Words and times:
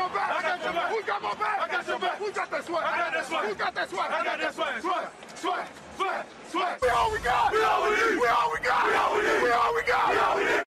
my 0.00 0.14
back? 0.14 0.30
I 0.30 0.42
got 0.42 0.64
your 0.64 0.72
back. 0.72 1.06
Got 1.06 1.22
my 1.22 1.34
back? 1.34 1.60
I 1.60 1.68
got 1.68 1.86
your 1.86 1.98
back. 1.98 2.18
Got 2.34 2.50
that 2.50 2.64
swag? 2.64 2.84
I 2.84 2.96
got 2.96 3.12
that. 3.12 3.48
Who 3.48 3.54
got 3.54 3.74
that 3.74 3.90
swag? 3.90 4.10
I 4.10 4.24
got 4.24 4.38
that 4.40 4.54
swag. 4.54 4.80
Swag, 4.80 5.08
swag, 5.34 5.66
swag, 5.96 6.26
swag. 6.50 6.78
We 6.82 6.88
all 6.88 7.12
we 7.12 7.18
got. 7.18 7.52
We 7.52 7.62
all 7.62 7.82
we 7.84 7.90
need. 7.96 8.20
We 8.20 8.26
all 8.26 8.52
we 8.52 8.60
got. 8.64 8.86
We 8.86 8.94
all 8.94 9.14
we 9.14 9.22
need. 9.22 9.42
We 9.42 9.50
all 9.50 9.74
we 9.74 9.82
got. 9.82 10.10
We 10.10 10.18
all 10.18 10.36
we 10.36 10.44
need. 10.44 10.64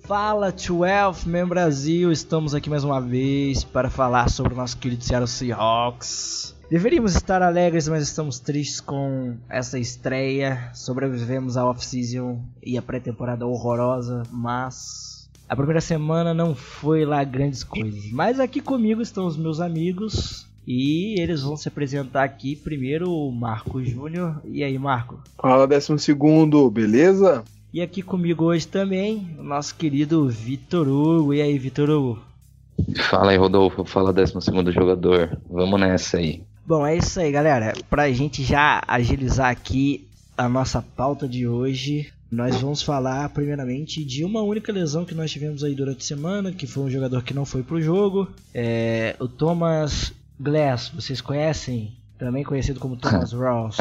Fala 0.00 0.50
12 0.50 1.28
Man 1.28 1.46
Brasil, 1.46 2.10
estamos 2.10 2.54
aqui 2.54 2.70
mais 2.70 2.82
uma 2.82 2.98
vez 2.98 3.62
para 3.62 3.90
falar 3.90 4.30
sobre 4.30 4.54
o 4.54 4.56
nosso 4.56 4.78
querido 4.78 5.04
Seattle 5.04 5.28
Seahawks. 5.28 6.57
Deveríamos 6.70 7.16
estar 7.16 7.40
alegres, 7.40 7.88
mas 7.88 8.02
estamos 8.02 8.38
tristes 8.38 8.78
com 8.78 9.36
essa 9.48 9.78
estreia. 9.78 10.70
Sobrevivemos 10.74 11.56
à 11.56 11.64
off-season 11.66 12.42
e 12.62 12.76
à 12.76 12.82
pré-temporada 12.82 13.46
horrorosa, 13.46 14.22
mas 14.30 15.30
a 15.48 15.56
primeira 15.56 15.80
semana 15.80 16.34
não 16.34 16.54
foi 16.54 17.06
lá 17.06 17.24
grandes 17.24 17.64
coisas. 17.64 18.10
Mas 18.12 18.38
aqui 18.38 18.60
comigo 18.60 19.00
estão 19.00 19.26
os 19.26 19.34
meus 19.34 19.60
amigos 19.60 20.46
e 20.66 21.18
eles 21.18 21.40
vão 21.40 21.56
se 21.56 21.68
apresentar 21.68 22.24
aqui. 22.24 22.54
Primeiro 22.54 23.10
o 23.10 23.32
Marco 23.32 23.82
Júnior. 23.82 24.38
E 24.44 24.62
aí, 24.62 24.78
Marco? 24.78 25.22
Fala, 25.40 25.66
décimo 25.66 25.98
segundo, 25.98 26.70
beleza? 26.70 27.44
E 27.72 27.80
aqui 27.80 28.02
comigo 28.02 28.44
hoje 28.44 28.68
também, 28.68 29.34
o 29.38 29.42
nosso 29.42 29.74
querido 29.74 30.28
Vitor 30.28 30.86
Hugo. 30.86 31.32
E 31.32 31.40
aí, 31.40 31.58
Vitor 31.58 31.88
Hugo? 31.88 32.28
Fala 33.08 33.30
aí, 33.30 33.38
Rodolfo. 33.38 33.86
Fala 33.86 34.12
12 34.12 34.40
segundo 34.42 34.70
jogador. 34.70 35.40
Vamos 35.48 35.80
nessa 35.80 36.18
aí. 36.18 36.42
Bom, 36.68 36.86
é 36.86 36.98
isso 36.98 37.18
aí, 37.18 37.32
galera. 37.32 37.72
Pra 37.88 38.12
gente 38.12 38.44
já 38.44 38.82
agilizar 38.86 39.48
aqui 39.48 40.06
a 40.36 40.50
nossa 40.50 40.82
pauta 40.82 41.26
de 41.26 41.48
hoje, 41.48 42.12
nós 42.30 42.60
vamos 42.60 42.82
falar 42.82 43.26
primeiramente 43.30 44.04
de 44.04 44.22
uma 44.22 44.42
única 44.42 44.70
lesão 44.70 45.02
que 45.02 45.14
nós 45.14 45.30
tivemos 45.30 45.64
aí 45.64 45.74
durante 45.74 46.00
a 46.00 46.06
semana, 46.06 46.52
que 46.52 46.66
foi 46.66 46.82
um 46.82 46.90
jogador 46.90 47.22
que 47.22 47.32
não 47.32 47.46
foi 47.46 47.62
pro 47.62 47.80
jogo. 47.80 48.28
É, 48.52 49.16
o 49.18 49.26
Thomas 49.26 50.12
Glass, 50.38 50.90
vocês 50.90 51.22
conhecem? 51.22 51.96
Também 52.18 52.44
conhecido 52.44 52.78
como 52.78 52.98
Thomas 52.98 53.32
Ross. 53.32 53.78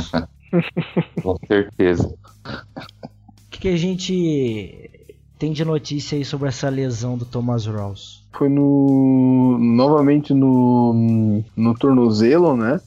Com 1.21 1.35
certeza. 1.45 2.07
O 2.07 3.49
que, 3.49 3.59
que 3.59 3.67
a 3.67 3.75
gente 3.75 4.89
tem 5.37 5.51
de 5.51 5.65
notícia 5.65 6.17
aí 6.17 6.23
sobre 6.23 6.47
essa 6.47 6.69
lesão 6.69 7.17
do 7.17 7.25
Thomas 7.25 7.65
Ross? 7.65 8.16
Foi 8.31 8.49
no. 8.49 9.57
novamente 9.59 10.33
no. 10.33 11.43
no 11.55 11.73
tornozelo, 11.75 12.55
né? 12.55 12.79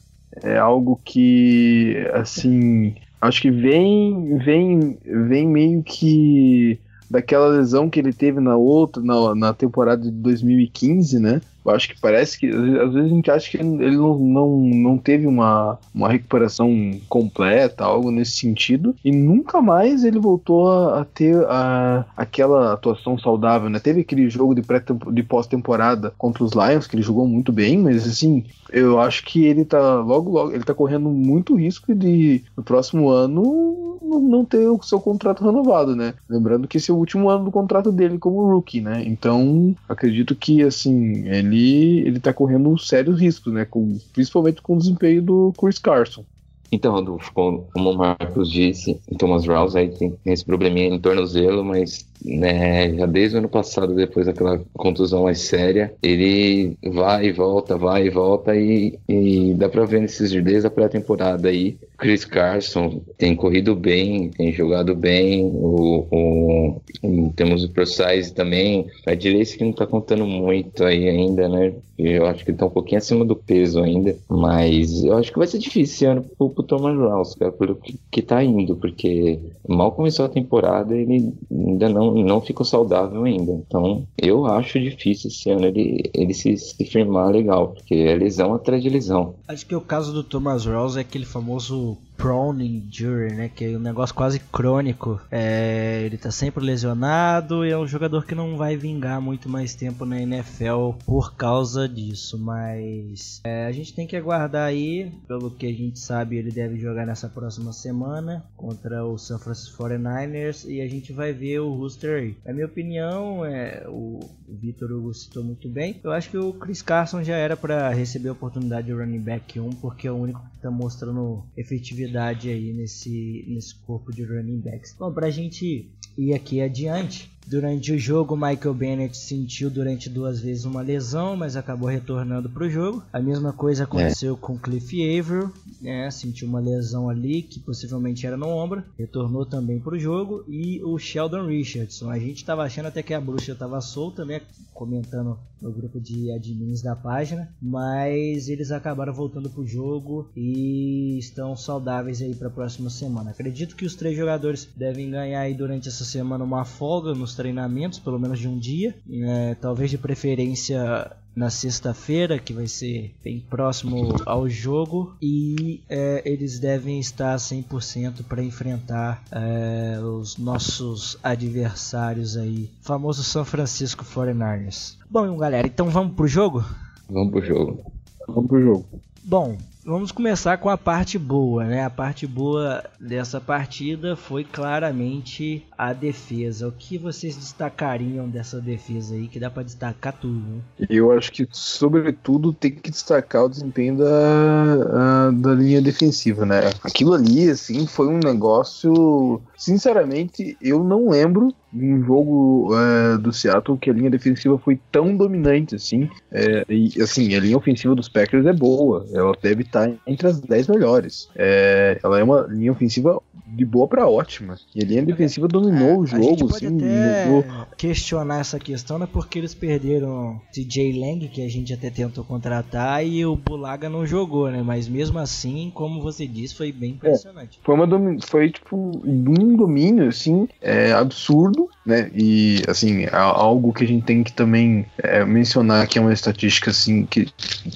É 0.43 0.59
algo 0.59 1.01
que, 1.05 1.97
assim. 2.13 2.95
Acho 3.21 3.43
que 3.43 3.51
vem. 3.51 4.39
vem. 4.39 4.99
vem 5.05 5.47
meio 5.47 5.83
que. 5.83 6.79
daquela 7.11 7.49
lesão 7.49 7.91
que 7.91 7.99
ele 7.99 8.13
teve 8.13 8.41
na 8.41 8.57
outra. 8.57 9.03
na, 9.03 9.35
na 9.35 9.55
temporada 9.55 10.03
de 10.03 10.11
2015, 10.11 11.19
né? 11.19 11.41
Eu 11.65 11.73
acho 11.73 11.89
que 11.89 12.01
parece 12.01 12.39
que. 12.39 12.47
Às 12.49 12.93
vezes 12.93 13.11
a 13.11 13.15
gente 13.15 13.31
acha 13.31 13.51
que 13.51 13.57
ele 13.59 13.97
não, 13.97 14.19
não, 14.19 14.57
não 14.59 14.99
teve 14.99 15.27
uma, 15.27 15.79
uma 15.95 16.09
recuperação 16.09 16.99
completa, 17.09 17.85
algo 17.85 18.11
nesse 18.11 18.33
sentido. 18.33 18.95
E 19.05 19.11
nunca 19.11 19.61
mais 19.61 20.05
ele 20.05 20.19
voltou 20.19 20.71
a, 20.71 21.01
a 21.01 21.05
ter 21.05 21.37
a, 21.47 22.05
aquela 22.17 22.73
atuação 22.73 23.19
saudável, 23.19 23.69
né? 23.69 23.79
Teve 23.79 24.01
aquele 24.01 24.29
jogo 24.29 24.55
de, 24.55 24.63
pré 24.63 24.83
de 25.13 25.23
pós-temporada 25.23 26.13
contra 26.17 26.45
os 26.45 26.53
Lions, 26.53 26.87
que 26.87 26.97
ele 26.97 27.03
jogou 27.03 27.27
muito 27.27 27.53
bem, 27.53 27.79
mas 27.79 28.07
assim, 28.07 28.45
eu 28.71 29.01
acho 29.01 29.25
que 29.25 29.45
ele 29.45 29.65
tá. 29.65 29.97
Logo, 30.01 30.31
logo, 30.31 30.53
ele 30.53 30.65
tá 30.65 30.75
correndo 30.75 31.09
muito 31.11 31.55
risco 31.55 31.95
de 31.95 32.43
no 32.57 32.63
próximo 32.63 33.09
ano 33.09 33.91
não 34.19 34.45
ter 34.45 34.67
o 34.67 34.83
seu 34.83 35.01
contrato 35.01 35.45
renovado, 35.45 35.95
né? 35.95 36.15
Lembrando 36.29 36.67
que 36.67 36.79
esse 36.79 36.91
é 36.91 36.95
o 36.95 36.97
último 36.97 37.29
ano 37.29 37.45
do 37.45 37.51
contrato 37.51 37.93
dele 37.93 38.19
como 38.19 38.51
rookie, 38.51 38.81
né? 38.81 39.03
Então, 39.07 39.75
acredito 39.89 40.35
que 40.35 40.63
assim, 40.63 41.29
ele 41.29 41.50
ele 41.59 42.21
tá 42.21 42.33
correndo 42.33 42.77
sérios 42.79 43.21
riscos, 43.21 43.53
né? 43.53 43.65
Com, 43.65 43.99
principalmente 44.13 44.63
com 44.63 44.75
o 44.75 44.79
desempenho 44.79 45.23
do 45.23 45.53
Chris 45.59 45.79
Carson. 45.79 46.25
Então, 46.73 47.19
como 47.35 47.91
o 47.91 47.97
Marcos 47.97 48.51
disse, 48.51 49.01
o 49.11 49.17
Thomas 49.17 49.47
Rouse 49.47 49.77
aí 49.77 49.89
tem 49.89 50.17
esse 50.25 50.45
probleminha 50.45 50.89
em 50.89 51.01
tornozelo, 51.01 51.65
mas 51.65 52.09
né, 52.25 52.95
já 52.95 53.07
desde 53.07 53.37
o 53.37 53.39
ano 53.39 53.49
passado, 53.49 53.95
depois 53.95 54.27
daquela 54.27 54.61
contusão 54.75 55.25
mais 55.25 55.41
séria, 55.41 55.93
ele 56.03 56.77
vai 56.85 57.27
e 57.27 57.33
volta, 57.33 57.77
vai 57.77 58.07
e 58.07 58.11
volta, 58.11 58.55
e, 58.57 58.99
e 59.09 59.55
dá 59.55 59.69
pra 59.69 59.85
ver 59.85 60.01
nesses 60.01 60.31
desde 60.31 60.67
a 60.67 60.71
pré-temporada 60.71 61.49
aí. 61.49 61.77
Chris 61.99 62.25
Carson 62.25 63.03
tem 63.19 63.37
corrido 63.37 63.75
bem, 63.77 64.31
tem 64.31 64.53
jogado 64.53 64.95
bem, 64.95 65.45
o, 65.45 66.07
o, 66.11 67.33
temos 67.37 67.63
o 67.63 67.71
ProSize 67.71 68.33
também, 68.33 68.87
a 69.07 69.15
direita 69.15 69.57
que 69.57 69.65
não 69.65 69.73
tá 69.73 69.87
contando 69.87 70.27
muito 70.27 70.85
aí 70.85 71.09
ainda, 71.09 71.49
né? 71.49 71.75
Eu 71.99 72.25
acho 72.25 72.45
que 72.45 72.53
tá 72.55 72.65
um 72.65 72.71
pouquinho 72.71 72.99
acima 72.99 73.25
do 73.25 73.37
peso 73.37 73.83
ainda, 73.83 74.17
mas 74.27 75.05
eu 75.05 75.17
acho 75.19 75.31
que 75.31 75.39
vai 75.39 75.47
ser 75.47 75.59
difícil 75.59 75.83
esse 75.83 76.05
ano 76.07 76.25
pro, 76.39 76.49
pro 76.49 76.63
Thomas 76.63 76.97
Rouse, 76.97 77.37
cara, 77.37 77.53
pelo 77.53 77.77
que, 77.77 77.99
que 78.11 78.23
tá 78.23 78.43
indo, 78.43 78.75
porque 78.77 79.39
mal 79.69 79.93
começou 79.93 80.25
a 80.25 80.31
temporada, 80.31 80.97
ele 80.97 81.33
ainda 81.51 81.89
não 81.91 82.10
não 82.15 82.41
ficou 82.41 82.65
saudável 82.65 83.25
ainda. 83.25 83.53
Então, 83.53 84.07
eu 84.17 84.47
acho 84.47 84.81
difícil 84.81 85.29
esse 85.29 85.51
ano 85.51 85.67
ele, 85.67 86.11
ele 86.15 86.35
se, 86.35 86.57
se 86.57 86.85
firmar 86.85 87.31
legal, 87.31 87.69
porque 87.69 87.95
é 87.95 88.15
lesão 88.15 88.55
atrás 88.55 88.83
de 88.83 88.89
lesão. 88.89 89.35
Acho 89.47 89.67
que 89.67 89.75
o 89.75 89.81
caso 89.81 90.13
do 90.13 90.23
Thomas 90.23 90.65
Rawls 90.67 90.97
é 90.97 91.01
aquele 91.01 91.25
famoso 91.25 91.97
prone 92.21 92.67
injury, 92.67 93.35
né? 93.35 93.49
Que 93.49 93.65
é 93.65 93.77
um 93.77 93.81
negócio 93.81 94.15
quase 94.15 94.39
crônico. 94.39 95.19
É, 95.31 96.03
ele 96.05 96.19
tá 96.19 96.31
sempre 96.31 96.63
lesionado 96.63 97.65
e 97.65 97.71
é 97.71 97.79
um 97.79 97.87
jogador 97.87 98.27
que 98.27 98.35
não 98.35 98.59
vai 98.59 98.77
vingar 98.77 99.21
muito 99.23 99.49
mais 99.49 99.75
tempo 99.75 100.05
na 100.05 100.21
NFL 100.21 100.93
por 101.07 101.35
causa 101.35 101.89
disso. 101.89 102.39
Mas 102.39 103.41
é, 103.43 103.65
a 103.67 103.73
gente 103.73 103.95
tem 103.95 104.07
que 104.07 104.17
aguardar 104.17 104.67
aí. 104.67 105.11
Pelo 105.27 105.51
que 105.51 105.67
a 105.67 105.73
gente 105.73 105.99
sabe, 105.99 106.37
ele 106.37 106.51
deve 106.51 106.79
jogar 106.79 107.07
nessa 107.07 107.29
próxima 107.29 107.73
semana 107.73 108.45
contra 108.55 109.05
o 109.05 109.17
San 109.17 109.39
Francisco 109.39 109.83
49ers 109.83 110.69
e 110.69 110.83
a 110.83 110.89
gente 110.89 111.13
vai 111.15 111.33
ver 111.33 111.61
o 111.61 111.73
roster 111.73 112.21
aí. 112.23 112.37
Na 112.45 112.53
minha 112.53 112.67
opinião, 112.67 113.47
é, 113.47 113.85
o 113.89 114.21
Vitor 114.47 114.93
Hugo 114.93 115.15
citou 115.15 115.43
muito 115.43 115.69
bem. 115.71 115.99
Eu 116.05 116.13
acho 116.13 116.29
que 116.29 116.37
o 116.37 116.53
Chris 116.53 116.83
Carson 116.83 117.23
já 117.23 117.37
era 117.37 117.57
para 117.57 117.89
receber 117.89 118.29
a 118.29 118.33
oportunidade 118.33 118.89
de 118.89 118.93
running 118.93 119.21
back 119.21 119.59
1 119.59 119.71
porque 119.77 120.07
é 120.07 120.13
o 120.13 120.17
único 120.17 120.41
que 120.41 120.59
tá 120.61 120.71
mostrando 120.71 121.43
efetividade 121.57 122.10
aí 122.51 122.73
nesse, 122.73 123.45
nesse 123.49 123.75
corpo 123.75 124.13
de 124.13 124.25
running 124.25 124.61
backs. 124.61 124.95
Bom, 124.99 125.13
pra 125.13 125.31
gente 125.31 125.91
ir 126.17 126.35
aqui 126.35 126.61
adiante, 126.61 127.31
Durante 127.47 127.93
o 127.93 127.99
jogo, 127.99 128.37
Michael 128.37 128.75
Bennett 128.75 129.17
sentiu 129.17 129.71
durante 129.71 130.09
duas 130.09 130.41
vezes 130.41 130.65
uma 130.65 130.83
lesão, 130.83 131.37
mas 131.37 131.57
acabou 131.57 131.89
retornando 131.89 132.49
para 132.49 132.65
o 132.65 132.71
jogo. 132.71 133.03
A 133.13 133.21
mesma 133.21 133.53
coisa 133.53 133.85
aconteceu 133.85 134.35
é. 134.35 134.39
com 134.39 134.59
Cliff 134.59 135.19
Averill, 135.19 135.53
né? 135.81 136.11
sentiu 136.11 136.47
uma 136.47 136.61
lesão 136.61 137.09
ali 137.09 137.43
que 137.43 137.59
possivelmente 137.59 138.27
era 138.27 138.37
no 138.37 138.49
ombro, 138.49 138.85
retornou 138.99 139.45
também 139.45 139.81
para 139.81 139.95
o 139.95 139.99
jogo. 139.99 140.45
E 140.49 140.83
o 140.85 140.99
Sheldon 140.99 141.47
Richardson, 141.47 142.11
a 142.11 142.19
gente 142.19 142.37
estava 142.37 142.63
achando 142.63 142.87
até 142.87 143.03
que 143.03 143.15
a 143.15 143.21
bruxa 143.21 143.53
estava 143.53 143.81
solta, 143.81 144.25
né? 144.25 144.43
Comentando 144.73 145.39
no 145.61 145.71
grupo 145.73 146.01
de 146.01 146.33
admins 146.33 146.81
da 146.81 146.97
página, 146.97 147.53
mas 147.61 148.49
eles 148.49 148.71
acabaram 148.71 149.13
voltando 149.13 149.51
para 149.51 149.61
o 149.61 149.67
jogo 149.67 150.31
e 150.35 151.19
estão 151.19 151.55
saudáveis 151.57 152.23
aí 152.23 152.35
para 152.35 152.49
a 152.49 152.51
próxima 152.53 152.89
semana. 152.89 153.31
Acredito 153.31 153.77
que 153.77 153.85
os 153.85 153.95
três 153.95 154.17
jogadores 154.17 154.69
devem 154.75 155.11
ganhar 155.11 155.41
aí 155.41 155.55
durante 155.55 155.89
essa 155.89 156.05
semana 156.05 156.45
uma 156.45 156.65
folga 156.65 157.15
nos 157.31 157.35
treinamentos, 157.35 157.99
pelo 157.99 158.19
menos 158.19 158.39
de 158.39 158.49
um 158.49 158.59
dia, 158.59 158.95
é, 159.11 159.55
talvez 159.55 159.91
de 159.91 159.99
preferência 159.99 161.11
na 161.35 161.49
sexta-feira, 161.49 162.39
que 162.39 162.53
vai 162.53 162.67
ser 162.67 163.15
bem 163.23 163.41
próximo 163.49 164.17
ao 164.27 164.49
jogo, 164.49 165.15
e 165.23 165.81
é, 165.89 166.23
eles 166.25 166.59
devem 166.59 166.99
estar 166.99 167.37
100% 167.37 168.25
para 168.29 168.43
enfrentar 168.43 169.23
é, 169.31 170.01
os 170.01 170.37
nossos 170.37 171.17
adversários 171.23 172.37
aí, 172.37 172.69
famoso 172.83 173.23
São 173.23 173.45
Francisco 173.45 174.05
49ers. 174.05 174.97
Bom, 175.09 175.37
galera, 175.37 175.67
então 175.67 175.89
vamos 175.89 176.15
pro 176.15 176.27
jogo? 176.27 176.65
Vamos 177.09 177.31
pro 177.31 177.45
jogo. 177.45 177.93
Vamos 178.27 178.49
pro 178.49 178.61
jogo. 178.61 178.87
Bom, 179.23 179.57
Vamos 179.85 180.13
começar 180.13 180.59
com 180.59 180.69
a 180.69 180.77
parte 180.77 181.19
boa, 181.19 181.65
né? 181.65 181.85
A 181.85 181.91
parte 181.91 182.27
boa 182.27 182.85
dessa 183.01 183.41
partida 183.41 184.15
foi 184.15 184.45
claramente 184.45 185.67
a 185.77 185.95
defesa. 185.95 186.69
O 186.69 186.73
que 186.73 186.99
vocês 186.99 187.35
destacariam 187.35 188.29
dessa 188.29 188.61
defesa 188.61 189.15
aí? 189.15 189.27
Que 189.27 189.41
dá 189.41 189.49
para 189.49 189.63
destacar 189.63 190.13
tudo. 190.13 190.39
Né? 190.39 190.87
Eu 190.91 191.11
acho 191.13 191.33
que, 191.33 191.49
sobretudo, 191.51 192.53
tem 192.53 192.73
que 192.73 192.91
destacar 192.91 193.45
o 193.45 193.49
desempenho 193.49 193.97
da, 193.97 195.29
a, 195.29 195.31
da 195.31 195.55
linha 195.55 195.81
defensiva, 195.81 196.45
né? 196.45 196.61
Aquilo 196.85 197.15
ali, 197.15 197.49
assim, 197.49 197.87
foi 197.87 198.09
um 198.09 198.19
negócio. 198.19 199.41
Sinceramente, 199.57 200.59
eu 200.61 200.85
não 200.85 201.09
lembro 201.09 201.55
um 201.73 202.03
jogo 202.05 202.71
é, 202.77 203.19
do 203.19 203.33
Seattle 203.33 203.79
que 203.79 203.91
a 203.91 203.93
linha 203.93 204.11
defensiva 204.11 204.59
foi 204.59 204.79
tão 204.91 205.17
dominante 205.17 205.75
assim. 205.75 206.09
É, 206.31 206.65
e 206.69 207.01
assim, 207.01 207.35
a 207.35 207.41
linha 207.41 207.57
ofensiva 207.57 207.95
dos 207.95 208.09
Packers 208.09 208.47
é 208.47 208.53
boa. 208.53 209.07
Ela 209.13 209.33
deve 209.41 209.65
tá 209.65 209.91
entre 210.07 210.27
as 210.27 210.41
10 210.41 210.69
melhores. 210.69 211.29
É, 211.37 211.99
ela 212.03 212.19
é 212.19 212.23
uma 212.23 212.47
linha 212.49 212.73
ofensiva 212.73 213.21
de 213.53 213.65
boa 213.65 213.87
para 213.87 214.09
ótima. 214.09 214.57
E 214.75 214.83
a 214.83 214.87
linha 214.87 215.03
defensiva 215.03 215.49
dominou 215.49 215.91
é, 215.91 215.99
o 215.99 216.07
jogo, 216.07 216.49
pode 216.49 216.67
assim, 216.67 216.77
até 216.77 217.27
mudou. 217.27 217.67
questionar 217.77 218.41
essa 218.41 218.59
questão, 218.59 218.99
né? 218.99 219.09
Porque 219.11 219.39
eles 219.39 219.55
perderam 219.55 220.41
TJ 220.53 220.99
Lang, 220.99 221.29
que 221.29 221.43
a 221.43 221.49
gente 221.49 221.73
até 221.73 221.91
tentou 221.91 222.25
contratar, 222.25 223.05
e 223.05 223.25
o 223.25 223.37
Bulaga 223.37 223.89
não 223.89 224.07
jogou, 224.07 224.51
né? 224.51 224.63
Mas 224.63 224.89
mesmo 224.89 225.19
assim, 225.19 225.71
como 225.75 226.01
você 226.01 226.27
disse, 226.27 226.55
foi 226.55 226.73
bem 226.73 226.93
impressionante. 226.93 227.59
É, 227.61 227.65
foi 227.65 227.75
uma 227.75 227.89
foi 228.21 228.51
tipo 228.51 228.77
um 229.05 229.57
domínio 229.57 230.09
assim, 230.09 230.49
é, 230.61 230.93
absurdo, 230.93 231.69
né? 231.85 232.11
E 232.15 232.63
assim, 232.69 233.07
algo 233.13 233.73
que 233.73 233.85
a 233.85 233.87
gente 233.87 234.05
tem 234.05 234.23
que 234.23 234.33
também 234.33 234.87
é, 234.99 235.25
mencionar 235.25 235.87
que 235.87 235.99
é 235.99 236.01
uma 236.01 236.13
estatística 236.13 236.71
assim 236.71 237.05
que 237.05 237.29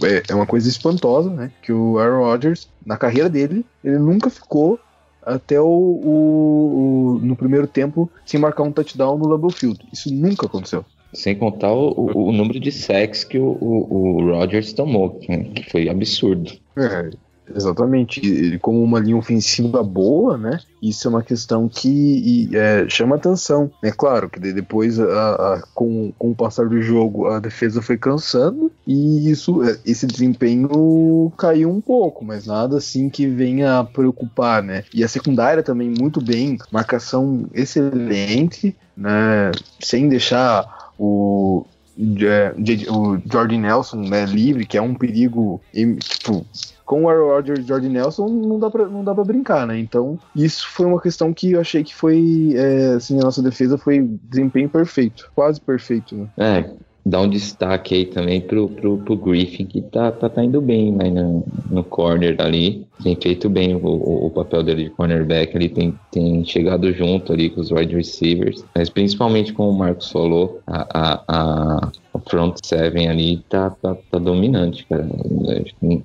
é, 0.03 0.23
é 0.29 0.35
uma 0.35 0.47
coisa 0.47 0.69
espantosa, 0.69 1.31
né? 1.31 1.51
Que 1.63 1.73
o 1.73 1.99
Aaron 1.99 2.25
Rodgers 2.25 2.69
na 2.85 2.97
carreira 2.97 3.29
dele, 3.29 3.65
ele 3.83 3.99
nunca 3.99 4.29
ficou 4.29 4.79
até 5.25 5.61
o, 5.61 5.67
o, 5.67 7.17
o, 7.17 7.19
no 7.21 7.37
primeiro 7.37 7.67
tempo 7.67 8.11
sem 8.25 8.39
marcar 8.41 8.63
um 8.63 8.73
touchdown 8.73 9.19
no 9.19 9.27
Lambeau 9.27 9.51
Field. 9.51 9.79
Isso 9.93 10.13
nunca 10.13 10.47
aconteceu. 10.47 10.85
Sem 11.13 11.37
contar 11.37 11.73
o, 11.73 12.11
o 12.13 12.33
número 12.33 12.59
de 12.59 12.73
sacks 12.73 13.23
que 13.23 13.39
o, 13.39 13.57
o, 13.61 14.17
o 14.17 14.31
Rodgers 14.33 14.73
tomou, 14.73 15.11
que 15.21 15.71
foi 15.71 15.89
absurdo. 15.89 16.53
É, 16.77 17.11
Exatamente. 17.53 18.21
E, 18.21 18.59
como 18.59 18.83
uma 18.83 19.01
linha 19.01 19.17
ofensiva 19.17 19.83
boa, 19.83 20.39
né? 20.39 20.59
Isso 20.83 21.07
é 21.09 21.11
uma 21.11 21.23
questão 21.23 21.69
que 21.69 22.51
é, 22.53 22.87
chama 22.89 23.17
atenção. 23.17 23.71
É 23.83 23.91
claro 23.91 24.29
que 24.29 24.39
depois, 24.39 25.01
a, 25.01 25.55
a, 25.55 25.63
com, 25.75 26.13
com 26.19 26.31
o 26.31 26.35
passar 26.35 26.69
do 26.69 26.81
jogo, 26.81 27.27
a 27.27 27.41
defesa 27.41 27.83
foi 27.83 27.97
cansando 27.97 28.71
e 28.87 29.31
isso, 29.31 29.63
é, 29.63 29.79
esse 29.85 30.07
desempenho 30.07 31.33
caiu 31.37 31.71
um 31.71 31.81
pouco, 31.81 32.25
mas 32.25 32.47
nada 32.47 32.79
assim 32.79 33.09
que 33.09 33.27
venha 33.27 33.79
a 33.79 33.85
preocupar, 33.85 34.63
né? 34.63 34.85
E 34.93 35.03
a 35.03 35.09
secundária 35.09 35.63
também 35.63 35.93
muito 35.99 36.23
bem, 36.23 36.59
marcação 36.71 37.47
excelente, 37.53 38.77
né? 38.97 39.51
Sem 39.81 40.09
deixar 40.09 40.93
o 40.99 41.67
o 41.97 43.19
Jordan 43.31 43.61
Nelson 43.61 43.97
né, 43.99 44.25
livre, 44.27 44.67
que 44.67 44.77
é 44.77 44.83
um 44.83 44.95
perigo 44.95 45.61
tipo, 45.73 46.47
com 46.85 47.05
o 47.05 47.09
Aaron 47.09 47.29
Rodgers 47.29 47.61
e 47.61 47.69
Jordan 47.69 47.89
Nelson 47.89 48.29
não 48.29 48.59
dá, 48.59 48.71
pra, 48.71 48.87
não 48.87 49.05
dá 49.05 49.15
pra 49.15 49.25
brincar, 49.25 49.67
né? 49.67 49.79
Então, 49.79 50.19
isso 50.35 50.69
foi 50.69 50.87
uma 50.87 51.01
questão 51.01 51.33
que 51.33 51.53
eu 51.53 51.61
achei 51.61 51.83
que 51.83 51.95
foi, 51.95 52.55
é, 52.57 52.95
assim, 52.95 53.19
a 53.19 53.23
nossa 53.23 53.43
defesa 53.43 53.79
foi 53.79 54.01
desempenho 54.25 54.69
perfeito, 54.69 55.31
quase 55.35 55.61
perfeito, 55.61 56.15
né? 56.15 56.29
É, 56.37 56.71
dá 57.05 57.21
um 57.21 57.29
destaque 57.29 57.95
aí 57.95 58.07
também 58.07 58.41
pro, 58.41 58.69
pro, 58.69 58.99
pro 58.99 59.17
Griffin, 59.17 59.67
que 59.67 59.83
tá, 59.83 60.11
tá, 60.11 60.29
tá 60.29 60.43
indo 60.43 60.61
bem 60.61 60.91
né, 60.91 61.11
no, 61.11 61.45
no 61.71 61.85
corner 61.85 62.37
ali. 62.39 62.87
Tem 63.03 63.17
feito 63.21 63.51
bem 63.51 63.75
o, 63.75 63.79
o, 63.79 64.27
o, 64.27 64.31
papel 64.31 64.63
dele 64.63 64.85
de 64.85 64.91
cornerback, 64.91 65.55
ele 65.55 65.69
tem, 65.69 65.95
tem 66.11 66.45
chegado 66.45 66.93
junto 66.93 67.33
ali 67.33 67.51
com 67.51 67.61
os 67.61 67.71
wide 67.71 67.95
receivers, 67.95 68.65
mas 68.75 68.89
principalmente 68.89 69.53
como 69.53 69.71
o 69.71 69.79
Marcos 69.79 70.11
falou, 70.11 70.61
a, 70.67 70.87
a, 70.95 71.25
a, 71.29 71.93
o 72.15 72.21
front 72.21 72.57
seven 72.65 73.09
ali 73.09 73.45
tá, 73.49 73.71
tá, 73.71 73.97
tá 74.11 74.19
dominante, 74.19 74.87
cara. 74.87 75.07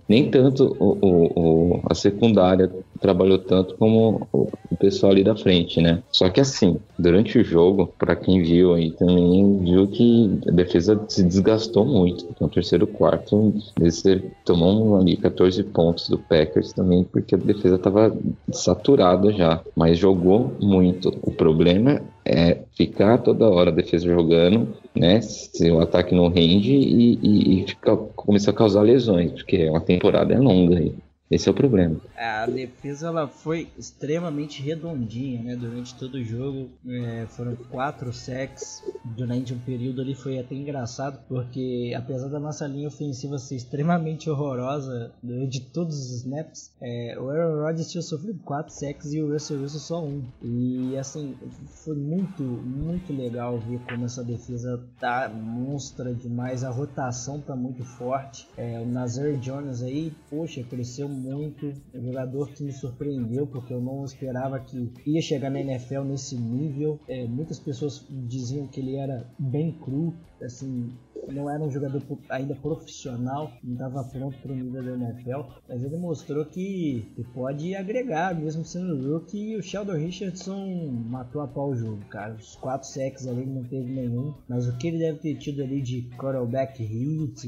Nem 0.08 0.30
tanto 0.32 0.76
o, 0.80 0.98
o, 1.02 1.82
a 1.88 1.94
secundária 1.94 2.70
trabalhou 3.00 3.38
tanto 3.38 3.76
como 3.76 4.28
o 4.34 4.50
pessoal 4.78 5.12
ali 5.12 5.24
da 5.24 5.36
frente, 5.36 5.80
né? 5.80 6.02
Só 6.12 6.30
que 6.30 6.42
assim, 6.42 6.78
durante 6.98 7.38
o 7.38 7.44
jogo, 7.44 7.94
para 7.98 8.16
quem 8.16 8.42
viu 8.42 8.74
aí 8.74 8.92
também, 8.92 9.60
viu 9.64 9.88
que 9.88 10.40
a 10.48 10.52
defesa 10.52 11.00
se 11.08 11.24
desgastou 11.24 11.86
muito. 11.86 12.26
Então, 12.32 12.50
terceiro 12.50 12.88
quarto, 12.88 13.54
eles 13.80 14.04
tomou 14.44 15.00
ali 15.00 15.16
14 15.16 15.64
pontos 15.64 16.10
do 16.10 16.18
Packers 16.18 16.74
também, 16.74 17.04
porque 17.04 17.36
a 17.36 17.38
defesa 17.38 17.78
tava 17.78 18.18
saturada 18.52 19.32
já, 19.32 19.62
mas 19.76 19.98
jogou 19.98 20.52
muito. 20.60 21.14
O 21.22 21.32
problema 21.32 22.02
é 22.30 22.60
ficar 22.76 23.18
toda 23.18 23.50
hora 23.50 23.72
a 23.72 23.74
defesa 23.74 24.06
jogando, 24.06 24.76
né? 24.96 25.20
Se 25.22 25.72
o 25.72 25.82
ataque 25.82 26.14
não 26.14 26.30
rende 26.30 26.72
e, 26.72 27.20
e, 27.22 27.62
e 27.64 27.68
fica, 27.68 27.98
começa 27.98 28.52
a 28.52 28.54
causar 28.54 28.84
lesões, 28.84 29.32
porque 29.32 29.58
é 29.58 29.70
uma 29.70 29.82
temporada 29.82 30.34
é 30.34 30.38
longa 30.38 30.78
aí. 30.78 30.94
Esse 31.30 31.48
é 31.48 31.52
o 31.52 31.56
problema. 31.56 32.02
A 32.18 32.48
defesa 32.48 33.08
ela 33.08 33.28
foi 33.28 33.70
extremamente 33.78 34.62
redondinha, 34.62 35.44
né? 35.44 35.56
Durante 35.56 35.96
todo 35.96 36.16
o 36.16 36.24
jogo 36.24 36.70
é, 36.88 37.28
foram 37.28 37.56
quatro 37.56 38.12
sacks 38.12 38.84
durante 39.04 39.54
um 39.54 39.60
período 39.60 40.02
ali 40.02 40.16
foi 40.16 40.40
até 40.40 40.56
engraçado 40.56 41.20
porque 41.28 41.94
apesar 41.96 42.28
da 42.30 42.40
nossa 42.40 42.66
linha 42.68 42.88
ofensiva 42.88 43.38
ser 43.38 43.56
extremamente 43.56 44.30
horrorosa 44.30 45.12
durante 45.22 45.60
todos 45.60 45.98
os 45.98 46.12
snaps, 46.24 46.72
é, 46.82 47.16
o 47.20 47.30
Aaron 47.30 47.62
Rodgers 47.64 47.92
tinha 47.92 48.02
sofrido 48.02 48.40
quatro 48.44 48.74
sacks 48.74 49.14
e 49.14 49.22
o 49.22 49.32
Russell 49.32 49.62
Wilson 49.62 49.80
só 49.80 50.04
um. 50.04 50.24
E 50.42 50.98
assim 50.98 51.36
foi 51.84 51.96
muito 51.96 52.44
muito 52.44 53.14
legal 53.14 53.60
ver 53.60 53.80
como 53.88 54.06
essa 54.06 54.24
defesa 54.24 54.84
tá 55.00 55.30
monstra 55.30 56.14
demais, 56.14 56.64
a 56.64 56.70
rotação 56.70 57.40
tá 57.40 57.56
muito 57.56 57.84
forte. 57.84 58.48
É, 58.58 58.80
o 58.80 58.86
Nazir 58.86 59.38
Jones 59.38 59.82
aí, 59.82 60.14
poxa, 60.30 60.64
cresceu 60.64 61.08
muito. 61.20 61.74
Um 61.94 62.04
jogador 62.04 62.50
que 62.52 62.64
me 62.64 62.72
surpreendeu, 62.72 63.46
porque 63.48 63.74
eu 63.74 63.82
não 63.82 64.04
esperava 64.04 64.60
que 64.60 64.92
ia 65.06 65.22
chegar 65.22 65.50
na 65.50 65.60
NFL 65.60 66.04
nesse 66.04 66.38
nível. 66.38 67.00
É, 67.08 67.26
muitas 67.28 67.60
pessoas 67.60 68.06
diziam 68.10 68.68
que 68.68 68.80
ele 68.80 68.96
era 68.96 69.30
bem 69.38 69.72
cru, 69.72 70.14
assim, 70.42 70.92
não 71.32 71.50
era 71.50 71.64
um 71.64 71.70
jogador 71.70 72.02
ainda 72.30 72.56
profissional, 72.56 73.52
não 73.64 73.74
estava 73.74 74.04
pronto 74.06 74.38
para 74.40 74.52
o 74.52 74.56
nível 74.56 74.84
da 74.84 74.94
NFL, 74.94 75.42
mas 75.68 75.84
ele 75.84 75.98
mostrou 75.98 76.46
que 76.46 77.06
pode 77.34 77.76
agregar, 77.76 78.36
mesmo 78.36 78.66
sendo 78.66 79.12
rookie, 79.12 79.52
e 79.52 79.58
o 79.58 79.62
Sheldon 79.62 79.98
Richardson 79.98 80.66
matou 81.08 81.42
a 81.42 81.48
pau 81.48 81.72
o 81.72 81.76
jogo, 81.76 82.04
cara. 82.06 82.36
Os 82.36 82.56
quatro 82.56 82.88
sacks 82.88 83.28
ali 83.28 83.46
não 83.46 83.64
teve 83.64 83.92
nenhum, 83.92 84.34
mas 84.48 84.68
o 84.68 84.78
que 84.78 84.88
ele 84.88 85.00
deve 85.00 85.20
ter 85.20 85.36
tido 85.36 85.62
ali 85.62 85.82
de 85.82 86.10
quarterback 86.18 86.84
hit, 86.84 87.48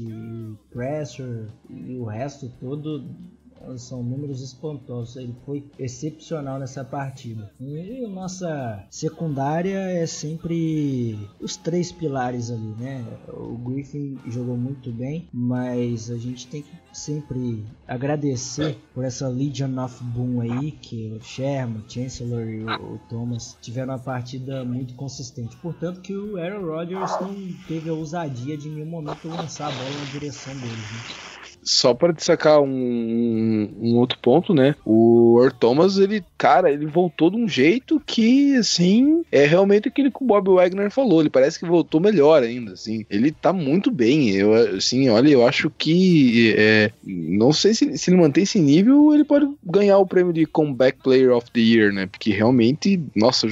pressure 0.70 1.48
e 1.70 1.96
o 1.96 2.04
resto 2.04 2.48
todo 2.60 3.04
são 3.76 4.02
números 4.02 4.40
espantosos. 4.42 5.16
Ele 5.16 5.34
foi 5.44 5.64
excepcional 5.78 6.58
nessa 6.58 6.84
partida. 6.84 7.50
E 7.60 8.06
nossa 8.06 8.84
secundária 8.90 9.78
é 9.78 10.06
sempre 10.06 11.18
os 11.40 11.56
três 11.56 11.90
pilares 11.90 12.50
ali, 12.50 12.74
né? 12.78 13.04
O 13.28 13.56
Griffin 13.56 14.18
jogou 14.28 14.56
muito 14.56 14.90
bem, 14.90 15.28
mas 15.32 16.10
a 16.10 16.16
gente 16.16 16.46
tem 16.46 16.62
que 16.62 16.70
sempre 16.92 17.64
agradecer 17.86 18.78
por 18.94 19.04
essa 19.04 19.28
Legion 19.28 19.78
of 19.82 20.02
Boom 20.04 20.40
aí, 20.40 20.72
que 20.72 21.12
o 21.12 21.22
Sherman, 21.22 21.82
o 21.86 21.90
Chancellor 21.90 22.48
e 22.48 22.64
o, 22.64 22.98
Thomas 23.08 23.56
tiveram 23.60 23.92
uma 23.92 23.98
partida 23.98 24.64
muito 24.64 24.94
consistente. 24.94 25.56
Portanto 25.56 26.00
que 26.00 26.14
o 26.14 26.36
Aaron 26.36 26.66
Rodgers 26.66 27.12
não 27.20 27.34
teve 27.66 27.88
a 27.88 27.94
ousadia 27.94 28.56
de 28.56 28.68
em 28.68 28.72
nenhum 28.72 28.86
momento 28.86 29.28
lançar 29.28 29.68
a 29.68 29.72
bola 29.72 29.90
na 29.90 30.10
direção 30.12 30.54
deles, 30.54 30.70
né? 30.70 31.31
Só 31.62 31.94
para 31.94 32.12
destacar 32.12 32.60
um, 32.60 33.68
um, 33.80 33.96
outro 33.96 34.18
ponto, 34.20 34.52
né? 34.52 34.74
O 34.84 35.38
Earl 35.40 35.54
Thomas, 35.54 35.98
ele, 35.98 36.24
cara, 36.36 36.70
ele 36.70 36.86
voltou 36.86 37.30
de 37.30 37.36
um 37.36 37.48
jeito 37.48 38.02
que, 38.04 38.56
assim, 38.56 39.22
é 39.30 39.46
realmente 39.46 39.88
aquilo 39.88 40.10
que 40.10 40.22
o 40.22 40.26
Bob 40.26 40.48
Wagner 40.54 40.90
falou. 40.90 41.20
Ele 41.20 41.30
parece 41.30 41.58
que 41.58 41.66
voltou 41.66 42.00
melhor 42.00 42.42
ainda, 42.42 42.72
assim. 42.72 43.06
Ele 43.08 43.30
tá 43.30 43.52
muito 43.52 43.90
bem. 43.90 44.30
Eu, 44.30 44.52
assim, 44.76 45.08
olha, 45.08 45.28
eu 45.28 45.46
acho 45.46 45.70
que, 45.70 46.54
é, 46.56 46.90
não 47.04 47.52
sei 47.52 47.74
se, 47.74 47.96
se 47.96 48.10
ele 48.10 48.20
mantém 48.20 48.42
esse 48.42 48.58
nível, 48.58 49.14
ele 49.14 49.24
pode 49.24 49.48
ganhar 49.64 49.98
o 49.98 50.06
prêmio 50.06 50.32
de 50.32 50.46
Comeback 50.46 50.98
Player 51.02 51.32
of 51.32 51.50
the 51.52 51.60
Year, 51.60 51.92
né? 51.92 52.06
Porque 52.06 52.32
realmente, 52.32 53.00
nossa, 53.14 53.46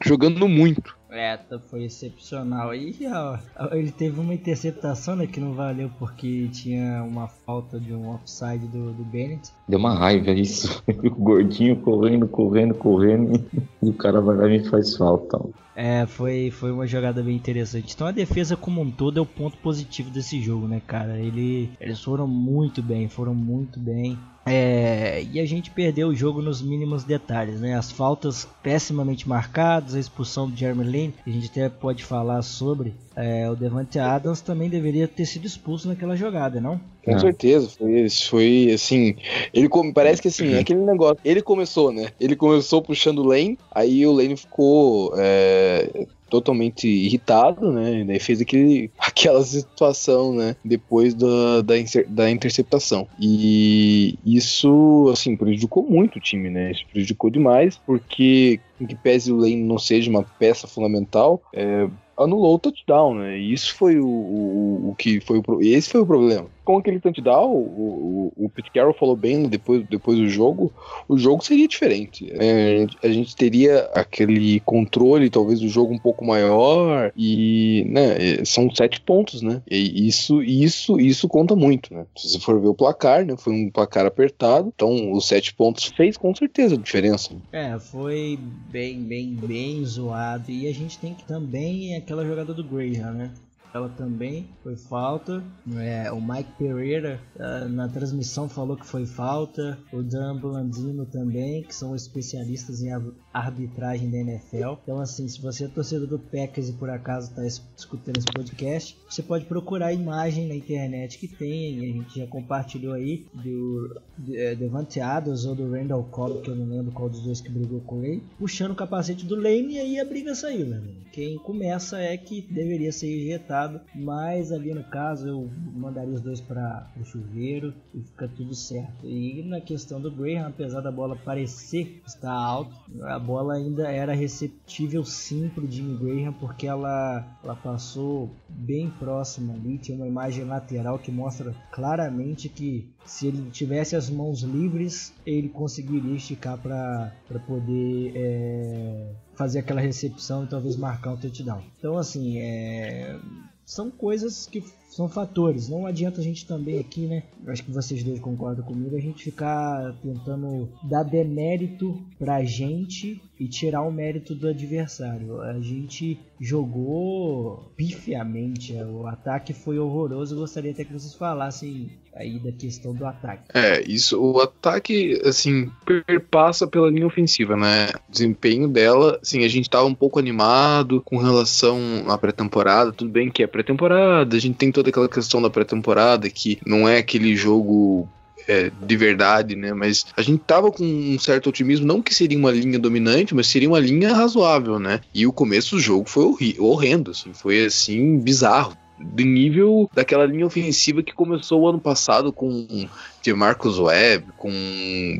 jogando 0.00 0.48
muito. 0.48 0.97
É, 1.10 1.38
foi 1.70 1.84
excepcional. 1.84 2.74
E 2.74 2.94
ó, 3.06 3.38
ele 3.72 3.90
teve 3.90 4.20
uma 4.20 4.34
interceptação 4.34 5.16
né, 5.16 5.26
que 5.26 5.40
não 5.40 5.54
valeu 5.54 5.90
porque 5.98 6.48
tinha 6.48 7.02
uma 7.02 7.28
falta 7.28 7.80
de 7.80 7.94
um 7.94 8.10
offside 8.10 8.66
do, 8.66 8.92
do 8.92 9.04
Bennett. 9.04 9.50
Deu 9.66 9.78
uma 9.78 9.94
raiva 9.94 10.30
isso. 10.32 10.82
o 10.86 11.10
gordinho 11.10 11.76
correndo, 11.76 12.28
correndo, 12.28 12.74
correndo. 12.74 13.42
E 13.82 13.88
o 13.88 13.94
cara 13.94 14.20
vai 14.20 14.36
lá 14.36 14.48
e 14.48 14.64
faz 14.68 14.96
falta. 14.96 15.38
É, 15.80 16.04
foi, 16.06 16.50
foi 16.50 16.72
uma 16.72 16.88
jogada 16.88 17.22
bem 17.22 17.36
interessante. 17.36 17.94
Então 17.94 18.08
a 18.08 18.10
defesa 18.10 18.56
como 18.56 18.80
um 18.80 18.90
todo 18.90 19.20
é 19.20 19.22
o 19.22 19.26
ponto 19.26 19.56
positivo 19.58 20.10
desse 20.10 20.42
jogo, 20.42 20.66
né, 20.66 20.82
cara? 20.84 21.20
Ele, 21.20 21.70
eles 21.80 22.02
foram 22.02 22.26
muito 22.26 22.82
bem, 22.82 23.08
foram 23.08 23.32
muito 23.32 23.78
bem. 23.78 24.18
É, 24.44 25.22
e 25.22 25.38
a 25.38 25.46
gente 25.46 25.70
perdeu 25.70 26.08
o 26.08 26.14
jogo 26.14 26.42
nos 26.42 26.60
mínimos 26.60 27.04
detalhes, 27.04 27.60
né? 27.60 27.76
As 27.76 27.92
faltas 27.92 28.48
pessimamente 28.60 29.28
marcadas, 29.28 29.94
a 29.94 30.00
expulsão 30.00 30.50
do 30.50 30.56
Jeremy 30.56 30.82
Lin, 30.82 31.14
a 31.24 31.30
gente 31.30 31.48
até 31.48 31.68
pode 31.68 32.04
falar 32.04 32.42
sobre. 32.42 32.96
É, 33.20 33.50
o 33.50 33.56
Devante 33.56 33.98
Adams 33.98 34.40
também 34.40 34.70
deveria 34.70 35.08
ter 35.08 35.26
sido 35.26 35.44
expulso 35.44 35.88
naquela 35.88 36.14
jogada, 36.14 36.60
não? 36.60 36.80
Com 37.04 37.16
ah. 37.16 37.18
certeza, 37.18 37.68
foi, 37.68 38.08
foi 38.08 38.70
assim. 38.72 39.16
Ele 39.52 39.68
parece 39.92 40.22
que 40.22 40.28
assim, 40.28 40.54
é 40.54 40.60
aquele 40.60 40.80
negócio. 40.80 41.18
Ele 41.24 41.42
começou, 41.42 41.90
né? 41.92 42.10
Ele 42.20 42.36
começou 42.36 42.80
puxando 42.80 43.18
o 43.18 43.26
Lane, 43.26 43.58
aí 43.72 44.06
o 44.06 44.12
Lane 44.12 44.36
ficou. 44.36 45.12
É, 45.16 46.06
totalmente 46.28 46.86
irritado, 46.86 47.72
né? 47.72 48.00
E 48.00 48.04
daí 48.04 48.20
fez 48.20 48.40
aquele, 48.40 48.90
aquela 48.98 49.42
situação, 49.42 50.34
né? 50.34 50.54
Depois 50.64 51.14
da, 51.14 51.62
da, 51.62 51.74
da 52.06 52.30
interceptação. 52.30 53.08
E 53.18 54.18
isso, 54.24 55.08
assim, 55.12 55.36
prejudicou 55.36 55.82
muito 55.82 56.16
o 56.16 56.20
time, 56.20 56.50
né? 56.50 56.70
Isso 56.70 56.84
prejudicou 56.92 57.30
demais, 57.30 57.78
porque 57.78 58.60
em 58.80 58.86
que 58.86 58.94
pese 58.94 59.32
o 59.32 59.36
Lane 59.36 59.56
não 59.56 59.78
seja 59.78 60.10
uma 60.10 60.22
peça 60.22 60.68
fundamental, 60.68 61.42
é, 61.52 61.88
anulou 62.18 62.56
o 62.56 62.58
touchdown, 62.58 63.14
né? 63.14 63.38
E 63.38 63.52
isso 63.52 63.74
foi 63.74 63.98
o, 63.98 64.06
o, 64.06 64.90
o 64.90 64.94
que 64.94 65.20
foi 65.20 65.38
o, 65.38 65.62
esse 65.62 65.90
foi 65.90 66.00
o 66.00 66.06
problema 66.06 66.48
com 66.68 66.76
aquele 66.76 67.00
touchdown, 67.00 67.50
o, 67.50 68.32
o, 68.36 68.44
o 68.44 68.50
Pete 68.50 68.70
Carroll 68.70 68.92
falou 68.92 69.16
bem 69.16 69.48
depois, 69.48 69.86
depois 69.88 70.18
do 70.18 70.28
jogo, 70.28 70.70
o 71.08 71.16
jogo 71.16 71.42
seria 71.42 71.66
diferente. 71.66 72.30
É, 72.30 72.86
a 73.02 73.08
gente 73.08 73.34
teria 73.34 73.88
aquele 73.94 74.60
controle, 74.60 75.30
talvez, 75.30 75.60
do 75.60 75.68
jogo 75.68 75.94
um 75.94 75.98
pouco 75.98 76.26
maior, 76.26 77.10
e 77.16 77.86
né, 77.88 78.44
são 78.44 78.70
sete 78.70 79.00
pontos, 79.00 79.40
né? 79.40 79.62
E 79.66 80.06
isso, 80.06 80.42
isso, 80.42 81.00
isso 81.00 81.26
conta 81.26 81.56
muito, 81.56 81.94
né? 81.94 82.04
Se 82.14 82.28
você 82.28 82.38
for 82.38 82.60
ver 82.60 82.68
o 82.68 82.74
placar, 82.74 83.24
né? 83.24 83.34
Foi 83.38 83.54
um 83.54 83.70
placar 83.70 84.04
apertado, 84.04 84.70
então 84.74 85.12
os 85.12 85.26
sete 85.26 85.54
pontos 85.54 85.86
fez 85.86 86.18
com 86.18 86.34
certeza 86.34 86.74
a 86.74 86.78
diferença. 86.78 87.34
É, 87.50 87.78
foi 87.78 88.38
bem, 88.70 89.00
bem, 89.00 89.34
bem 89.34 89.82
zoado. 89.86 90.50
E 90.50 90.68
a 90.68 90.74
gente 90.74 90.98
tem 90.98 91.14
que 91.14 91.24
também 91.24 91.96
aquela 91.96 92.26
jogada 92.26 92.52
do 92.52 92.62
Graham, 92.62 93.14
né? 93.14 93.30
Ela 93.72 93.88
também 93.88 94.48
foi 94.62 94.76
falta. 94.76 95.42
É, 95.76 96.10
o 96.10 96.20
Mike 96.20 96.52
Pereira 96.58 97.20
uh, 97.36 97.68
na 97.68 97.88
transmissão 97.88 98.48
falou 98.48 98.76
que 98.76 98.86
foi 98.86 99.06
falta. 99.06 99.78
O 99.92 100.02
Dan 100.02 100.36
Blandino 100.36 101.04
também, 101.06 101.62
que 101.62 101.74
são 101.74 101.94
especialistas 101.94 102.82
em 102.82 102.90
arbitragem 103.32 104.10
da 104.10 104.18
NFL. 104.18 104.78
Então, 104.82 105.00
assim, 105.00 105.28
se 105.28 105.40
você 105.40 105.64
é 105.64 105.68
torcedor 105.68 106.08
do 106.08 106.18
Packers 106.18 106.68
e 106.68 106.72
por 106.72 106.90
acaso 106.90 107.30
está 107.30 107.44
escutando 107.76 108.16
esse 108.16 108.26
podcast, 108.26 108.98
você 109.08 109.22
pode 109.22 109.44
procurar 109.44 109.86
a 109.86 109.92
imagem 109.92 110.46
na 110.48 110.54
internet 110.54 111.18
que 111.18 111.28
tem. 111.28 111.78
A 111.78 111.92
gente 111.92 112.18
já 112.18 112.26
compartilhou 112.26 112.94
aí 112.94 113.26
do 113.34 114.00
é, 114.32 114.54
Devante 114.54 115.00
Adams 115.00 115.44
ou 115.44 115.54
do 115.54 115.70
Randall 115.70 116.04
Cobb, 116.04 116.42
que 116.42 116.50
eu 116.50 116.56
não 116.56 116.66
lembro 116.66 116.92
qual 116.92 117.08
dos 117.08 117.20
dois 117.20 117.40
que 117.40 117.50
brigou 117.50 117.80
com 117.80 118.04
ele, 118.04 118.22
puxando 118.38 118.72
o 118.72 118.76
capacete 118.76 119.24
do 119.24 119.36
Lane 119.36 119.74
e 119.74 119.78
aí 119.78 120.00
a 120.00 120.04
briga 120.04 120.34
saiu, 120.34 120.66
né? 120.66 120.82
Quem 121.12 121.38
começa 121.38 121.98
é 121.98 122.16
que 122.16 122.42
deveria 122.42 122.92
ser 122.92 123.08
ejetado 123.08 123.80
mas 123.94 124.52
ali 124.52 124.72
no 124.72 124.84
caso 124.84 125.28
eu 125.28 125.50
mandaria 125.74 126.14
os 126.14 126.20
dois 126.20 126.40
para 126.40 126.90
o 127.00 127.04
chuveiro 127.04 127.74
e 127.94 128.00
fica 128.00 128.28
tudo 128.28 128.54
certo. 128.54 129.06
E 129.06 129.42
na 129.42 129.60
questão 129.60 130.00
do 130.00 130.10
Graham, 130.10 130.48
apesar 130.48 130.80
da 130.80 130.90
bola 130.90 131.16
parecer 131.16 132.00
estar 132.06 132.32
alta, 132.32 132.74
a 133.18 133.20
bola 133.20 133.54
ainda 133.54 133.90
era 133.90 134.14
receptível 134.14 135.04
sim 135.04 135.48
para 135.48 135.64
o 135.64 135.70
Jimmy 135.70 135.96
Graham 135.96 136.32
porque 136.34 136.68
ela, 136.68 137.26
ela 137.42 137.56
passou 137.56 138.30
bem 138.48 138.88
próxima 138.88 139.54
ali, 139.54 139.76
tinha 139.76 139.96
uma 139.96 140.06
imagem 140.06 140.44
lateral 140.44 140.98
que 140.98 141.10
mostra 141.10 141.52
claramente 141.72 142.48
que 142.48 142.88
se 143.04 143.26
ele 143.26 143.50
tivesse 143.50 143.96
as 143.96 144.08
mãos 144.08 144.42
livres, 144.42 145.12
ele 145.26 145.48
conseguiria 145.48 146.14
esticar 146.14 146.56
para 146.58 147.12
poder 147.44 148.12
é, 148.14 149.12
fazer 149.34 149.58
aquela 149.58 149.80
recepção 149.80 150.44
e 150.44 150.46
talvez 150.46 150.76
marcar 150.76 151.12
um 151.12 151.16
touchdown. 151.16 151.62
Então, 151.76 151.98
assim, 151.98 152.38
é, 152.38 153.18
são 153.64 153.90
coisas 153.90 154.46
que 154.46 154.62
são 154.88 155.08
fatores. 155.08 155.68
Não 155.68 155.86
adianta 155.86 156.20
a 156.20 156.24
gente 156.24 156.46
também 156.46 156.78
aqui, 156.78 157.06
né? 157.06 157.22
Acho 157.46 157.62
que 157.62 157.70
vocês 157.70 158.02
dois 158.02 158.18
concordam 158.18 158.64
comigo, 158.64 158.96
a 158.96 159.00
gente 159.00 159.22
ficar 159.22 159.94
tentando 160.02 160.68
dar 160.82 161.02
demérito 161.02 162.02
pra 162.18 162.42
gente 162.42 163.20
e 163.38 163.46
tirar 163.46 163.82
o 163.82 163.92
mérito 163.92 164.34
do 164.34 164.48
adversário. 164.48 165.40
A 165.40 165.60
gente 165.60 166.18
jogou 166.40 167.72
pifiamente, 167.76 168.74
o 168.74 169.06
ataque 169.06 169.52
foi 169.52 169.78
horroroso. 169.78 170.34
Eu 170.34 170.40
gostaria 170.40 170.72
até 170.72 170.84
que 170.84 170.92
vocês 170.92 171.14
falassem 171.14 171.90
aí 172.14 172.38
da 172.40 172.50
questão 172.50 172.92
do 172.92 173.06
ataque. 173.06 173.44
É, 173.54 173.82
isso, 173.88 174.20
o 174.20 174.40
ataque, 174.40 175.20
assim, 175.24 175.70
perpassa 175.84 176.66
pela 176.66 176.90
linha 176.90 177.06
ofensiva, 177.06 177.56
né? 177.56 177.90
O 178.08 178.12
desempenho 178.12 178.68
dela, 178.68 179.18
assim, 179.22 179.44
a 179.44 179.48
gente 179.48 179.70
tava 179.70 179.84
um 179.84 179.94
pouco 179.94 180.18
animado 180.18 181.00
com 181.04 181.16
relação 181.16 181.78
à 182.08 182.18
pré-temporada, 182.18 182.92
tudo 182.92 183.10
bem 183.10 183.30
que 183.30 183.42
é 183.42 183.46
pré-temporada, 183.46 184.36
a 184.36 184.40
gente 184.40 184.56
tem 184.56 184.72
toda 184.78 184.90
aquela 184.90 185.08
questão 185.08 185.42
da 185.42 185.50
pré-temporada 185.50 186.30
que 186.30 186.58
não 186.64 186.88
é 186.88 186.98
aquele 186.98 187.34
jogo 187.34 188.08
é, 188.46 188.70
de 188.80 188.96
verdade, 188.96 189.56
né? 189.56 189.72
Mas 189.72 190.06
a 190.16 190.22
gente 190.22 190.40
tava 190.46 190.70
com 190.70 190.84
um 190.84 191.18
certo 191.18 191.48
otimismo, 191.48 191.84
não 191.84 192.00
que 192.00 192.14
seria 192.14 192.38
uma 192.38 192.52
linha 192.52 192.78
dominante, 192.78 193.34
mas 193.34 193.48
seria 193.48 193.68
uma 193.68 193.80
linha 193.80 194.14
razoável, 194.14 194.78
né? 194.78 195.00
E 195.12 195.26
o 195.26 195.32
começo 195.32 195.74
do 195.74 195.80
jogo 195.80 196.08
foi 196.08 196.56
horrendo, 196.58 197.10
assim, 197.10 197.32
foi 197.34 197.64
assim 197.64 198.18
bizarro 198.18 198.76
do 198.98 199.22
nível 199.22 199.88
daquela 199.94 200.26
linha 200.26 200.46
ofensiva 200.46 201.02
que 201.02 201.12
começou 201.12 201.62
o 201.62 201.68
ano 201.68 201.78
passado 201.78 202.32
com 202.32 202.88
de 203.22 203.32
Marcus 203.34 203.78
Webb, 203.78 204.26
com 204.36 204.50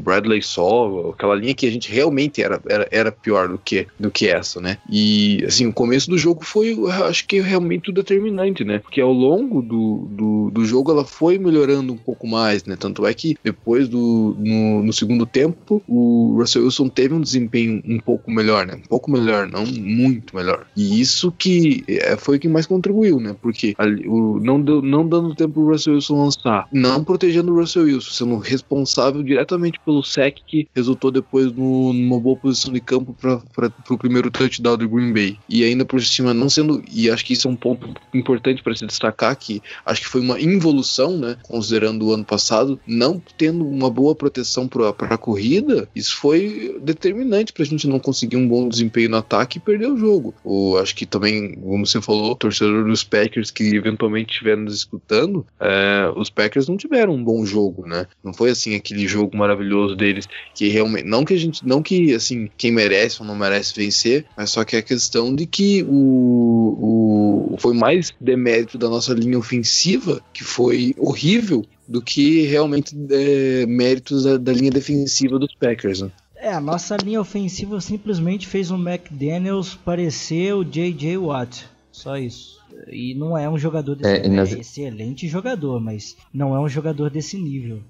Bradley 0.02 0.43
Saul, 0.43 1.11
aquela 1.11 1.35
linha 1.35 1.55
que 1.55 1.67
a 1.67 1.71
gente 1.71 1.90
realmente 1.90 2.43
era, 2.43 2.61
era, 2.69 2.88
era 2.90 3.12
pior 3.12 3.49
do 3.49 3.59
que, 3.59 3.87
do 3.99 4.11
que 4.11 4.28
essa, 4.28 4.61
né? 4.61 4.78
E 4.90 5.45
assim, 5.47 5.67
o 5.67 5.73
começo 5.73 6.09
do 6.09 6.19
jogo 6.19 6.45
foi, 6.45 6.76
acho 7.09 7.26
que 7.26 7.40
realmente 7.40 7.90
o 7.90 7.93
determinante, 7.93 8.64
né? 8.64 8.78
Porque 8.78 9.00
ao 9.00 9.12
longo 9.12 9.61
do, 9.62 10.09
do, 10.11 10.50
do, 10.50 10.64
jogo 10.64 10.90
ela 10.90 11.05
foi 11.05 11.38
melhorando 11.38 11.93
um 11.93 11.97
pouco 11.97 12.26
mais, 12.26 12.64
né? 12.64 12.76
Tanto 12.76 13.07
é 13.07 13.12
que 13.14 13.37
depois 13.43 13.88
do 13.88 14.37
no, 14.38 14.83
no, 14.83 14.93
segundo 14.93 15.26
tempo 15.26 15.83
o 15.88 16.37
Russell 16.38 16.64
Wilson 16.64 16.88
teve 16.88 17.14
um 17.14 17.21
desempenho 17.21 17.83
um 17.87 17.99
pouco 17.99 18.31
melhor, 18.31 18.67
né? 18.67 18.75
Um 18.75 18.88
pouco 18.88 19.11
melhor, 19.11 19.49
não 19.49 19.64
muito 19.67 20.35
melhor. 20.37 20.67
E 20.76 21.00
isso 21.00 21.33
que 21.33 21.85
é, 21.88 22.17
foi 22.17 22.37
o 22.37 22.40
que 22.40 22.49
mais 22.49 22.67
contribuiu, 22.67 23.21
né? 23.21 23.35
Porque 23.40 23.75
ali, 23.78 24.07
o, 24.09 24.38
não, 24.40 24.61
deu, 24.61 24.83
não 24.83 25.07
dando 25.07 25.35
tempo 25.35 25.55
pro 25.55 25.69
Russell 25.69 25.95
Wilson 25.95 26.23
lançar, 26.23 26.69
não 26.73 27.02
protegendo 27.02 27.52
o 27.52 27.57
Russell 27.57 27.85
Wilson, 27.85 27.98
sendo 28.00 28.37
responsável 28.38 29.23
diretamente 29.23 29.78
pelo 29.85 30.02
sec 30.02 30.38
que 30.47 30.69
resultou 30.75 31.11
depois 31.11 31.52
no, 31.52 31.93
numa 31.93 32.19
boa 32.19 32.37
posição 32.37 32.73
de 32.73 32.81
campo 32.81 33.14
para 33.21 33.73
o 33.90 33.99
primeiro 33.99 34.31
touchdown 34.31 34.76
do 34.76 34.88
Green 34.88 35.12
Bay. 35.12 35.38
E 35.49 35.64
ainda 35.64 35.85
por 35.85 36.00
cima, 36.02 36.33
não 36.33 36.49
sendo. 36.49 36.83
E 36.93 37.11
acho 37.11 37.25
que 37.25 37.33
isso 37.33 37.49
é 37.49 37.50
um 37.50 37.57
ponto 37.57 37.95
importante 38.14 38.62
para 38.62 38.75
se 38.75 38.87
destacar, 38.87 39.37
que 39.37 39.62
acho 39.85 40.02
que 40.02 40.09
foi 40.09 40.21
uma 40.21 40.40
involução, 40.40 41.17
né? 41.17 41.37
Considerando 41.43 42.07
o 42.07 42.12
ano 42.12 42.25
passado, 42.25 42.81
não 42.87 43.23
tendo 43.37 43.67
uma 43.67 43.90
boa 43.90 44.14
proteção 44.14 44.69
para 44.69 44.88
a 45.14 45.19
corrida, 45.19 45.88
isso 45.95 46.17
foi 46.17 46.78
determinante 46.81 47.52
para 47.52 47.62
a 47.62 47.67
gente 47.67 47.87
não 47.87 47.99
conseguir 47.99 48.37
um 48.37 48.49
bom 48.49 48.69
desempenho 48.69 49.11
no 49.11 49.17
ataque 49.17 49.59
e 49.59 49.61
perder 49.61 49.90
o 49.90 49.97
jogo. 49.97 50.35
O, 50.45 50.76
acho 50.76 50.95
que 50.95 51.07
também, 51.07 51.55
como 51.55 51.87
você 51.87 52.00
falou, 52.00 52.35
torcedor 52.35 52.85
dos 52.85 53.05
Packers 53.05 53.50
que 53.50 53.75
eventualmente 53.75 54.33
estiveram 54.33 54.62
nos 54.62 54.75
escutando, 54.75 55.47
é, 55.61 56.12
os 56.17 56.31
Packers 56.31 56.69
não 56.69 56.76
tiveram 56.76 57.14
um 57.14 57.25
bom 57.25 57.45
jogo 57.45 57.77
jogo, 57.78 57.87
né? 57.87 58.06
Não 58.23 58.32
foi 58.32 58.50
assim 58.50 58.75
aquele 58.75 59.06
jogo 59.06 59.37
maravilhoso 59.37 59.94
deles 59.94 60.26
que 60.54 60.68
realmente 60.68 61.06
não 61.06 61.25
que 61.25 61.35
a 61.35 61.38
gente 61.38 61.66
não 61.66 61.82
que 61.82 62.14
assim 62.14 62.50
quem 62.56 62.73
merece 62.73 63.20
ou 63.20 63.26
não 63.26 63.37
merece 63.37 63.75
vencer, 63.75 64.26
mas 64.37 64.50
só 64.50 64.64
que 64.64 64.76
é 64.76 64.80
a 64.80 64.82
questão 64.82 65.35
de 65.35 65.47
que 65.47 65.85
o, 65.85 67.52
o 67.52 67.56
foi 67.58 67.75
mais 67.75 68.12
demérito 68.20 68.76
da 68.76 68.88
nossa 68.88 69.14
linha 69.14 69.38
ofensiva 69.38 70.20
que 70.32 70.42
foi 70.42 70.94
horrível 70.99 71.64
do 71.87 72.02
que 72.02 72.42
realmente 72.42 72.94
é, 73.11 73.64
méritos 73.66 74.25
da, 74.25 74.37
da, 74.37 74.52
linha 74.52 74.70
defensiva 74.70 75.38
dos 75.38 75.54
Packers. 75.54 76.02
Né? 76.02 76.11
É, 76.37 76.52
a 76.52 76.61
nossa 76.61 76.97
linha 76.97 77.20
ofensiva 77.20 77.80
simplesmente 77.80 78.47
fez 78.47 78.70
o 78.70 78.76
McDaniels 78.76 79.75
parecer 79.75 80.54
o 80.54 80.62
J.J. 80.62 81.16
Watt. 81.16 81.66
Só 81.90 82.18
isso. 82.18 82.57
E 82.87 83.14
não 83.14 83.37
é 83.37 83.49
um 83.49 83.58
jogador 83.58 83.97
desse 83.97 84.26
é, 84.26 84.28
nas... 84.28 84.52
é 84.52 84.61
excelente 84.61 85.26
jogador, 85.28 85.80
mas 85.80 86.16
não 86.32 86.54
é 86.54 86.61
um 86.61 86.68
jogador 86.68 87.11
desse 87.11 87.37
nível. 87.37 87.80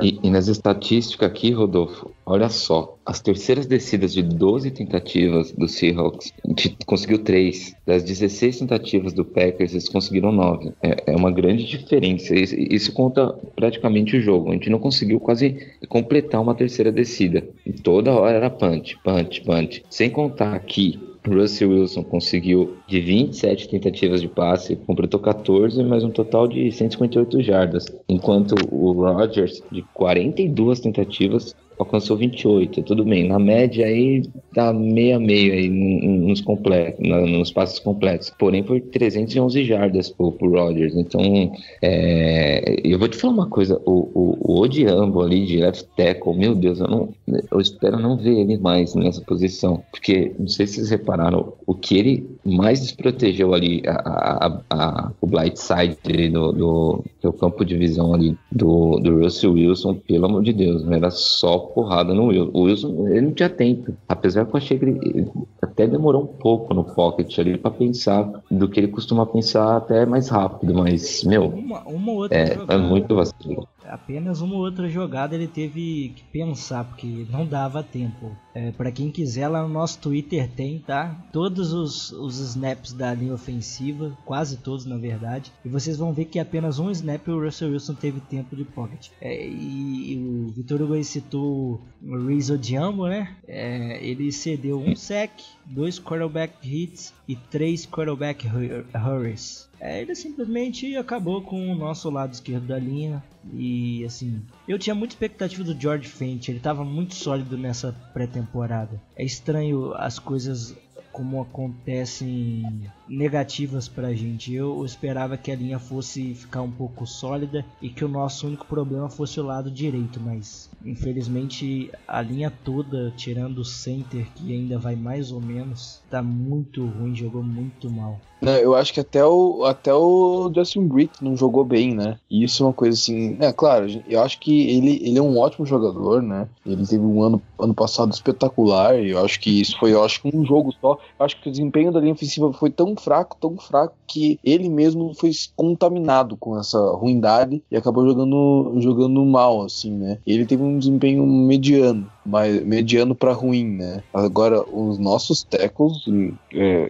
E, 0.00 0.18
e, 0.22 0.30
nas 0.30 0.48
estatísticas 0.48 1.28
aqui, 1.28 1.50
Rodolfo, 1.50 2.10
olha 2.24 2.48
só, 2.48 2.96
as 3.04 3.20
terceiras 3.20 3.66
descidas 3.66 4.14
de 4.14 4.22
12 4.22 4.70
tentativas 4.70 5.52
do 5.52 5.68
Seahawks, 5.68 6.32
a 6.42 6.48
gente 6.48 6.76
conseguiu 6.86 7.18
3. 7.18 7.74
Das 7.86 8.02
16 8.02 8.60
tentativas 8.60 9.12
do 9.12 9.24
Packers, 9.24 9.72
eles 9.72 9.88
conseguiram 9.88 10.32
9. 10.32 10.72
É, 10.82 11.12
é 11.12 11.16
uma 11.16 11.30
grande 11.30 11.66
diferença. 11.66 12.34
Isso, 12.34 12.54
isso, 12.56 12.92
conta 12.92 13.34
praticamente 13.54 14.16
o 14.16 14.20
jogo. 14.20 14.50
A 14.50 14.54
gente 14.54 14.70
não 14.70 14.78
conseguiu 14.78 15.20
quase 15.20 15.58
completar 15.88 16.40
uma 16.40 16.54
terceira 16.54 16.90
descida. 16.90 17.46
E 17.66 17.72
toda 17.72 18.12
hora 18.12 18.36
era 18.36 18.50
punch, 18.50 18.96
punch, 19.04 19.42
punch. 19.42 19.84
Sem 19.90 20.08
contar 20.08 20.58
que 20.60 21.13
Russell 21.26 21.70
Wilson 21.70 22.02
conseguiu 22.04 22.76
de 22.86 23.00
27 23.00 23.68
tentativas 23.68 24.20
de 24.20 24.28
passe, 24.28 24.76
completou 24.76 25.18
14, 25.18 25.82
mas 25.82 26.04
um 26.04 26.10
total 26.10 26.46
de 26.46 26.70
158 26.70 27.42
jardas, 27.42 27.86
enquanto 28.08 28.54
o 28.70 28.92
Rodgers 28.92 29.62
de 29.72 29.82
42 29.94 30.80
tentativas 30.80 31.54
alcançou 31.78 32.16
28, 32.16 32.82
tudo 32.82 33.04
bem. 33.04 33.28
Na 33.28 33.38
média 33.38 33.86
aí 33.86 34.22
tá 34.54 34.72
meio 34.72 35.16
a 35.16 35.20
meio 35.20 35.52
aí 35.52 35.68
nos, 35.68 36.40
completos, 36.40 37.06
nos 37.06 37.52
passos 37.52 37.78
completos. 37.78 38.30
Porém, 38.38 38.62
por 38.62 38.80
311 38.80 39.64
jardas 39.64 40.10
pro, 40.10 40.32
pro 40.32 40.50
Rodgers. 40.50 40.94
Então, 40.94 41.52
é, 41.82 42.80
eu 42.84 42.98
vou 42.98 43.08
te 43.08 43.16
falar 43.16 43.34
uma 43.34 43.48
coisa: 43.48 43.80
o, 43.84 44.10
o, 44.14 44.38
o 44.40 44.60
Odiambo 44.60 45.22
ali 45.22 45.44
de 45.46 45.58
left 45.58 45.86
tackle, 45.96 46.36
meu 46.36 46.54
Deus, 46.54 46.80
eu, 46.80 46.88
não, 46.88 47.08
eu 47.50 47.60
espero 47.60 47.98
não 47.98 48.16
ver 48.16 48.40
ele 48.40 48.56
mais 48.58 48.94
nessa 48.94 49.20
posição. 49.22 49.82
Porque, 49.90 50.32
não 50.38 50.48
sei 50.48 50.66
se 50.66 50.74
vocês 50.74 50.90
repararam, 50.90 51.52
o 51.66 51.74
que 51.74 51.96
ele 51.96 52.26
mais 52.44 52.80
desprotegeu 52.80 53.54
ali, 53.54 53.82
a, 53.86 54.46
a, 54.46 54.60
a, 54.70 55.12
o 55.20 55.26
blind 55.26 55.56
side 55.56 55.96
do, 56.30 56.52
do, 56.52 57.04
do 57.22 57.32
campo 57.32 57.64
de 57.64 57.76
visão 57.76 58.14
ali 58.14 58.36
do, 58.50 58.98
do 59.00 59.20
Russell 59.20 59.52
Wilson, 59.52 59.94
pelo 59.94 60.26
amor 60.26 60.42
de 60.42 60.52
Deus, 60.52 60.86
era 60.90 61.10
só 61.10 61.63
porrada 61.68 62.14
no 62.14 62.26
Wilson. 62.26 62.50
O 62.52 62.62
Wilson, 62.62 63.08
ele 63.08 63.20
não 63.22 63.32
tinha 63.32 63.48
tempo. 63.48 63.94
Apesar 64.08 64.44
que 64.44 64.52
eu 64.52 64.56
achei 64.58 64.78
que 64.78 64.84
ele 64.84 65.30
até 65.60 65.86
demorou 65.86 66.22
um 66.22 66.26
pouco 66.26 66.74
no 66.74 66.84
pocket 66.84 67.38
ali 67.38 67.56
para 67.56 67.70
pensar 67.70 68.30
do 68.50 68.68
que 68.68 68.80
ele 68.80 68.88
costuma 68.88 69.26
pensar 69.26 69.76
até 69.76 70.04
mais 70.06 70.28
rápido, 70.28 70.74
mas, 70.74 71.24
meu, 71.24 71.46
uma, 71.46 71.80
uma 71.82 72.12
outra 72.12 72.36
é, 72.36 72.58
é 72.68 72.76
muito 72.76 73.14
vacilo 73.14 73.68
apenas 73.88 74.40
uma 74.40 74.56
outra 74.56 74.88
jogada 74.88 75.34
ele 75.34 75.46
teve 75.46 76.12
que 76.14 76.24
pensar, 76.24 76.84
porque 76.84 77.26
não 77.30 77.46
dava 77.46 77.82
tempo. 77.82 78.36
É, 78.54 78.70
para 78.70 78.92
quem 78.92 79.10
quiser, 79.10 79.48
lá 79.48 79.62
no 79.62 79.68
nosso 79.68 79.98
Twitter 79.98 80.48
tem, 80.48 80.78
tá? 80.78 81.14
Todos 81.32 81.72
os, 81.72 82.12
os 82.12 82.38
snaps 82.38 82.92
da 82.92 83.12
linha 83.12 83.34
ofensiva, 83.34 84.16
quase 84.24 84.58
todos 84.58 84.84
na 84.84 84.96
verdade. 84.96 85.52
E 85.64 85.68
vocês 85.68 85.96
vão 85.96 86.12
ver 86.12 86.26
que 86.26 86.38
apenas 86.38 86.78
um 86.78 86.90
snap 86.90 87.26
o 87.28 87.42
Russell 87.42 87.70
Wilson 87.70 87.94
teve 87.94 88.20
tempo 88.20 88.54
de 88.54 88.64
pocket. 88.64 89.08
É, 89.20 89.46
e, 89.46 90.12
e, 90.12 90.16
o 90.18 90.52
Vitor 90.52 90.82
Hugo 90.82 91.02
citou 91.02 91.80
o 92.02 92.26
Rizzo 92.26 92.56
Diambo, 92.56 93.08
né? 93.08 93.36
É, 93.46 94.04
ele 94.04 94.30
cedeu 94.30 94.80
um 94.80 94.94
sec, 94.94 95.32
dois 95.66 95.98
quarterback 95.98 96.54
hits 96.62 97.12
e 97.26 97.34
três 97.34 97.86
quarterback 97.86 98.46
hurries. 98.46 99.68
É, 99.84 100.00
ele 100.00 100.14
simplesmente 100.14 100.96
acabou 100.96 101.42
com 101.42 101.70
o 101.70 101.74
nosso 101.74 102.08
lado 102.08 102.32
esquerdo 102.32 102.68
da 102.68 102.78
linha. 102.78 103.22
E 103.52 104.02
assim, 104.06 104.40
eu 104.66 104.78
tinha 104.78 104.94
muita 104.94 105.12
expectativa 105.12 105.62
do 105.62 105.78
George 105.78 106.08
Fent, 106.08 106.48
ele 106.48 106.56
estava 106.56 106.82
muito 106.82 107.14
sólido 107.14 107.58
nessa 107.58 107.92
pré-temporada. 108.14 108.98
É 109.14 109.22
estranho 109.22 109.92
as 109.92 110.18
coisas 110.18 110.74
como 111.14 111.40
acontecem 111.40 112.90
negativas 113.08 113.86
pra 113.86 114.12
gente. 114.12 114.52
Eu 114.52 114.84
esperava 114.84 115.36
que 115.36 115.52
a 115.52 115.54
linha 115.54 115.78
fosse 115.78 116.34
ficar 116.34 116.62
um 116.62 116.70
pouco 116.70 117.06
sólida 117.06 117.64
e 117.80 117.88
que 117.88 118.04
o 118.04 118.08
nosso 118.08 118.48
único 118.48 118.66
problema 118.66 119.08
fosse 119.08 119.38
o 119.38 119.44
lado 119.44 119.70
direito, 119.70 120.18
mas 120.18 120.68
infelizmente 120.84 121.88
a 122.08 122.20
linha 122.20 122.50
toda, 122.50 123.12
tirando 123.16 123.58
o 123.58 123.64
center 123.64 124.26
que 124.34 124.52
ainda 124.52 124.76
vai 124.76 124.96
mais 124.96 125.30
ou 125.30 125.40
menos, 125.40 126.02
tá 126.14 126.22
muito 126.22 126.86
ruim, 126.86 127.12
jogou 127.12 127.42
muito 127.42 127.90
mal. 127.90 128.20
Não, 128.40 128.52
eu 128.52 128.74
acho 128.74 128.92
que 128.92 129.00
até 129.00 129.24
o, 129.24 129.64
até 129.64 129.92
o 129.92 130.52
Justin 130.54 130.86
Britt 130.86 131.24
não 131.24 131.36
jogou 131.36 131.64
bem, 131.64 131.92
né? 131.94 132.18
E 132.30 132.44
isso 132.44 132.62
é 132.62 132.66
uma 132.66 132.72
coisa 132.72 132.96
assim. 132.96 133.36
É 133.40 133.52
claro, 133.52 133.86
eu 134.06 134.22
acho 134.22 134.38
que 134.38 134.68
ele, 134.68 135.00
ele 135.02 135.18
é 135.18 135.22
um 135.22 135.38
ótimo 135.38 135.66
jogador, 135.66 136.22
né? 136.22 136.46
Ele 136.64 136.86
teve 136.86 137.02
um 137.02 137.22
ano, 137.22 137.42
ano 137.58 137.74
passado 137.74 138.12
espetacular. 138.12 139.00
E 139.00 139.10
eu 139.10 139.24
acho 139.24 139.40
que 139.40 139.60
isso 139.60 139.76
foi, 139.78 139.92
eu 139.92 140.04
acho 140.04 140.22
que 140.22 140.36
um 140.36 140.44
jogo 140.44 140.72
só. 140.80 140.98
Eu 141.18 141.24
acho 141.24 141.40
que 141.40 141.48
o 141.48 141.52
desempenho 141.52 141.90
da 141.90 141.98
linha 141.98 142.12
ofensiva 142.12 142.52
foi 142.52 142.70
tão 142.70 142.94
fraco, 142.94 143.36
tão 143.40 143.56
fraco, 143.56 143.96
que 144.06 144.38
ele 144.44 144.68
mesmo 144.68 145.14
foi 145.14 145.30
contaminado 145.56 146.36
com 146.36 146.56
essa 146.58 146.78
ruindade 146.92 147.62
e 147.70 147.76
acabou 147.76 148.06
jogando, 148.06 148.74
jogando 148.78 149.24
mal, 149.24 149.62
assim, 149.62 149.90
né? 149.90 150.18
Ele 150.26 150.46
teve 150.46 150.62
um 150.62 150.78
desempenho 150.78 151.26
mediano 151.26 152.13
mas 152.24 152.64
mediano 152.64 153.14
para 153.14 153.32
ruim, 153.32 153.64
né? 153.64 154.02
Agora, 154.12 154.62
os 154.62 154.98
nossos 154.98 155.42
tackles, 155.42 156.04
é, 156.52 156.88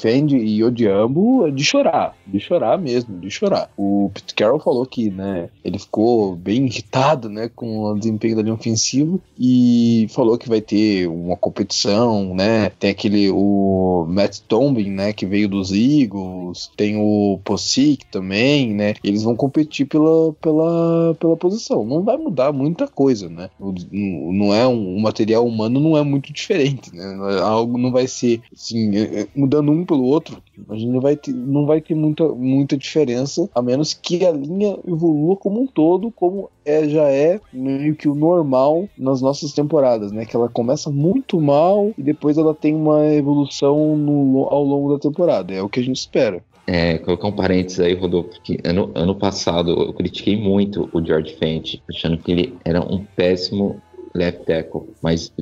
Fendi 0.00 0.36
e 0.36 0.62
Odiambo, 0.62 1.46
é 1.46 1.50
de 1.50 1.64
chorar, 1.64 2.16
de 2.26 2.38
chorar 2.38 2.78
mesmo, 2.78 3.18
de 3.18 3.30
chorar. 3.30 3.70
O 3.76 4.10
Pete 4.14 4.34
Carroll 4.34 4.60
falou 4.60 4.86
que, 4.86 5.10
né, 5.10 5.48
ele 5.64 5.78
ficou 5.78 6.36
bem 6.36 6.66
irritado, 6.66 7.28
né, 7.28 7.50
com 7.54 7.84
o 7.84 7.98
desempenho 7.98 8.36
da 8.36 8.42
linha 8.42 8.54
ofensiva 8.54 9.18
e 9.38 10.06
falou 10.10 10.38
que 10.38 10.48
vai 10.48 10.60
ter 10.60 11.08
uma 11.08 11.36
competição, 11.36 12.34
né? 12.34 12.70
Tem 12.78 12.90
aquele, 12.90 13.30
o 13.30 14.06
Matt 14.08 14.38
Tombin, 14.48 14.90
né, 14.90 15.12
que 15.12 15.26
veio 15.26 15.48
dos 15.48 15.72
Eagles, 15.72 16.70
tem 16.76 16.96
o 16.96 17.38
Posick 17.44 18.06
também, 18.10 18.74
né? 18.74 18.94
Eles 19.02 19.22
vão 19.22 19.34
competir 19.34 19.86
pela, 19.86 20.32
pela, 20.34 21.14
pela 21.18 21.36
posição. 21.36 21.84
Não 21.84 22.02
vai 22.02 22.16
mudar 22.16 22.52
muita 22.52 22.86
coisa, 22.86 23.28
né? 23.28 23.50
Não 23.58 24.54
é 24.54 24.59
é 24.60 24.66
um, 24.66 24.96
um, 24.96 25.00
material 25.00 25.46
humano 25.46 25.80
não 25.80 25.96
é 25.96 26.02
muito 26.02 26.32
diferente, 26.32 26.94
né? 26.94 27.04
Algo 27.42 27.78
não 27.78 27.90
vai 27.90 28.06
ser 28.06 28.40
assim, 28.52 28.96
é, 28.96 29.22
é, 29.22 29.28
mudando 29.34 29.72
um 29.72 29.84
pelo 29.84 30.04
outro, 30.04 30.42
a 30.68 30.74
gente 30.74 30.90
não 30.90 31.00
vai 31.00 31.16
ter, 31.16 31.32
não 31.32 31.66
vai 31.66 31.80
ter 31.80 31.94
muita, 31.94 32.28
muita 32.28 32.76
diferença, 32.76 33.48
a 33.54 33.62
menos 33.62 33.94
que 33.94 34.24
a 34.24 34.30
linha 34.30 34.78
evolua 34.86 35.36
como 35.36 35.62
um 35.62 35.66
todo, 35.66 36.10
como 36.10 36.50
é, 36.64 36.88
já 36.88 37.08
é 37.08 37.40
meio 37.52 37.94
que 37.94 38.08
o 38.08 38.14
normal 38.14 38.88
nas 38.96 39.20
nossas 39.20 39.52
temporadas, 39.52 40.12
né? 40.12 40.24
Que 40.24 40.36
ela 40.36 40.48
começa 40.48 40.90
muito 40.90 41.40
mal 41.40 41.92
e 41.96 42.02
depois 42.02 42.38
ela 42.38 42.54
tem 42.54 42.74
uma 42.74 43.06
evolução 43.06 43.96
no, 43.96 44.46
ao 44.50 44.64
longo 44.64 44.92
da 44.92 44.98
temporada. 44.98 45.52
É 45.52 45.62
o 45.62 45.68
que 45.68 45.80
a 45.80 45.82
gente 45.82 45.96
espera. 45.96 46.42
É, 46.72 46.98
colocar 46.98 47.26
um 47.26 47.32
parênteses 47.32 47.80
aí, 47.80 47.94
Rodolfo, 47.94 48.40
que 48.44 48.58
ano, 48.64 48.92
ano 48.94 49.14
passado 49.16 49.70
eu 49.70 49.92
critiquei 49.92 50.36
muito 50.36 50.88
o 50.92 51.04
George 51.04 51.34
Fent, 51.34 51.80
achando 51.88 52.16
que 52.16 52.30
ele 52.30 52.54
era 52.64 52.80
um 52.80 53.04
péssimo 53.04 53.82
left 54.14 54.44
tackle, 54.44 54.88
mas 55.02 55.32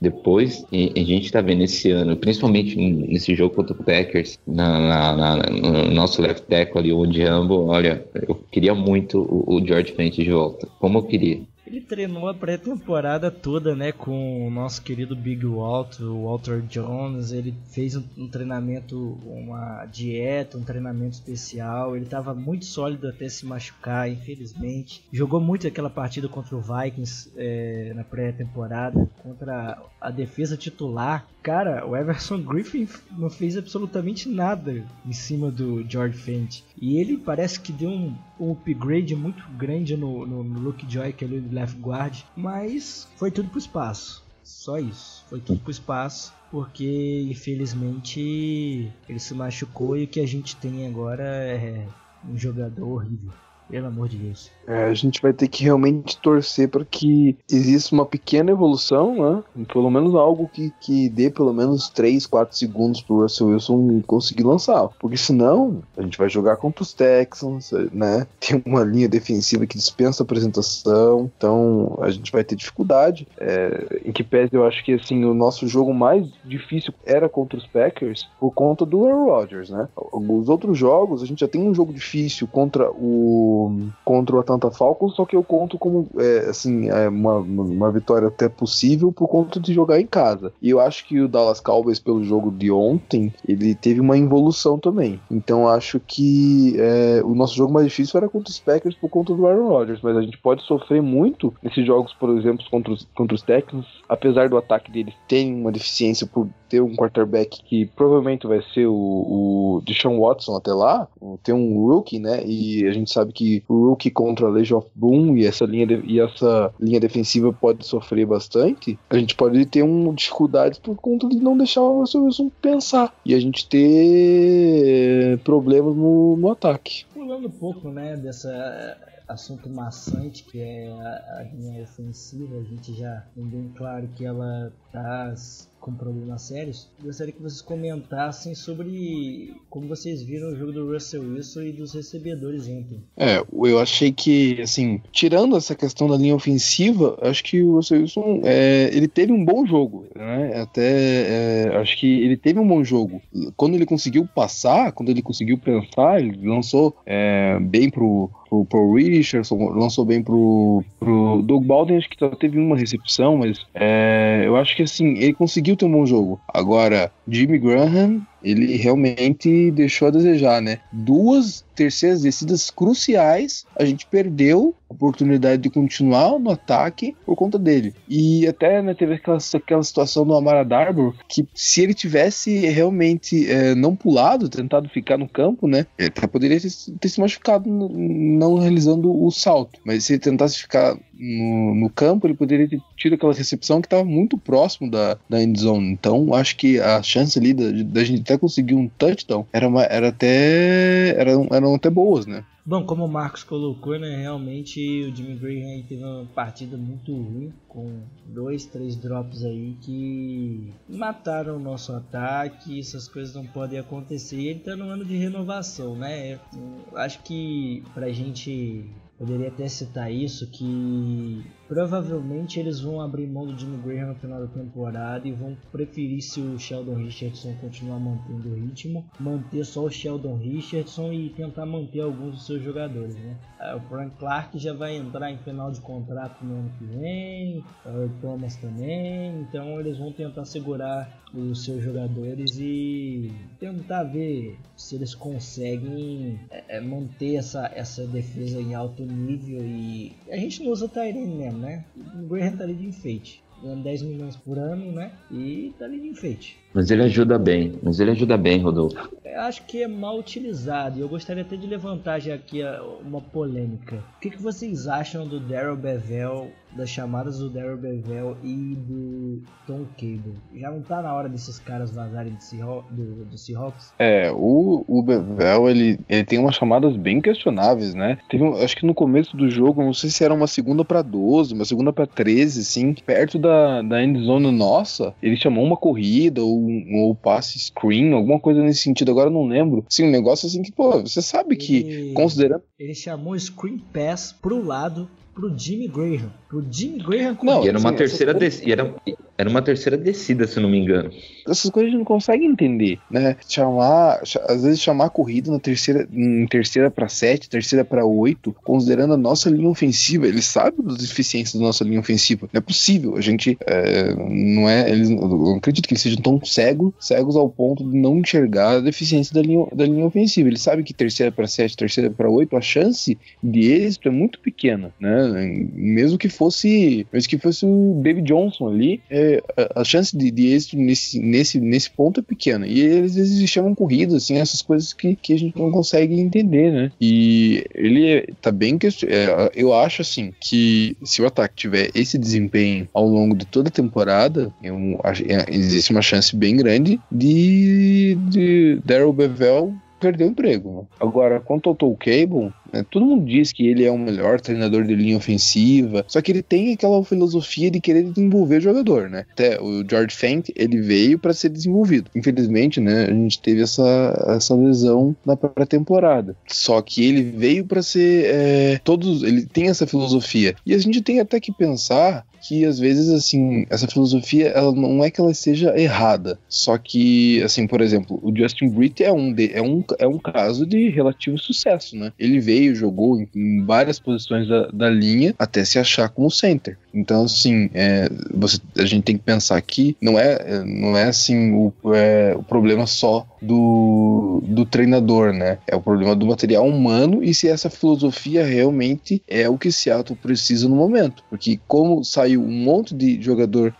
depois 0.00 0.64
a 0.72 1.00
gente 1.00 1.24
está 1.24 1.40
vendo 1.40 1.64
esse 1.64 1.90
ano, 1.90 2.16
principalmente 2.16 2.76
nesse 2.76 3.34
jogo 3.34 3.54
contra 3.54 3.74
o 3.74 3.84
Packers, 3.84 4.38
na, 4.46 4.78
na, 4.78 5.16
na, 5.16 5.36
no 5.50 5.90
nosso 5.90 6.22
left 6.22 6.46
tackle 6.46 6.78
ali, 6.78 6.92
o 6.92 7.06
Diambo, 7.06 7.66
olha, 7.66 8.04
eu 8.14 8.34
queria 8.50 8.74
muito 8.74 9.18
o, 9.20 9.56
o 9.56 9.66
George 9.66 9.92
Fent 9.92 10.14
de 10.14 10.30
volta, 10.30 10.68
como 10.78 10.98
eu 10.98 11.02
queria. 11.02 11.40
Ele 11.68 11.82
treinou 11.82 12.26
a 12.26 12.32
pré-temporada 12.32 13.30
toda, 13.30 13.76
né, 13.76 13.92
com 13.92 14.46
o 14.46 14.50
nosso 14.50 14.80
querido 14.80 15.14
Big 15.14 15.44
Walt, 15.44 16.00
o 16.00 16.24
Walter 16.24 16.62
Jones. 16.62 17.30
Ele 17.30 17.54
fez 17.70 17.94
um, 17.94 18.02
um, 18.16 18.26
treinamento, 18.26 19.18
uma 19.22 19.84
dieta, 19.84 20.56
um 20.56 20.64
treinamento 20.64 21.16
especial. 21.16 21.94
Ele 21.94 22.06
estava 22.06 22.34
muito 22.34 22.64
sólido 22.64 23.06
até 23.06 23.28
se 23.28 23.44
machucar, 23.44 24.10
infelizmente. 24.10 25.04
Jogou 25.12 25.42
muito 25.42 25.66
aquela 25.66 25.90
partida 25.90 26.26
contra 26.26 26.56
o 26.56 26.62
Vikings 26.62 27.30
é, 27.36 27.92
na 27.94 28.02
pré-temporada, 28.02 29.06
contra 29.22 29.78
a 30.00 30.10
defesa 30.10 30.56
titular. 30.56 31.28
Cara, 31.48 31.86
o 31.86 31.96
Everson 31.96 32.42
Griffin 32.42 32.86
não 33.16 33.30
fez 33.30 33.56
absolutamente 33.56 34.28
nada 34.28 34.84
em 35.06 35.12
cima 35.14 35.50
do 35.50 35.82
George 35.88 36.18
Fent. 36.18 36.60
E 36.78 36.98
ele 36.98 37.16
parece 37.16 37.58
que 37.58 37.72
deu 37.72 37.88
um, 37.88 38.14
um 38.38 38.52
upgrade 38.52 39.16
muito 39.16 39.42
grande 39.56 39.96
no, 39.96 40.26
no, 40.26 40.44
no 40.44 40.60
Luke 40.60 40.84
Joy, 40.86 41.10
que 41.14 41.24
é 41.24 41.26
o 41.26 41.50
left 41.50 41.80
guard, 41.80 42.18
mas 42.36 43.08
foi 43.16 43.30
tudo 43.30 43.48
pro 43.48 43.58
espaço. 43.58 44.22
Só 44.44 44.78
isso. 44.78 45.24
Foi 45.30 45.40
tudo 45.40 45.60
pro 45.60 45.70
espaço. 45.70 46.34
Porque 46.50 47.26
infelizmente 47.30 48.92
ele 49.08 49.18
se 49.18 49.32
machucou 49.32 49.96
e 49.96 50.04
o 50.04 50.06
que 50.06 50.20
a 50.20 50.26
gente 50.26 50.54
tem 50.54 50.86
agora 50.86 51.24
é 51.24 51.88
um 52.28 52.36
jogador 52.36 52.86
horrível. 52.86 53.32
Pelo 53.70 53.86
amor 53.86 54.08
de 54.08 54.16
Deus. 54.16 54.50
É, 54.66 54.84
a 54.84 54.94
gente 54.94 55.20
vai 55.20 55.32
ter 55.32 55.48
que 55.48 55.64
realmente 55.64 56.18
torcer 56.18 56.68
para 56.68 56.84
que 56.84 57.36
exista 57.50 57.94
uma 57.94 58.06
pequena 58.06 58.50
evolução, 58.50 59.14
né? 59.14 59.64
Pelo 59.72 59.90
menos 59.90 60.14
algo 60.14 60.48
que, 60.48 60.72
que 60.80 61.08
dê 61.08 61.30
pelo 61.30 61.52
menos 61.52 61.88
3, 61.90 62.26
4 62.26 62.56
segundos 62.56 63.02
pro 63.02 63.22
Russell 63.22 63.48
Wilson 63.48 64.02
conseguir 64.06 64.44
lançar. 64.44 64.88
Porque 64.98 65.16
senão, 65.16 65.82
a 65.96 66.02
gente 66.02 66.18
vai 66.18 66.28
jogar 66.28 66.56
contra 66.56 66.82
os 66.82 66.92
Texans, 66.92 67.72
né? 67.92 68.26
Tem 68.40 68.62
uma 68.64 68.84
linha 68.84 69.08
defensiva 69.08 69.66
que 69.66 69.76
dispensa 69.76 70.22
apresentação. 70.22 71.30
Então, 71.36 71.98
a 72.00 72.10
gente 72.10 72.32
vai 72.32 72.44
ter 72.44 72.56
dificuldade. 72.56 73.26
É, 73.38 74.00
em 74.04 74.12
que 74.12 74.24
pese 74.24 74.54
eu 74.54 74.66
acho 74.66 74.84
que 74.84 74.94
assim, 74.94 75.24
o 75.24 75.34
nosso 75.34 75.66
jogo 75.66 75.92
mais 75.92 76.26
difícil 76.44 76.92
era 77.04 77.28
contra 77.28 77.58
os 77.58 77.66
Packers 77.66 78.28
por 78.40 78.52
conta 78.52 78.84
do 78.86 79.04
Aaron 79.06 79.26
Rodgers, 79.26 79.70
né? 79.70 79.88
Os 80.12 80.48
outros 80.48 80.76
jogos, 80.78 81.22
a 81.22 81.26
gente 81.26 81.40
já 81.40 81.48
tem 81.48 81.60
um 81.60 81.74
jogo 81.74 81.92
difícil 81.92 82.46
contra 82.46 82.90
o 82.90 83.57
contra 84.04 84.36
o 84.36 84.40
Atlanta 84.40 84.70
Falcons, 84.70 85.14
só 85.14 85.24
que 85.24 85.36
eu 85.36 85.42
conto 85.42 85.78
como 85.78 86.08
é, 86.18 86.50
assim, 86.50 86.88
é 86.88 87.08
uma, 87.08 87.36
uma 87.36 87.90
vitória 87.90 88.28
até 88.28 88.48
possível 88.48 89.12
por 89.12 89.28
conta 89.28 89.60
de 89.60 89.72
jogar 89.72 90.00
em 90.00 90.06
casa. 90.06 90.52
E 90.60 90.70
eu 90.70 90.80
acho 90.80 91.06
que 91.06 91.20
o 91.20 91.28
Dallas 91.28 91.60
Cowboys, 91.60 91.98
pelo 91.98 92.24
jogo 92.24 92.50
de 92.50 92.70
ontem, 92.70 93.32
ele 93.46 93.74
teve 93.74 94.00
uma 94.00 94.16
involução 94.16 94.78
também. 94.78 95.20
Então 95.30 95.68
acho 95.68 96.00
que 96.00 96.74
é, 96.78 97.22
o 97.24 97.34
nosso 97.34 97.54
jogo 97.54 97.72
mais 97.72 97.86
difícil 97.86 98.18
era 98.18 98.28
contra 98.28 98.50
os 98.50 98.58
Packers 98.58 98.94
por 98.94 99.08
conta 99.08 99.34
do 99.34 99.46
Aaron 99.46 99.68
Rodgers, 99.68 100.00
mas 100.02 100.16
a 100.16 100.22
gente 100.22 100.38
pode 100.38 100.62
sofrer 100.62 101.02
muito 101.02 101.52
nesses 101.62 101.86
jogos, 101.86 102.12
por 102.14 102.36
exemplo, 102.36 102.64
contra 102.70 102.92
os, 102.92 103.06
contra 103.14 103.34
os 103.34 103.42
Texans, 103.42 103.86
apesar 104.08 104.48
do 104.48 104.56
ataque 104.56 104.90
deles 104.90 105.14
terem 105.26 105.54
uma 105.60 105.72
deficiência 105.72 106.26
por 106.26 106.48
ter 106.68 106.80
um 106.80 106.94
quarterback 106.94 107.62
que 107.64 107.86
provavelmente 107.86 108.46
vai 108.46 108.62
ser 108.74 108.86
o, 108.86 108.94
o 108.94 109.82
Deshaun 109.84 110.20
Watson 110.20 110.56
até 110.56 110.72
lá, 110.72 111.08
ter 111.42 111.52
um 111.52 111.86
rookie, 111.86 112.18
né? 112.18 112.44
E 112.44 112.86
a 112.86 112.92
gente 112.92 113.12
sabe 113.12 113.32
que 113.32 113.62
o 113.68 113.88
rookie 113.88 114.10
contra 114.10 114.46
a 114.46 114.50
Legion 114.50 114.78
of 114.78 114.88
Boom 114.94 115.36
e 115.36 115.46
essa 115.46 115.64
linha 115.64 115.86
de, 115.86 116.00
e 116.06 116.20
essa 116.20 116.72
linha 116.80 117.00
defensiva 117.00 117.52
pode 117.52 117.86
sofrer 117.86 118.26
bastante. 118.26 118.98
A 119.10 119.18
gente 119.18 119.34
pode 119.34 119.64
ter 119.66 119.82
um 119.82 120.14
dificuldades 120.14 120.78
por 120.78 120.96
conta 120.96 121.28
de 121.28 121.36
não 121.36 121.56
deixar 121.56 121.82
o 121.82 122.00
Russell 122.00 122.24
Wilson 122.24 122.50
pensar 122.60 123.14
e 123.24 123.34
a 123.34 123.40
gente 123.40 123.68
ter 123.68 125.38
problemas 125.44 125.94
no, 125.96 126.36
no 126.36 126.50
ataque. 126.50 127.04
Pulando 127.14 127.48
um 127.48 127.50
pouco, 127.50 127.88
né, 127.88 128.16
dessa 128.16 128.96
assunto 129.28 129.68
maçante 129.68 130.42
que 130.44 130.58
é 130.58 130.90
a, 130.90 131.40
a 131.40 131.42
linha 131.52 131.82
ofensiva, 131.82 132.56
a 132.56 132.62
gente 132.62 132.94
já 132.94 133.26
tem 133.34 133.44
bem 133.44 133.70
claro 133.76 134.08
que 134.16 134.24
ela 134.24 134.72
tá 134.92 135.34
com 135.80 135.92
problemas 135.92 136.42
sérios, 136.42 136.88
gostaria 137.02 137.32
que 137.32 137.40
vocês 137.40 137.62
comentassem 137.62 138.54
sobre 138.54 139.54
como 139.70 139.86
vocês 139.86 140.22
viram 140.22 140.52
o 140.52 140.56
jogo 140.56 140.72
do 140.72 140.92
Russell 140.92 141.22
Wilson 141.22 141.62
e 141.62 141.72
dos 141.72 141.94
recebedores 141.94 142.68
ontem. 142.68 143.00
É, 143.16 143.38
eu 143.38 143.78
achei 143.78 144.12
que, 144.12 144.60
assim, 144.60 145.00
tirando 145.12 145.56
essa 145.56 145.74
questão 145.74 146.08
da 146.08 146.16
linha 146.16 146.34
ofensiva, 146.34 147.16
acho 147.22 147.44
que 147.44 147.62
o 147.62 147.76
Russell 147.76 148.00
Wilson, 148.00 148.40
é, 148.44 148.90
ele 148.92 149.08
teve 149.08 149.32
um 149.32 149.44
bom 149.44 149.64
jogo, 149.64 150.06
né? 150.14 150.60
Até, 150.60 150.82
é, 150.82 151.76
acho 151.76 151.96
que 151.96 152.22
ele 152.22 152.36
teve 152.36 152.58
um 152.58 152.66
bom 152.66 152.82
jogo. 152.82 153.22
Quando 153.56 153.74
ele 153.74 153.86
conseguiu 153.86 154.26
passar, 154.26 154.92
quando 154.92 155.10
ele 155.10 155.22
conseguiu 155.22 155.58
pensar, 155.58 156.20
ele 156.20 156.46
lançou 156.46 156.96
é, 157.06 157.58
bem 157.60 157.88
pro, 157.88 158.30
pro 158.48 158.64
Paul 158.64 158.94
Richardson, 158.94 159.56
lançou 159.70 160.04
bem 160.04 160.22
pro, 160.22 160.82
pro 160.98 161.42
Doug 161.42 161.64
Baldwin, 161.64 161.96
acho 161.96 162.08
que 162.08 162.18
só 162.18 162.28
teve 162.30 162.58
uma 162.58 162.76
recepção, 162.76 163.36
mas 163.36 163.58
é, 163.74 164.42
eu 164.44 164.56
acho 164.56 164.76
que 164.78 164.84
assim, 164.84 165.18
ele 165.18 165.34
conseguiu 165.34 165.76
ter 165.76 165.86
um 165.86 165.90
bom 165.90 166.06
jogo. 166.06 166.40
Agora, 166.54 167.10
Jimmy 167.26 167.58
Graham 167.58 168.22
ele 168.42 168.76
realmente 168.76 169.70
deixou 169.70 170.08
a 170.08 170.12
desejar, 170.12 170.60
né? 170.60 170.78
Duas 170.92 171.64
terceiras 171.74 172.22
descidas 172.22 172.70
cruciais, 172.70 173.64
a 173.76 173.84
gente 173.84 174.04
perdeu 174.06 174.74
a 174.90 174.94
oportunidade 174.94 175.62
de 175.62 175.70
continuar 175.70 176.36
no 176.38 176.50
ataque 176.50 177.14
por 177.24 177.36
conta 177.36 177.56
dele. 177.56 177.94
E 178.08 178.48
até 178.48 178.82
né, 178.82 178.94
teve 178.94 179.14
aquela, 179.14 179.38
aquela 179.54 179.82
situação 179.84 180.26
do 180.26 180.34
Amara 180.34 180.64
Darbour 180.64 181.14
que 181.28 181.46
se 181.54 181.82
ele 181.82 181.94
tivesse 181.94 182.58
realmente 182.66 183.48
é, 183.48 183.76
não 183.76 183.94
pulado, 183.94 184.48
tentado 184.48 184.88
ficar 184.88 185.16
no 185.16 185.28
campo, 185.28 185.68
né? 185.68 185.86
Ele 185.96 186.08
até 186.08 186.26
poderia 186.26 186.60
ter, 186.60 186.70
ter 186.98 187.08
se 187.08 187.20
machucado 187.20 187.68
não 187.68 188.58
realizando 188.58 189.10
o 189.24 189.30
salto. 189.30 189.78
Mas 189.84 190.04
se 190.04 190.14
ele 190.14 190.20
tentasse 190.20 190.58
ficar 190.58 190.96
no, 191.18 191.74
no 191.74 191.90
campo, 191.90 192.26
ele 192.26 192.34
poderia 192.34 192.68
ter 192.68 192.80
tido 192.96 193.14
aquela 193.14 193.32
recepção 193.32 193.80
que 193.80 193.86
estava 193.86 194.04
muito 194.04 194.38
próximo 194.38 194.90
da, 194.90 195.18
da 195.28 195.42
end 195.42 195.60
zone. 195.60 195.90
Então, 195.90 196.32
acho 196.34 196.56
que 196.56 196.80
a 196.80 197.02
chance 197.02 197.38
ali 197.38 197.52
da, 197.52 197.70
da 197.84 198.04
gente 198.04 198.22
até 198.28 198.36
conseguir 198.36 198.74
um 198.74 198.88
touchdown 198.88 199.46
era, 199.52 199.66
uma, 199.66 199.82
era 199.84 200.08
até 200.08 201.18
eram, 201.18 201.48
eram 201.50 201.74
até 201.74 201.88
boas, 201.88 202.26
né? 202.26 202.44
Bom, 202.64 202.84
como 202.84 203.06
o 203.06 203.08
Marcos 203.08 203.42
colocou, 203.42 203.98
né, 203.98 204.16
realmente 204.16 204.78
o 205.04 205.16
Jimmy 205.16 205.36
Graham 205.36 205.82
teve 205.88 206.04
uma 206.04 206.26
partida 206.34 206.76
muito 206.76 207.14
ruim, 207.14 207.50
com 207.66 208.02
dois, 208.26 208.66
três 208.66 208.94
drops 208.94 209.42
aí 209.42 209.74
que 209.80 210.70
mataram 210.86 211.56
o 211.56 211.58
nosso 211.58 211.94
ataque, 211.94 212.78
essas 212.78 213.08
coisas 213.08 213.34
não 213.34 213.46
podem 213.46 213.78
acontecer. 213.78 214.36
E 214.36 214.48
ele 214.48 214.60
tá 214.60 214.76
no 214.76 214.84
ano 214.84 215.02
de 215.02 215.16
renovação, 215.16 215.96
né? 215.96 216.32
Eu 216.32 216.98
acho 216.98 217.22
que 217.22 217.82
pra 217.94 218.10
gente 218.10 218.84
poderia 219.18 219.48
até 219.48 219.66
citar 219.66 220.12
isso 220.12 220.46
que 220.50 221.42
Provavelmente 221.68 222.58
eles 222.58 222.80
vão 222.80 222.98
abrir 222.98 223.26
mão 223.26 223.46
do 223.46 223.56
Jimmy 223.58 223.76
Graham 223.76 224.08
no 224.08 224.14
final 224.14 224.40
da 224.40 224.46
temporada 224.46 225.28
e 225.28 225.32
vão 225.32 225.54
preferir 225.70 226.22
se 226.22 226.40
o 226.40 226.58
Sheldon 226.58 226.94
Richardson 226.94 227.54
continuar 227.60 228.00
mantendo 228.00 228.48
o 228.48 228.54
ritmo, 228.54 229.04
manter 229.20 229.64
só 229.66 229.84
o 229.84 229.90
Sheldon 229.90 230.38
Richardson 230.38 231.12
e 231.12 231.28
tentar 231.28 231.66
manter 231.66 232.00
alguns 232.00 232.36
dos 232.36 232.46
seus 232.46 232.62
jogadores, 232.62 233.14
né? 233.16 233.36
Ah, 233.60 233.76
o 233.76 233.80
Frank 233.88 234.16
Clark 234.18 234.58
já 234.58 234.72
vai 234.72 234.96
entrar 234.96 235.30
em 235.30 235.36
final 235.38 235.70
de 235.70 235.80
contrato 235.82 236.42
no 236.42 236.54
ano 236.54 236.72
que 236.78 236.84
vem, 236.84 237.64
o 237.84 238.08
Thomas 238.22 238.56
também, 238.56 239.40
então 239.42 239.78
eles 239.78 239.98
vão 239.98 240.10
tentar 240.10 240.46
segurar 240.46 241.20
os 241.34 241.64
seus 241.64 241.82
jogadores 241.82 242.56
e 242.58 243.30
tentar 243.60 244.04
ver 244.04 244.58
se 244.74 244.94
eles 244.94 245.14
conseguem 245.14 246.40
é, 246.50 246.76
é 246.76 246.80
manter 246.80 247.34
essa, 247.34 247.70
essa 247.74 248.06
defesa 248.06 248.58
em 248.58 248.74
alto 248.74 249.02
nível 249.02 249.62
e 249.62 250.12
a 250.30 250.36
gente 250.36 250.62
não 250.62 250.72
usa 250.72 250.88
Tyrene 250.88 251.34
mesmo 251.34 251.57
né? 251.58 251.84
O 251.96 252.26
Graham 252.26 252.56
tá 252.56 252.64
ali 252.64 252.74
de 252.74 252.86
enfeite. 252.86 253.42
Ganhando 253.62 253.82
10 253.82 254.02
milhões 254.02 254.36
por 254.36 254.58
ano, 254.58 254.92
né? 254.92 255.12
E 255.30 255.74
tá 255.78 255.84
ali 255.84 256.00
de 256.00 256.08
enfeite. 256.08 256.56
Mas 256.72 256.90
ele 256.90 257.02
ajuda 257.02 257.38
bem, 257.38 257.78
mas 257.82 257.98
ele 257.98 258.10
ajuda 258.10 258.36
bem, 258.36 258.60
Rodolfo. 258.60 259.16
Eu 259.24 259.40
acho 259.42 259.64
que 259.66 259.82
é 259.82 259.88
mal 259.88 260.18
utilizado 260.18 260.98
e 260.98 261.00
eu 261.00 261.08
gostaria 261.08 261.42
até 261.42 261.56
de 261.56 261.66
levantar 261.66 262.18
já 262.18 262.34
aqui 262.34 262.60
uma 263.04 263.20
polêmica. 263.20 264.02
O 264.16 264.20
que, 264.20 264.30
que 264.30 264.42
vocês 264.42 264.86
acham 264.86 265.26
do 265.26 265.38
Daryl 265.38 265.76
Bevel 265.76 266.50
das 266.76 266.90
chamadas 266.90 267.38
do 267.38 267.48
Daryl 267.48 267.76
Bevel 267.76 268.36
e 268.42 268.76
do 268.76 269.42
Tom 269.66 269.84
Cable. 269.96 270.34
Já 270.54 270.70
não 270.70 270.82
tá 270.82 271.02
na 271.02 271.14
hora 271.14 271.28
desses 271.28 271.58
caras 271.58 271.90
vazarem 271.90 272.34
do, 272.34 272.42
Seahawks, 272.42 272.90
do, 272.94 273.24
do 273.24 273.38
Seahawks? 273.38 273.92
É, 273.98 274.30
o, 274.30 274.84
o 274.86 275.02
Bevel, 275.02 275.68
ele, 275.68 275.98
ele 276.08 276.24
tem 276.24 276.38
umas 276.38 276.54
chamadas 276.54 276.96
bem 276.96 277.20
questionáveis, 277.20 277.94
né? 277.94 278.18
Teve, 278.28 278.44
acho 278.62 278.76
que 278.76 278.86
no 278.86 278.94
começo 278.94 279.36
do 279.36 279.50
jogo, 279.50 279.82
não 279.82 279.94
sei 279.94 280.10
se 280.10 280.24
era 280.24 280.34
uma 280.34 280.46
segunda 280.46 280.84
para 280.84 281.02
12, 281.02 281.54
uma 281.54 281.64
segunda 281.64 281.92
para 281.92 282.06
13, 282.06 282.60
assim, 282.60 282.94
perto 282.94 283.38
da, 283.38 283.82
da 283.82 284.02
endzone 284.02 284.50
nossa, 284.50 285.14
ele 285.22 285.36
chamou 285.36 285.64
uma 285.64 285.76
corrida 285.76 286.42
ou, 286.42 286.57
ou 286.94 287.14
passe 287.14 287.58
screen, 287.58 288.12
alguma 288.12 288.38
coisa 288.40 288.62
nesse 288.62 288.82
sentido, 288.82 289.10
agora 289.10 289.28
eu 289.28 289.32
não 289.32 289.46
lembro. 289.46 289.84
Assim, 289.90 290.04
um 290.04 290.10
negócio 290.10 290.46
assim 290.46 290.62
que, 290.62 290.72
pô, 290.72 291.02
você 291.02 291.22
sabe 291.22 291.56
que, 291.56 291.76
ele, 291.78 292.12
considerando... 292.12 292.62
Ele 292.78 292.94
chamou 292.94 293.38
screen 293.38 293.78
pass 293.92 294.32
pro 294.32 294.64
lado 294.64 295.08
pro 295.38 295.56
Jimmy 295.56 295.86
Graham. 295.86 296.32
Pro 296.48 296.66
Jimmy 296.68 296.98
Graham 296.98 297.36
Não, 297.44 297.64
e 297.64 297.68
era 297.68 297.78
uma 297.78 297.92
terceira 297.92 298.34
descida. 298.34 298.72
Era, 298.72 298.94
era 299.36 299.48
uma 299.48 299.62
terceira 299.62 299.96
descida, 299.96 300.48
se 300.48 300.58
não 300.58 300.68
me 300.68 300.78
engano. 300.78 301.10
Essas 301.46 301.70
coisas 301.70 301.88
a 301.88 301.90
gente 301.92 301.98
não 301.98 302.04
consegue 302.04 302.44
entender, 302.44 302.98
né? 303.08 303.36
Chamar, 303.48 304.20
às 304.48 304.62
vezes 304.64 304.80
chamar 304.80 305.06
a 305.06 305.10
corrida 305.10 305.52
na 305.52 305.60
terceira, 305.60 306.08
em 306.12 306.44
terceira 306.46 306.90
para 306.90 307.08
sete, 307.08 307.48
terceira 307.48 307.84
para 307.84 308.04
oito, 308.04 308.52
considerando 308.64 309.14
a 309.14 309.16
nossa 309.16 309.48
linha 309.48 309.68
ofensiva, 309.68 310.26
ele 310.26 310.42
sabe 310.42 310.82
das 310.82 310.96
deficiências 310.96 311.54
da 311.54 311.64
nossa 311.64 311.84
linha 311.84 312.00
ofensiva. 312.00 312.48
Não 312.52 312.58
é 312.58 312.60
possível. 312.60 313.16
A 313.16 313.20
gente 313.20 313.56
é, 313.64 314.14
não 314.14 314.68
é, 314.68 314.90
eles, 314.90 315.08
eu 315.08 315.16
não 315.16 315.56
acredito 315.56 315.86
que 315.86 315.94
eles 315.94 316.02
sejam 316.02 316.20
tão 316.20 316.44
cegos, 316.44 316.92
cegos 316.98 317.36
ao 317.36 317.48
ponto 317.48 317.88
de 317.88 317.96
não 317.96 318.18
enxergar 318.18 318.70
a 318.70 318.80
deficiência 318.80 319.32
da 319.32 319.42
linha, 319.42 319.66
da 319.72 319.84
linha 319.84 320.04
ofensiva. 320.04 320.48
Ele 320.48 320.58
sabe 320.58 320.82
que 320.82 320.92
terceira 320.92 321.30
para 321.30 321.46
sete, 321.46 321.76
terceira 321.76 322.10
para 322.10 322.28
oito, 322.28 322.56
a 322.56 322.60
chance 322.60 323.16
de 323.40 323.70
êxito 323.70 324.08
é 324.08 324.10
muito 324.10 324.40
pequena, 324.40 324.92
né? 324.98 325.27
Mesmo 325.28 326.18
que 326.18 326.28
fosse, 326.28 327.06
mesmo 327.12 327.28
que 327.28 327.38
fosse 327.38 327.64
o 327.64 328.00
David 328.02 328.26
Johnson 328.26 328.68
ali, 328.68 329.00
é, 329.10 329.42
a, 329.74 329.84
chance 329.84 330.16
de, 330.16 330.30
de 330.30 330.48
êxito 330.48 330.76
nesse, 330.76 331.18
nesse, 331.18 331.60
nesse 331.60 331.90
ponto 331.90 332.20
é 332.20 332.22
pequena. 332.22 332.66
E 332.66 332.80
eles, 332.80 333.16
eles 333.16 333.48
chamam 333.48 333.74
corrida, 333.74 334.16
assim, 334.16 334.36
essas 334.36 334.62
coisas 334.62 334.92
que, 334.92 335.16
que 335.16 335.32
a 335.32 335.38
gente 335.38 335.58
não 335.58 335.70
consegue 335.70 336.18
entender, 336.18 336.70
né? 336.70 336.92
E 337.00 337.64
ele 337.74 338.06
é, 338.08 338.26
tá 338.40 338.50
bem 338.50 338.78
que 338.78 338.86
é, 338.86 339.50
eu 339.54 339.72
acho 339.74 340.02
assim 340.02 340.32
que 340.40 340.96
se 341.04 341.22
o 341.22 341.26
ataque 341.26 341.54
tiver 341.56 341.90
esse 341.94 342.18
desempenho 342.18 342.88
ao 342.92 343.06
longo 343.06 343.36
de 343.36 343.46
toda 343.46 343.68
a 343.68 343.72
temporada, 343.72 344.52
eu, 344.62 345.00
é, 345.04 345.54
existe 345.54 345.90
uma 345.90 346.02
chance 346.02 346.34
bem 346.34 346.56
grande 346.56 347.00
de, 347.10 348.16
de 348.30 348.80
Daryl 348.84 349.12
Bevel 349.12 349.74
perder 349.98 350.24
o 350.24 350.28
emprego. 350.28 350.88
Agora, 351.00 351.40
quanto 351.40 351.68
ao 351.68 351.74
Toll 351.74 351.96
Cable, 351.96 352.52
né, 352.72 352.84
todo 352.90 353.04
mundo 353.04 353.24
diz 353.24 353.52
que 353.52 353.66
ele 353.66 353.84
é 353.84 353.90
o 353.90 353.98
melhor 353.98 354.40
treinador 354.40 354.84
de 354.84 354.94
linha 354.94 355.16
ofensiva, 355.16 356.04
só 356.06 356.20
que 356.20 356.32
ele 356.32 356.42
tem 356.42 356.72
aquela 356.72 357.02
filosofia 357.04 357.70
de 357.70 357.80
querer 357.80 358.04
desenvolver 358.04 358.60
jogador, 358.60 359.08
né? 359.08 359.24
Até 359.32 359.60
o 359.60 359.84
George 359.88 360.14
Fent, 360.14 360.50
ele 360.54 360.80
veio 360.80 361.18
para 361.18 361.32
ser 361.32 361.48
desenvolvido. 361.48 362.10
Infelizmente, 362.14 362.80
né, 362.80 363.04
a 363.04 363.12
gente 363.12 363.40
teve 363.40 363.62
essa, 363.62 364.34
essa 364.36 364.54
lesão 364.54 365.16
na 365.24 365.36
pré-temporada. 365.36 366.36
Só 366.46 366.80
que 366.82 367.04
ele 367.04 367.22
veio 367.22 367.64
para 367.64 367.82
ser 367.82 368.26
é, 368.26 368.80
todos, 368.84 369.22
ele 369.22 369.46
tem 369.46 369.68
essa 369.68 369.86
filosofia. 369.86 370.54
E 370.64 370.74
a 370.74 370.78
gente 370.78 371.00
tem 371.00 371.20
até 371.20 371.40
que 371.40 371.52
pensar 371.52 372.24
que 372.40 372.64
às 372.64 372.78
vezes 372.78 373.10
assim 373.10 373.66
essa 373.70 373.86
filosofia 373.86 374.48
ela 374.48 374.72
não 374.72 375.02
é 375.02 375.10
que 375.10 375.20
ela 375.20 375.32
seja 375.34 375.78
errada 375.78 376.38
só 376.48 376.76
que 376.78 377.42
assim 377.42 377.66
por 377.66 377.80
exemplo 377.80 378.18
o 378.22 378.34
Justin 378.36 378.68
Britt 378.68 379.02
é 379.02 379.12
um 379.12 379.32
de, 379.32 379.52
é 379.52 379.62
um 379.62 379.84
é 379.98 380.06
um 380.06 380.18
caso 380.18 380.66
de 380.66 380.88
relativo 380.88 381.38
sucesso 381.38 381.96
né 381.96 382.12
ele 382.18 382.40
veio 382.40 382.74
jogou 382.74 383.20
em, 383.20 383.28
em 383.34 383.64
várias 383.64 383.98
posições 383.98 384.48
da, 384.48 384.68
da 384.68 384.90
linha 384.90 385.34
até 385.38 385.64
se 385.64 385.78
achar 385.78 386.08
como 386.08 386.30
center 386.30 386.76
Então, 386.92 387.24
assim, 387.24 387.70
é, 387.74 388.08
você, 388.34 388.58
a 388.76 388.84
gente 388.84 389.04
tem 389.04 389.16
que 389.16 389.22
pensar 389.22 389.60
que 389.62 389.96
não 390.00 390.18
é, 390.18 390.64
não 390.64 390.96
é 390.96 391.04
assim 391.04 391.52
o, 391.52 391.72
é, 391.94 392.34
o 392.36 392.42
problema 392.42 392.86
só 392.86 393.26
do, 393.40 394.42
do 394.44 394.64
treinador, 394.66 395.32
né? 395.32 395.58
É 395.66 395.76
o 395.76 395.80
problema 395.80 396.14
do 396.16 396.26
material 396.26 396.66
humano 396.66 397.22
e 397.22 397.32
se 397.32 397.48
essa 397.48 397.70
filosofia 397.70 398.44
realmente 398.44 399.22
é 399.28 399.48
o 399.48 399.56
que 399.56 399.70
Seattle 399.70 400.18
precisa 400.20 400.68
no 400.68 400.74
momento. 400.74 401.22
Porque 401.30 401.60
como 401.68 402.04
saiu 402.04 402.27
um 402.36 402.48
monte 402.48 402.94
de 402.94 403.20
jogador 403.22 403.74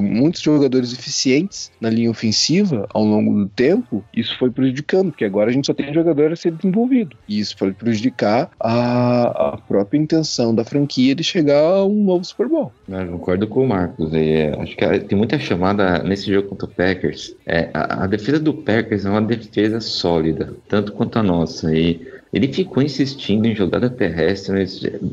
muitos 0.00 0.40
jogadores 0.42 0.92
eficientes 0.92 1.70
na 1.80 1.90
linha 1.90 2.10
ofensiva 2.10 2.86
ao 2.92 3.04
longo 3.04 3.34
do 3.34 3.48
tempo, 3.48 4.04
isso 4.14 4.36
foi 4.38 4.50
prejudicando, 4.50 5.10
porque 5.10 5.24
agora 5.24 5.50
a 5.50 5.52
gente 5.52 5.66
só 5.66 5.74
tem 5.74 5.92
jogador 5.92 6.32
a 6.32 6.36
ser 6.36 6.52
desenvolvido. 6.52 7.16
E 7.28 7.38
isso 7.38 7.56
pode 7.56 7.74
prejudicar 7.74 8.50
a, 8.58 9.52
a 9.54 9.58
própria 9.58 9.98
intenção 9.98 10.54
da 10.54 10.64
franquia 10.64 11.14
de 11.14 11.24
chegar 11.24 11.60
a 11.60 11.84
um 11.84 12.04
novo 12.04 12.24
Super 12.24 12.48
Bowl. 12.48 12.72
Eu 12.88 13.06
concordo 13.12 13.46
com 13.46 13.64
o 13.64 13.68
Marcos. 13.68 14.12
É, 14.12 14.54
acho 14.58 14.76
que 14.76 14.98
tem 15.00 15.16
muita 15.16 15.38
chamada 15.38 16.02
nesse 16.02 16.32
jogo 16.32 16.48
contra 16.48 16.66
o 16.66 16.70
Packers. 16.70 17.34
É, 17.46 17.70
a, 17.72 18.04
a 18.04 18.06
defesa 18.06 18.38
do 18.38 18.54
Packers 18.54 19.04
é 19.04 19.10
uma 19.10 19.22
defesa 19.22 19.80
sólida, 19.80 20.54
tanto 20.68 20.92
quanto 20.92 21.18
a 21.18 21.22
nossa. 21.22 21.74
E 21.74 22.00
ele 22.32 22.52
ficou 22.52 22.82
insistindo 22.82 23.46
em 23.46 23.54
jogada 23.54 23.88
terrestre 23.88 24.66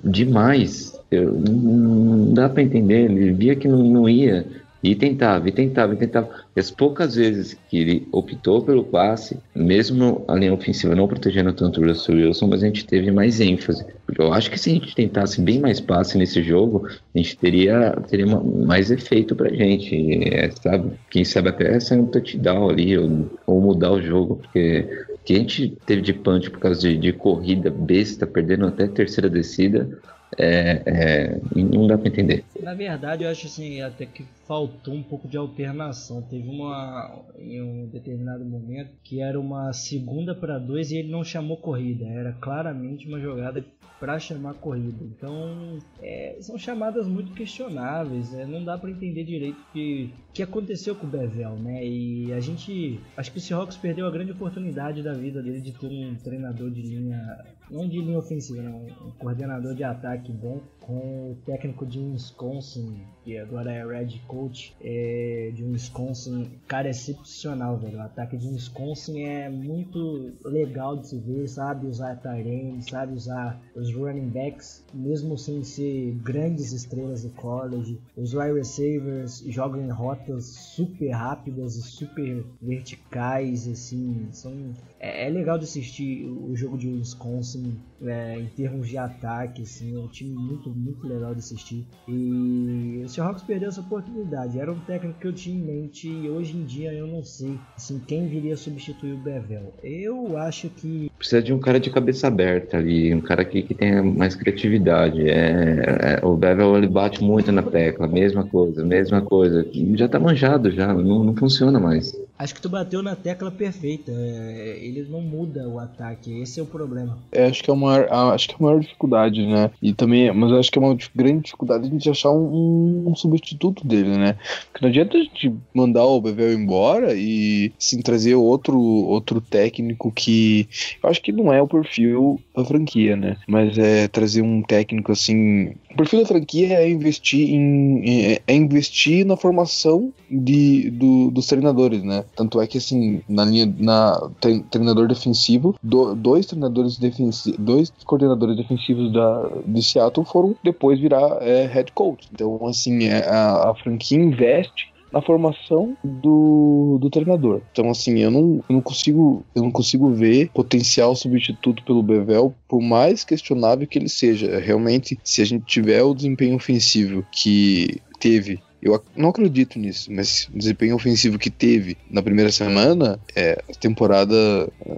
demais. 0.04 0.91
Eu, 1.12 1.34
não 1.34 2.34
dá 2.34 2.50
para 2.50 2.64
entender. 2.64 3.12
Ele 3.12 3.32
via 3.32 3.56
que 3.56 3.68
não, 3.68 3.84
não 3.84 4.10
ia. 4.10 4.46
E 4.84 4.96
tentava, 4.96 5.48
e 5.48 5.52
tentava, 5.52 5.94
e 5.94 5.98
tentava. 5.98 6.30
E 6.56 6.60
as 6.60 6.72
poucas 6.72 7.16
vezes 7.16 7.56
que 7.70 7.78
ele 7.78 8.08
optou 8.12 8.64
pelo 8.64 8.84
passe, 8.84 9.38
mesmo 9.54 10.26
a 10.28 10.34
linha 10.34 10.54
ofensiva 10.54 10.96
não 10.96 11.08
protegendo 11.08 11.54
tanto 11.54 11.80
o 11.80 11.86
Russell 11.86 12.16
Wilson, 12.16 12.48
mas 12.48 12.64
a 12.64 12.66
gente 12.66 12.88
teve 12.88 13.12
mais 13.12 13.40
ênfase. 13.40 13.86
Eu 14.18 14.34
acho 14.34 14.50
que 14.50 14.60
se 14.60 14.72
a 14.72 14.74
gente 14.74 14.96
tentasse 14.96 15.40
bem 15.40 15.60
mais 15.60 15.80
passe 15.80 16.18
nesse 16.18 16.42
jogo, 16.42 16.88
a 16.88 17.18
gente 17.18 17.38
teria, 17.38 17.92
teria 18.10 18.26
mais 18.26 18.90
efeito 18.90 19.36
pra 19.36 19.54
gente. 19.54 20.34
É, 20.34 20.50
sabe? 20.50 20.94
Quem 21.12 21.24
sabe 21.24 21.50
até 21.50 21.80
sair 21.80 22.00
um 22.00 22.08
touchdown 22.08 22.70
ali, 22.70 22.98
ou, 22.98 23.30
ou 23.46 23.62
mudar 23.62 23.92
o 23.92 24.02
jogo, 24.02 24.38
porque 24.38 24.88
que 25.24 25.36
a 25.36 25.38
gente 25.38 25.78
teve 25.86 26.02
de 26.02 26.14
punch 26.14 26.50
por 26.50 26.60
causa 26.60 26.80
de, 26.82 26.98
de 26.98 27.14
corrida 27.14 27.70
besta, 27.70 28.26
perdendo 28.26 28.66
até 28.66 28.88
terceira 28.88 29.30
descida, 29.30 29.88
é, 30.38 30.82
é, 30.86 31.42
não 31.56 31.88
dá 31.88 31.98
para 31.98 32.08
entender. 32.08 32.44
Na 32.62 32.74
verdade, 32.74 33.24
eu 33.24 33.30
acho 33.30 33.48
assim, 33.48 33.82
até 33.82 34.06
que 34.06 34.24
faltou 34.48 34.94
um 34.94 35.04
pouco 35.04 35.28
de 35.28 35.38
alternação. 35.38 36.22
Teve 36.22 36.48
uma 36.48 37.24
em 37.38 37.62
um 37.62 37.88
determinado 37.88 38.46
momento 38.46 38.92
que 39.04 39.22
era 39.22 39.40
uma 39.40 39.74
segunda 39.74 40.34
para 40.34 40.58
dois 40.58 40.92
e 40.92 40.98
ele 40.98 41.12
não 41.12 41.24
chamou 41.24 41.58
corrida. 41.58 42.06
Era 42.06 42.34
claramente 42.34 43.08
uma 43.08 43.20
jogada 43.20 43.64
para 44.02 44.18
chamar 44.18 44.56
corrida. 44.56 44.98
Então, 45.04 45.78
é, 46.02 46.36
são 46.42 46.58
chamadas 46.58 47.08
muito 47.08 47.34
questionáveis. 47.34 48.32
Né? 48.32 48.46
Não 48.46 48.66
dá 48.66 48.76
para 48.76 48.90
entender 48.90 49.24
direito 49.24 49.60
o 49.60 49.72
que, 49.72 50.12
que 50.34 50.42
aconteceu 50.42 50.96
com 50.96 51.06
o 51.06 51.10
Bevel, 51.10 51.56
né? 51.58 51.86
E 51.86 52.34
a 52.34 52.40
gente, 52.40 53.00
acho 53.16 53.32
que 53.32 53.38
o 53.38 53.42
Seahawks 53.42 53.78
perdeu 53.78 54.08
a 54.08 54.12
grande 54.12 54.32
oportunidade 54.32 55.04
da 55.04 55.14
vida 55.14 55.42
dele 55.44 55.62
de 55.62 55.72
ter 55.72 55.86
um 55.86 56.16
treinador 56.16 56.72
de 56.72 56.82
linha, 56.82 57.46
não 57.72 57.88
de 57.88 58.02
linha 58.02 58.20
ofensiva, 58.20 58.62
não, 58.62 58.86
um 59.08 59.12
coordenador 59.18 59.74
de 59.74 59.84
ataque 59.84 60.32
bom 60.32 60.60
com 60.82 61.32
o 61.32 61.38
técnico 61.46 61.86
de 61.86 62.00
Wisconsin, 62.00 63.02
que 63.24 63.38
agora 63.38 63.72
é 63.72 63.86
Red 63.86 64.20
Coach, 64.28 64.76
é, 64.82 65.52
de 65.54 65.64
Wisconsin. 65.64 66.50
Cara, 66.68 66.88
é 66.88 66.92
excepcional, 66.92 67.78
velho. 67.78 67.98
O 67.98 68.02
ataque 68.02 68.38
de 68.38 68.48
Wisconsin 68.48 69.24
é 69.24 69.50
muito 69.50 70.32
legal 70.44 70.98
de 70.98 71.08
se 71.08 71.18
ver, 71.18 71.48
sabe 71.48 71.88
usar 71.88 72.16
Tyrene, 72.16 72.82
sabe 72.82 73.14
usar 73.14 73.62
os 73.76 73.94
running 73.94 74.30
backs, 74.30 74.84
mesmo 74.94 75.38
sem 75.38 75.64
ser 75.64 76.14
grandes 76.24 76.72
estrelas 76.72 77.22
de 77.22 77.30
college. 77.30 78.00
Os 78.16 78.34
wide 78.34 78.54
receivers 78.54 79.44
jogam 79.48 79.82
em 79.82 79.90
rotas 79.90 80.46
super 80.46 81.10
rápidas 81.12 81.76
e 81.76 81.82
super 81.82 82.44
verticais, 82.62 83.68
assim, 83.68 84.28
são 84.32 84.52
é, 85.00 85.26
é 85.26 85.30
legal 85.30 85.58
de 85.58 85.66
assistir 85.66 86.26
o 86.26 86.56
jogo 86.56 86.78
de 86.78 86.88
Wisconsin 86.88 87.76
é, 88.04 88.40
em 88.40 88.46
termos 88.48 88.88
de 88.88 88.98
ataque, 88.98 89.64
assim, 89.64 89.96
é 89.96 90.00
um 90.00 90.08
time 90.08 90.36
muito, 90.36 90.70
muito 90.70 91.08
legal 91.08 91.34
de 91.34 91.40
assistir. 91.40 91.86
E 92.08 93.02
Seahawks 93.12 93.44
perdeu 93.44 93.70
essa 93.70 93.82
oportunidade. 93.82 94.60
Era 94.60 94.72
um 94.72 94.80
técnico 94.80 95.20
que 95.20 95.28
eu 95.28 95.34
tinha 95.34 95.56
em 95.56 95.66
mente 95.66 96.08
e 96.08 96.30
hoje 96.30 96.58
em 96.58 96.66
dia 96.66 96.94
eu 96.94 97.08
não 97.08 97.24
sei 97.24 97.58
assim, 97.76 98.00
quem 98.08 98.28
viria 98.28 98.56
substituir 98.56 99.14
o 99.14 99.18
Bevel. 99.18 99.74
Eu 99.84 100.38
acho 100.38 100.70
que. 100.70 101.12
Precisa 101.18 101.42
de 101.42 101.54
um 101.54 101.60
cara 101.60 101.80
de 101.80 101.90
cabeça 101.90 102.28
aberta 102.28 102.78
ali, 102.78 103.14
um 103.14 103.22
cara 103.22 103.46
que, 103.46 103.62
que 103.62 103.74
tenha 103.76 104.02
mais 104.02 104.36
criatividade. 104.36 105.30
É, 105.30 106.20
é, 106.22 106.26
o 106.26 106.36
Bevel 106.36 106.78
ele 106.78 106.88
bate 106.88 107.24
muito 107.24 107.52
na 107.52 107.62
tecla, 107.62 108.08
mesma 108.08 108.46
coisa, 108.46 108.84
mesma 108.84 109.22
coisa. 109.22 109.66
Já 109.96 110.08
tá 110.08 110.20
manjado 110.20 110.72
já, 110.72 110.94
não, 110.94 111.24
não 111.24 111.36
funciona 111.36 111.80
mais. 111.80 112.12
Acho 112.42 112.56
que 112.56 112.62
tu 112.62 112.70
bateu 112.70 113.04
na 113.04 113.16
tecla 113.16 113.52
perfeita. 113.52 114.12
É, 114.12 114.80
ele 114.82 115.06
não 115.08 115.22
muda 115.22 115.70
o 115.70 115.78
ataque. 115.78 116.42
Esse 116.42 116.60
é 116.60 116.64
o 116.64 116.66
problema. 116.66 117.16
É, 117.32 117.46
acho 117.46 117.64
que 117.64 117.70
é 117.70 117.74
uma 117.74 118.00
acho 118.34 118.48
que 118.48 118.56
é 118.56 118.58
a 118.60 118.64
maior 118.64 118.80
dificuldade, 118.80 119.46
né? 119.46 119.70
E 119.80 119.94
também, 119.94 120.34
mas 120.34 120.52
acho 120.54 120.72
que 120.72 120.80
é 120.80 120.82
uma 120.82 120.98
grande 121.16 121.44
dificuldade 121.44 121.88
a 121.88 121.92
gente 121.92 122.10
achar 122.10 122.32
um, 122.32 123.04
um 123.08 123.16
substituto 123.16 123.86
dele, 123.86 124.18
né? 124.18 124.38
Porque 124.72 124.84
não 124.84 124.90
adianta 124.90 125.18
a 125.18 125.22
gente 125.22 125.54
mandar 125.72 126.04
o 126.04 126.20
Bevel 126.20 126.52
embora 126.54 127.14
e 127.14 127.72
sim 127.78 128.02
trazer 128.02 128.34
outro 128.34 128.80
outro 128.80 129.40
técnico 129.40 130.12
que 130.12 130.68
eu 131.04 131.12
acho 131.12 131.22
que 131.22 131.32
não 131.32 131.54
é 131.54 131.62
o 131.62 131.68
perfil 131.68 132.42
da 132.56 132.66
franquia, 132.66 133.16
né? 133.16 133.38
Mas 133.48 133.78
é 133.78 134.08
trazer 134.08 134.42
um 134.42 134.62
técnico 134.62 135.12
assim. 135.12 135.74
O 135.92 135.98
perfil 135.98 136.22
da 136.22 136.28
franquia 136.28 136.80
é 136.80 136.90
investir 136.90 137.50
em 137.50 138.32
é, 138.34 138.42
é 138.48 138.56
investir 138.56 139.26
na 139.26 139.38
formação 139.38 140.12
de, 140.30 140.90
do, 140.92 141.32
dos 141.32 141.48
treinadores, 141.48 142.04
né? 142.04 142.24
Tanto 142.36 142.62
é 142.62 142.68
que, 142.68 142.78
assim, 142.78 143.22
na 143.28 143.46
linha, 143.46 143.74
na 143.78 144.30
treinador 144.70 145.08
defensivo, 145.08 145.76
do, 145.82 146.16
dois 146.16 146.46
treinadores 146.46 146.98
defensivos, 146.98 147.58
dois 147.60 147.92
coordenadores 148.06 148.56
defensivos 148.56 149.12
da, 149.12 149.50
de 149.66 149.84
Seattle 149.84 150.26
foram 150.26 150.56
depois 150.64 151.00
virar 151.00 151.38
é, 151.42 151.66
head 151.68 151.92
coach. 151.94 152.28
Então, 152.34 152.66
assim, 152.68 153.06
é, 153.06 153.28
a, 153.28 153.72
a 153.72 153.76
franquia 153.76 154.18
investe 154.18 154.91
na 155.12 155.22
formação 155.22 155.96
do, 156.04 156.98
do 157.00 157.10
treinador. 157.10 157.62
Então, 157.72 157.90
assim, 157.90 158.20
eu 158.20 158.32
não, 158.32 158.64
eu 158.70 158.76
não 158.76 158.82
consigo 158.82 159.44
eu 159.54 159.64
não 159.64 159.72
consigo 159.72 160.10
ver 160.10 160.50
potencial 160.54 161.16
substituto 161.16 161.84
pelo 161.84 162.04
Bevel, 162.04 162.54
por 162.68 162.82
mais 162.82 163.24
questionável 163.24 163.88
que 163.88 164.00
ele 164.00 164.10
seja. 164.10 164.60
Realmente, 164.60 165.20
se 165.24 165.42
a 165.42 165.46
gente 165.46 165.66
tiver 165.66 166.02
o 166.04 166.14
desempenho 166.14 166.56
ofensivo 166.56 167.26
que 167.32 168.02
teve 168.20 168.60
eu 168.82 169.02
não 169.16 169.30
acredito 169.30 169.78
nisso, 169.78 170.12
mas 170.12 170.50
o 170.54 170.58
desempenho 170.58 170.96
ofensivo 170.96 171.38
que 171.38 171.50
teve 171.50 171.98
na 172.10 172.22
primeira 172.22 172.52
semana, 172.52 173.20
é, 173.36 173.62
a 173.70 173.74
temporada 173.76 174.36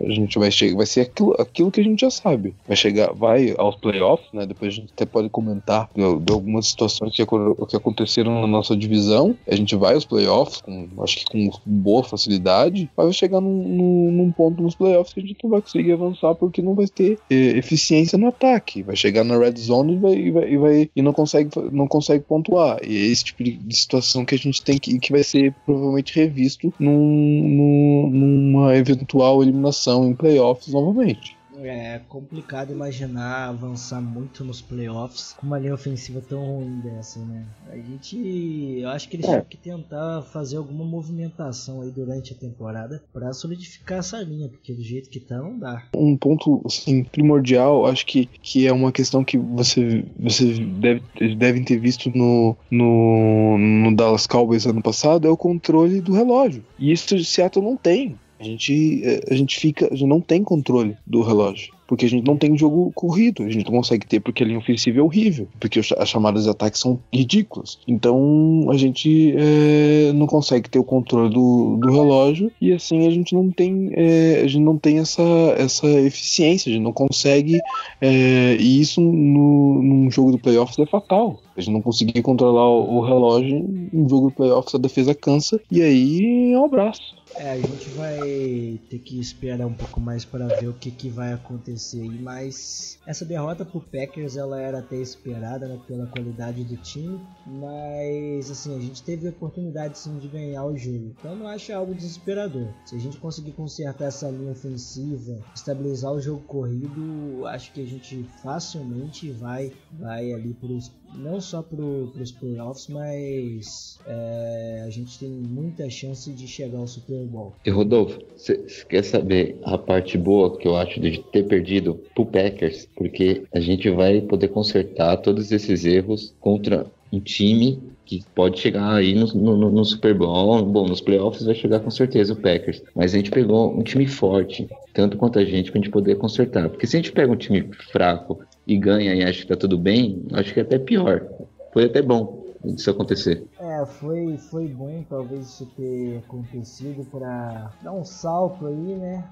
a 0.01 0.09
gente 0.09 0.39
vai 0.39 0.49
chegar, 0.49 0.77
vai 0.77 0.85
ser 0.85 1.01
aquilo, 1.01 1.35
aquilo 1.39 1.71
que 1.71 1.81
a 1.81 1.83
gente 1.83 2.01
já 2.01 2.09
sabe. 2.09 2.55
Vai 2.67 2.77
chegar, 2.77 3.11
vai 3.13 3.53
aos 3.57 3.75
playoffs, 3.75 4.27
né? 4.33 4.45
Depois 4.45 4.73
a 4.73 4.75
gente 4.75 4.93
até 4.93 5.05
pode 5.05 5.29
comentar 5.29 5.89
de, 5.93 6.01
de 6.01 6.33
algumas 6.33 6.67
situações 6.67 7.13
que, 7.13 7.25
que 7.25 7.75
aconteceram 7.75 8.41
na 8.41 8.47
nossa 8.47 8.75
divisão. 8.75 9.35
A 9.47 9.55
gente 9.55 9.75
vai 9.75 9.95
aos 9.95 10.05
playoffs, 10.05 10.61
com, 10.61 10.87
acho 10.99 11.17
que 11.17 11.25
com 11.25 11.51
boa 11.65 12.03
facilidade, 12.03 12.89
mas 12.95 13.05
vai 13.05 13.13
chegar 13.13 13.41
num, 13.41 13.67
num, 13.67 14.11
num, 14.11 14.31
ponto 14.31 14.61
nos 14.63 14.75
playoffs 14.75 15.13
que 15.13 15.19
a 15.19 15.23
gente 15.23 15.43
não 15.43 15.51
vai 15.51 15.61
conseguir 15.61 15.91
avançar 15.91 16.33
porque 16.35 16.61
não 16.61 16.73
vai 16.73 16.87
ter 16.87 17.19
é, 17.29 17.35
eficiência 17.35 18.17
no 18.17 18.27
ataque. 18.27 18.81
Vai 18.81 18.95
chegar 18.95 19.23
na 19.23 19.37
red 19.37 19.55
zone 19.57 19.95
e, 19.95 19.97
vai, 19.97 20.13
e, 20.13 20.31
vai, 20.31 20.51
e, 20.51 20.57
vai, 20.57 20.89
e 20.95 21.01
não 21.01 21.11
consegue 21.11 21.49
não 21.71 21.87
consegue 21.87 22.23
pontuar. 22.23 22.79
E 22.83 22.95
é 22.95 23.05
esse 23.07 23.25
tipo 23.25 23.43
de 23.43 23.72
de 23.73 23.79
situação 23.79 24.23
que 24.23 24.35
a 24.35 24.37
gente 24.37 24.61
tem 24.61 24.77
que, 24.77 24.97
que 24.99 25.11
vai 25.11 25.23
ser 25.23 25.53
provavelmente 25.65 26.15
revisto 26.15 26.73
num, 26.79 26.93
num, 26.93 28.09
numa 28.09 28.75
eventual 28.75 29.41
eliminação 29.41 30.07
em 30.07 30.15
playoffs 30.15 30.73
novamente. 30.73 31.35
É 31.65 31.99
complicado 32.07 32.71
imaginar 32.71 33.49
avançar 33.49 34.01
muito 34.01 34.43
nos 34.43 34.61
playoffs 34.61 35.33
com 35.37 35.47
uma 35.47 35.59
linha 35.59 35.73
ofensiva 35.73 36.21
tão 36.21 36.43
ruim 36.43 36.79
dessa, 36.79 37.19
né? 37.19 37.45
A 37.69 37.75
gente. 37.75 38.79
Eu 38.79 38.89
acho 38.89 39.07
que 39.09 39.17
eles 39.17 39.25
é. 39.25 39.29
tinham 39.29 39.45
que 39.45 39.57
tentar 39.57 40.21
fazer 40.23 40.57
alguma 40.57 40.85
movimentação 40.85 41.81
aí 41.81 41.91
durante 41.91 42.33
a 42.33 42.35
temporada 42.35 43.03
para 43.13 43.33
solidificar 43.33 43.99
essa 43.99 44.17
linha, 44.21 44.49
porque 44.49 44.73
do 44.73 44.83
jeito 44.83 45.09
que 45.09 45.19
tá 45.19 45.37
não 45.37 45.57
dá. 45.57 45.83
Um 45.95 46.17
ponto 46.17 46.61
assim, 46.65 47.03
primordial, 47.03 47.85
acho 47.85 48.05
que, 48.05 48.25
que 48.25 48.67
é 48.67 48.73
uma 48.73 48.91
questão 48.91 49.23
que 49.23 49.37
você, 49.37 50.05
você 50.19 50.53
deve, 50.53 51.01
devem 51.35 51.63
ter 51.63 51.77
visto 51.77 52.09
no, 52.15 52.55
no, 52.69 53.57
no 53.57 53.95
Dallas 53.95 54.27
Cowboys 54.27 54.65
ano 54.65 54.81
passado, 54.81 55.27
é 55.27 55.31
o 55.31 55.37
controle 55.37 56.01
do 56.01 56.13
relógio. 56.13 56.63
E 56.77 56.91
isso 56.91 57.15
o 57.15 57.23
Seattle 57.23 57.63
não 57.63 57.77
tem. 57.77 58.17
A 58.43 58.45
gente, 58.45 59.01
é, 59.05 59.21
a 59.31 59.35
gente 59.35 59.57
fica, 59.57 59.85
a 59.85 59.95
gente 59.95 60.09
não 60.09 60.19
tem 60.19 60.43
controle 60.43 60.97
do 61.07 61.21
relógio. 61.21 61.73
porque 61.87 62.05
a 62.05 62.09
gente 62.09 62.25
não 62.25 62.35
tem 62.35 62.57
jogo 62.57 62.91
corrido, 62.93 63.43
a 63.43 63.49
gente 63.49 63.65
não 63.65 63.71
consegue 63.71 64.07
ter 64.07 64.19
porque 64.19 64.43
a 64.43 64.47
linha 64.47 64.57
ofensiva 64.57 64.99
é 64.99 65.01
horrível, 65.01 65.47
porque 65.59 65.79
as 65.79 66.09
chamadas 66.09 66.43
de 66.43 66.49
ataque 66.49 66.77
são 66.77 66.99
ridículas. 67.11 67.77
Então 67.87 68.67
a 68.69 68.77
gente 68.77 69.33
é, 69.37 70.11
não 70.13 70.25
consegue 70.25 70.69
ter 70.69 70.79
o 70.79 70.83
controle 70.83 71.33
do, 71.33 71.77
do 71.77 71.91
relógio 71.91 72.51
e 72.59 72.73
assim 72.73 73.05
a 73.07 73.11
gente 73.11 73.35
não 73.35 73.51
tem 73.51 73.91
é, 73.93 74.41
a 74.43 74.47
gente 74.47 74.63
não 74.63 74.77
tem 74.77 74.99
essa, 74.99 75.21
essa 75.57 75.87
eficiência, 75.87 76.69
a 76.69 76.73
gente 76.73 76.83
não 76.83 76.93
consegue 76.93 77.61
é, 78.01 78.57
e 78.59 78.81
isso 78.81 78.99
no, 78.99 79.81
num 79.81 80.11
jogo 80.11 80.31
do 80.31 80.39
playoffs 80.39 80.77
é 80.79 80.85
fatal. 80.85 81.39
A 81.55 81.61
gente 81.61 81.73
não 81.73 81.81
conseguir 81.81 82.21
controlar 82.23 82.67
o, 82.67 82.97
o 82.97 83.01
relógio 83.01 83.57
em 83.93 84.09
jogo 84.09 84.29
do 84.29 84.35
playoffs 84.35 84.73
a 84.73 84.79
defesa 84.79 85.13
cansa 85.13 85.61
e 85.71 85.81
aí 85.81 86.53
é 86.53 86.59
um 86.59 86.65
abraço. 86.65 87.22
É, 87.37 87.51
a 87.51 87.57
gente 87.57 87.89
vai 87.91 88.79
ter 88.89 88.99
que 88.99 89.19
esperar 89.19 89.65
um 89.65 89.73
pouco 89.73 89.99
mais 89.99 90.23
para 90.23 90.47
ver 90.47 90.67
o 90.67 90.73
que, 90.73 90.91
que 90.91 91.09
vai 91.09 91.33
acontecer 91.33 92.03
mas 92.21 92.99
essa 93.05 93.25
derrota 93.25 93.65
pro 93.65 93.81
Packers 93.81 94.35
ela 94.35 94.59
era 94.59 94.79
até 94.79 94.95
esperada 94.97 95.67
né, 95.67 95.79
pela 95.87 96.07
qualidade 96.07 96.63
do 96.63 96.77
time, 96.77 97.19
mas 97.45 98.49
assim, 98.49 98.77
a 98.77 98.79
gente 98.79 99.03
teve 99.03 99.27
a 99.27 99.31
oportunidade 99.31 99.97
sim 99.97 100.17
de 100.17 100.27
ganhar 100.27 100.65
o 100.65 100.77
jogo, 100.77 101.13
então 101.19 101.35
não 101.35 101.47
acho 101.47 101.73
algo 101.73 101.93
desesperador. 101.93 102.67
Se 102.85 102.95
a 102.95 102.99
gente 102.99 103.17
conseguir 103.17 103.51
consertar 103.53 104.05
essa 104.05 104.29
linha 104.29 104.51
ofensiva, 104.51 105.39
estabilizar 105.55 106.11
o 106.11 106.21
jogo 106.21 106.41
corrido, 106.43 107.45
acho 107.47 107.71
que 107.73 107.81
a 107.81 107.85
gente 107.85 108.23
facilmente 108.41 109.31
vai, 109.31 109.71
vai 109.91 110.31
ali 110.31 110.53
pros 110.53 110.89
não 111.15 111.39
só 111.39 111.61
para 111.61 111.81
os 111.81 112.31
playoffs, 112.31 112.87
mas 112.87 113.99
é, 114.05 114.83
a 114.85 114.89
gente 114.89 115.19
tem 115.19 115.29
muita 115.29 115.89
chance 115.89 116.31
de 116.31 116.47
chegar 116.47 116.79
ao 116.79 116.87
Super 116.87 117.25
Bowl. 117.25 117.53
E 117.65 117.69
Rodolfo, 117.69 118.19
você 118.35 118.57
quer 118.89 119.03
saber 119.03 119.59
a 119.63 119.77
parte 119.77 120.17
boa 120.17 120.57
que 120.57 120.67
eu 120.67 120.75
acho 120.75 120.99
de 120.99 121.23
ter 121.31 121.43
perdido 121.47 121.99
pro 122.15 122.25
Packers? 122.25 122.87
Porque 122.95 123.43
a 123.53 123.59
gente 123.59 123.89
vai 123.89 124.21
poder 124.21 124.49
consertar 124.49 125.17
todos 125.17 125.51
esses 125.51 125.85
erros 125.85 126.33
contra 126.39 126.85
um 127.11 127.19
time 127.19 127.79
que 128.05 128.23
pode 128.35 128.59
chegar 128.59 128.95
aí 128.95 129.13
no, 129.13 129.27
no, 129.27 129.71
no, 129.71 129.85
Super 129.85 130.13
Bowl. 130.13 130.63
Bom, 130.65 130.87
nos 130.87 130.99
playoffs 130.99 131.45
vai 131.45 131.55
chegar 131.55 131.79
com 131.79 131.89
certeza 131.89 132.33
o 132.33 132.35
Packers. 132.35 132.83
Mas 132.95 133.13
a 133.13 133.17
gente 133.17 133.31
pegou 133.31 133.71
um 133.71 133.83
time 133.83 134.07
forte, 134.07 134.67
tanto 134.93 135.17
quanto 135.17 135.39
a 135.39 135.45
gente, 135.45 135.71
pra 135.71 135.79
gente 135.79 135.91
poder 135.91 136.15
consertar. 136.15 136.69
Porque 136.69 136.85
se 136.85 136.97
a 136.97 136.99
gente 136.99 137.11
pega 137.11 137.31
um 137.31 137.37
time 137.37 137.69
fraco 137.91 138.39
e 138.65 138.77
ganha 138.77 139.13
e 139.13 139.23
acha 139.23 139.41
que 139.41 139.47
tá 139.47 139.55
tudo 139.55 139.77
bem, 139.77 140.23
acho 140.33 140.53
que 140.53 140.59
é 140.59 140.63
até 140.63 140.79
pior. 140.79 141.27
Foi 141.71 141.85
até 141.85 142.01
bom 142.01 142.43
isso 142.63 142.89
acontecer. 142.89 143.45
É, 143.59 143.85
foi, 143.85 144.37
foi 144.37 144.67
bom 144.67 145.03
talvez 145.09 145.47
isso 145.47 145.65
ter 145.75 146.19
acontecido 146.19 147.05
para 147.09 147.71
dar 147.81 147.91
um 147.91 148.05
salto 148.05 148.67
aí, 148.67 148.95
né? 148.95 149.23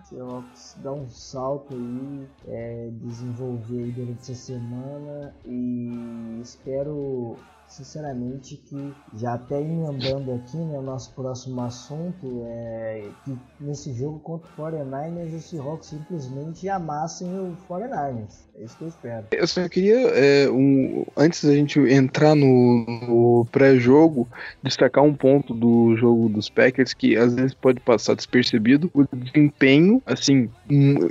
Dar 0.78 0.94
um 0.94 1.08
salto 1.10 1.74
aí, 1.74 2.28
é, 2.48 2.90
desenvolver 3.02 3.84
aí 3.84 3.92
durante 3.92 4.20
essa 4.20 4.36
semana 4.36 5.34
e 5.46 6.40
espero 6.42 7.38
sinceramente 7.72 8.58
que 8.58 8.94
já 9.16 9.34
até 9.34 9.60
emendando 9.62 10.34
aqui, 10.34 10.58
né, 10.58 10.78
o 10.78 10.82
nosso 10.82 11.14
próximo 11.14 11.62
assunto 11.62 12.44
é 12.46 13.08
que 13.24 13.38
nesse 13.60 13.94
jogo 13.94 14.20
contra 14.20 14.50
o 14.50 14.62
49ers, 14.62 15.36
os 15.36 15.46
Seahawks 15.46 15.88
simplesmente 15.88 16.68
amassem 16.68 17.28
o 17.30 17.56
49ers. 17.70 18.42
É 18.56 18.64
isso 18.64 18.78
que 18.78 18.84
eu 18.84 18.88
espero. 18.90 19.28
Eu 19.32 19.48
só 19.48 19.68
queria, 19.70 19.96
é, 20.10 20.50
um, 20.50 21.06
antes 21.16 21.44
da 21.44 21.54
gente 21.54 21.80
entrar 21.80 22.36
no, 22.36 22.86
no 23.08 23.48
pré-jogo, 23.52 24.28
destacar 24.62 25.04
um 25.04 25.14
ponto 25.14 25.54
do 25.54 25.96
jogo 25.96 26.28
dos 26.28 26.50
Packers 26.50 26.94
que 26.94 27.16
às 27.16 27.34
vezes 27.34 27.54
pode 27.54 27.80
passar 27.80 28.16
despercebido, 28.16 28.92
o 28.94 29.06
desempenho, 29.16 30.02
assim, 30.06 30.50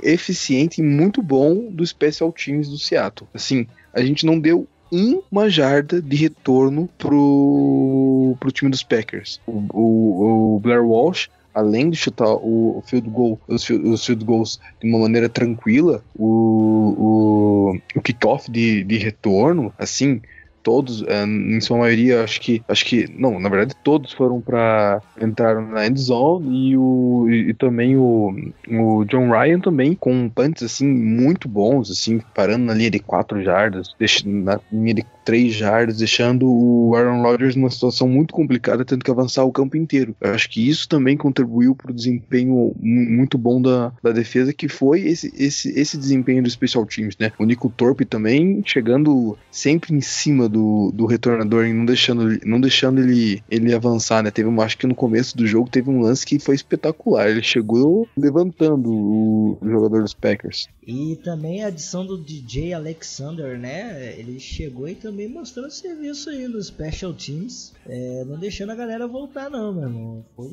eficiente 0.03 0.81
e 0.81 0.83
muito 0.83 1.21
bom 1.23 1.71
do 1.71 1.85
Special 1.85 2.31
Teams 2.31 2.69
do 2.69 2.77
Seattle. 2.77 3.27
Assim, 3.33 3.67
a 3.93 4.01
gente 4.01 4.25
não 4.25 4.39
deu 4.39 4.67
uma 4.91 5.49
jarda 5.49 6.01
de 6.01 6.15
retorno 6.15 6.89
pro, 6.97 8.35
pro 8.39 8.51
time 8.51 8.69
dos 8.69 8.83
Packers. 8.83 9.39
O, 9.47 9.63
o, 9.73 10.55
o 10.55 10.59
Blair 10.59 10.83
Walsh 10.83 11.29
além 11.53 11.89
de 11.89 11.97
chutar 11.97 12.33
o 12.33 12.81
field 12.85 13.09
goal, 13.09 13.39
os, 13.47 13.69
os 13.69 14.05
field 14.05 14.23
goals 14.23 14.59
de 14.81 14.89
uma 14.89 14.99
maneira 14.99 15.27
tranquila, 15.27 16.03
o, 16.15 17.75
o, 17.75 17.77
o 17.95 18.01
kickoff 18.01 18.49
de, 18.49 18.83
de 18.83 18.97
retorno, 18.97 19.73
assim, 19.77 20.21
todos, 20.63 21.03
é, 21.03 21.23
em 21.23 21.59
sua 21.61 21.77
maioria, 21.77 22.23
acho 22.23 22.39
que, 22.41 22.63
acho 22.67 22.85
que, 22.85 23.07
não, 23.17 23.39
na 23.39 23.49
verdade 23.49 23.75
todos 23.83 24.13
foram 24.13 24.41
para 24.41 25.01
entrar 25.19 25.61
na 25.61 25.85
end 25.85 25.99
zone 25.99 26.71
e 26.71 26.77
o 26.77 27.27
e, 27.29 27.53
também 27.53 27.97
o, 27.97 28.33
o 28.69 29.05
John 29.05 29.29
Ryan 29.29 29.59
também 29.59 29.95
com 29.95 30.29
punts 30.29 30.63
assim 30.63 30.87
muito 30.87 31.47
bons, 31.47 31.89
assim, 31.91 32.21
parando 32.33 32.65
na 32.65 32.73
linha 32.73 32.91
de 32.91 32.99
4 32.99 33.41
jardas, 33.43 33.95
na 34.25 34.59
linha 34.71 34.95
de 34.95 35.05
3 35.23 35.53
jardas, 35.53 35.97
deixando 35.97 36.51
o 36.51 36.95
Aaron 36.95 37.21
Rodgers 37.21 37.55
numa 37.55 37.69
situação 37.69 38.07
muito 38.07 38.33
complicada, 38.33 38.85
tendo 38.85 39.03
que 39.03 39.11
avançar 39.11 39.43
o 39.43 39.51
campo 39.51 39.77
inteiro. 39.77 40.15
Eu 40.19 40.33
acho 40.33 40.49
que 40.49 40.67
isso 40.67 40.87
também 40.87 41.17
contribuiu 41.17 41.75
para 41.75 41.91
o 41.91 41.95
desempenho 41.95 42.73
muito 42.79 43.37
bom 43.37 43.61
da, 43.61 43.91
da 44.03 44.11
defesa, 44.11 44.53
que 44.53 44.67
foi 44.67 45.01
esse, 45.01 45.31
esse, 45.35 45.69
esse 45.79 45.97
desempenho 45.97 46.43
do 46.43 46.49
Special 46.49 46.85
Teams, 46.85 47.15
né? 47.19 47.31
O 47.37 47.45
Nico 47.45 47.69
Torpe 47.69 48.05
também 48.05 48.61
chegando 48.65 49.37
sempre 49.49 49.93
em 49.93 50.01
cima 50.01 50.47
do, 50.47 50.91
do 50.93 51.05
retornador 51.05 51.65
e 51.65 51.73
não 51.73 51.85
deixando, 51.85 52.39
não 52.45 52.59
deixando 52.59 53.01
ele, 53.01 53.43
ele 53.49 53.73
avançar, 53.73 54.23
né? 54.23 54.31
Teve 54.31 54.49
uma, 54.49 54.63
acho 54.63 54.77
que 54.77 54.87
no 54.87 54.95
começo 54.95 55.35
do 55.37 55.47
jogo 55.47 55.69
teve 55.69 55.89
um 55.89 56.01
lance 56.01 56.25
que 56.25 56.39
foi 56.39 56.55
espetacular. 56.55 57.29
Ele 57.29 57.43
chegou 57.43 58.07
levantando 58.17 58.91
o, 58.91 59.57
o 59.61 59.69
jogador 59.69 60.01
dos 60.01 60.13
Packers. 60.13 60.67
E 60.85 61.15
também 61.23 61.63
a 61.63 61.67
adição 61.67 62.05
do 62.05 62.17
DJ 62.17 62.73
Alexander, 62.73 63.57
né? 63.57 64.15
Ele 64.17 64.39
chegou 64.39 64.87
e 64.87 64.95
também 64.95 65.10
mostrando 65.27 65.71
serviço 65.71 66.29
aí 66.29 66.47
nos 66.47 66.67
Special 66.67 67.13
Teams, 67.13 67.73
é, 67.85 68.23
não 68.25 68.37
deixando 68.37 68.71
a 68.71 68.75
galera 68.75 69.07
voltar 69.07 69.49
não, 69.49 69.73
meu 69.73 69.83
irmão. 69.83 70.25
Foi 70.35 70.49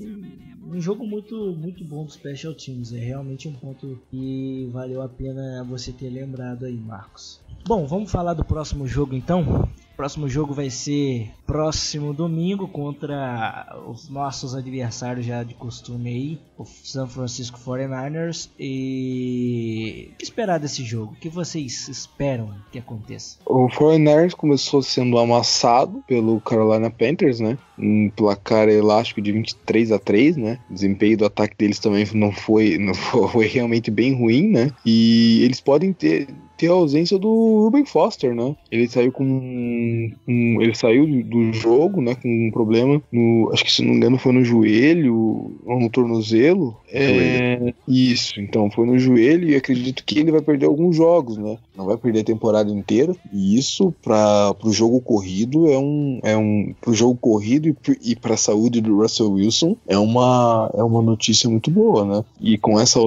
um 0.65 0.81
jogo 0.81 1.07
muito, 1.07 1.57
muito 1.57 1.85
bom 1.85 2.05
dos 2.05 2.15
Special 2.15 2.55
Teams, 2.55 2.93
é 2.93 2.99
realmente 2.99 3.49
um 3.49 3.53
ponto 3.53 3.99
que 4.11 4.69
valeu 4.73 5.03
a 5.03 5.09
pena 5.09 5.65
você 5.65 5.93
ter 5.93 6.11
lembrado 6.11 6.65
aí, 6.65 6.77
Marcos. 6.77 7.41
Bom, 7.67 7.87
vamos 7.87 8.11
falar 8.11 8.35
do 8.35 8.45
próximo 8.45 8.87
jogo 8.87 9.15
então. 9.15 9.69
Próximo 9.99 10.29
jogo 10.29 10.55
vai 10.55 10.71
ser 10.71 11.29
próximo 11.45 12.15
domingo 12.15 12.69
contra 12.69 13.77
os 13.85 14.09
nossos 14.09 14.55
adversários 14.55 15.27
já 15.27 15.43
de 15.43 15.55
costume 15.55 16.09
aí, 16.09 16.39
o 16.57 16.65
San 16.65 17.09
Francisco 17.09 17.59
49ers. 17.59 18.49
E 18.57 20.11
o 20.13 20.17
que 20.19 20.23
esperar 20.23 20.61
desse 20.61 20.85
jogo? 20.85 21.15
O 21.15 21.17
que 21.17 21.29
vocês 21.29 21.89
esperam 21.89 22.55
que 22.71 22.79
aconteça? 22.79 23.39
O 23.45 23.67
49ers 23.67 24.37
começou 24.37 24.83
sendo 24.83 25.19
amassado 25.19 26.01
pelo 26.07 26.41
Carolina 26.43 26.91
Panthers, 26.93 27.41
né? 27.41 27.59
Um 27.77 28.09
placar 28.09 28.69
elástico 28.69 29.21
de 29.21 29.33
23 29.33 29.91
a 29.91 29.99
3, 29.99 30.37
né? 30.37 30.61
O 30.71 30.75
desempenho 30.75 31.19
do 31.19 31.27
ataque 31.27 31.57
deles 31.59 31.81
também 31.81 32.07
não 32.15 32.31
foi, 32.31 32.79
não 32.79 32.95
foi 33.29 33.49
realmente 33.49 33.91
bem 33.91 34.15
ruim, 34.15 34.47
né? 34.47 34.71
E 34.87 35.43
eles 35.43 35.61
podem 35.61 35.93
ter 35.93 36.29
ter 36.59 36.69
a 36.69 36.73
ausência 36.73 37.19
do 37.19 37.29
Ruben 37.63 37.87
Foster, 37.87 38.35
né? 38.35 38.55
Ele 38.71 38.89
saiu 38.89 39.13
com 39.13 39.25
um, 39.25 40.61
ele 40.61 40.75
saiu 40.75 41.07
do 41.25 41.53
jogo, 41.53 42.03
né, 42.03 42.17
com 42.17 42.29
um 42.29 42.51
problema 42.51 43.01
no, 43.13 43.51
acho 43.53 43.65
que 43.65 43.73
se 43.73 43.83
não 43.83 43.93
me 43.93 43.97
engano 43.97 44.19
foi 44.19 44.33
no 44.33 44.45
joelho 44.45 45.53
ou 45.65 45.81
no 45.81 45.89
tornozelo. 45.89 46.77
É, 46.91 47.73
isso, 47.87 48.41
então 48.41 48.71
foi 48.71 48.87
no 48.87 48.99
joelho 48.99 49.49
e 49.49 49.55
acredito 49.55 50.05
que 50.05 50.19
ele 50.19 50.33
vai 50.33 50.41
perder 50.41 50.67
alguns 50.67 50.97
jogos, 50.97 51.37
né? 51.39 51.57
Não 51.77 51.85
vai 51.87 51.97
perder 51.97 52.21
a 52.21 52.25
temporada 52.25 52.71
inteira. 52.71 53.15
E 53.33 53.57
isso 53.57 53.95
para 54.03 54.55
o 54.65 54.73
jogo 54.73 55.01
corrido 55.01 55.71
é 55.71 55.79
um 55.79 56.21
é 56.25 56.37
um 56.37 56.75
pro 56.81 56.93
jogo 56.93 57.17
corrido 57.21 57.77
e, 58.03 58.17
para 58.17 58.35
a 58.35 58.39
saúde 58.39 58.81
do 58.81 58.97
Russell 58.97 59.33
Wilson 59.33 59.77
é 59.87 59.97
uma 59.97 60.71
é 60.75 60.83
uma 60.83 61.03
notícia 61.03 61.49
muito 61.49 61.71
boa, 61.71 62.05
né? 62.05 62.25
E 62.41 62.59
com 62.59 62.81
essa 62.81 62.99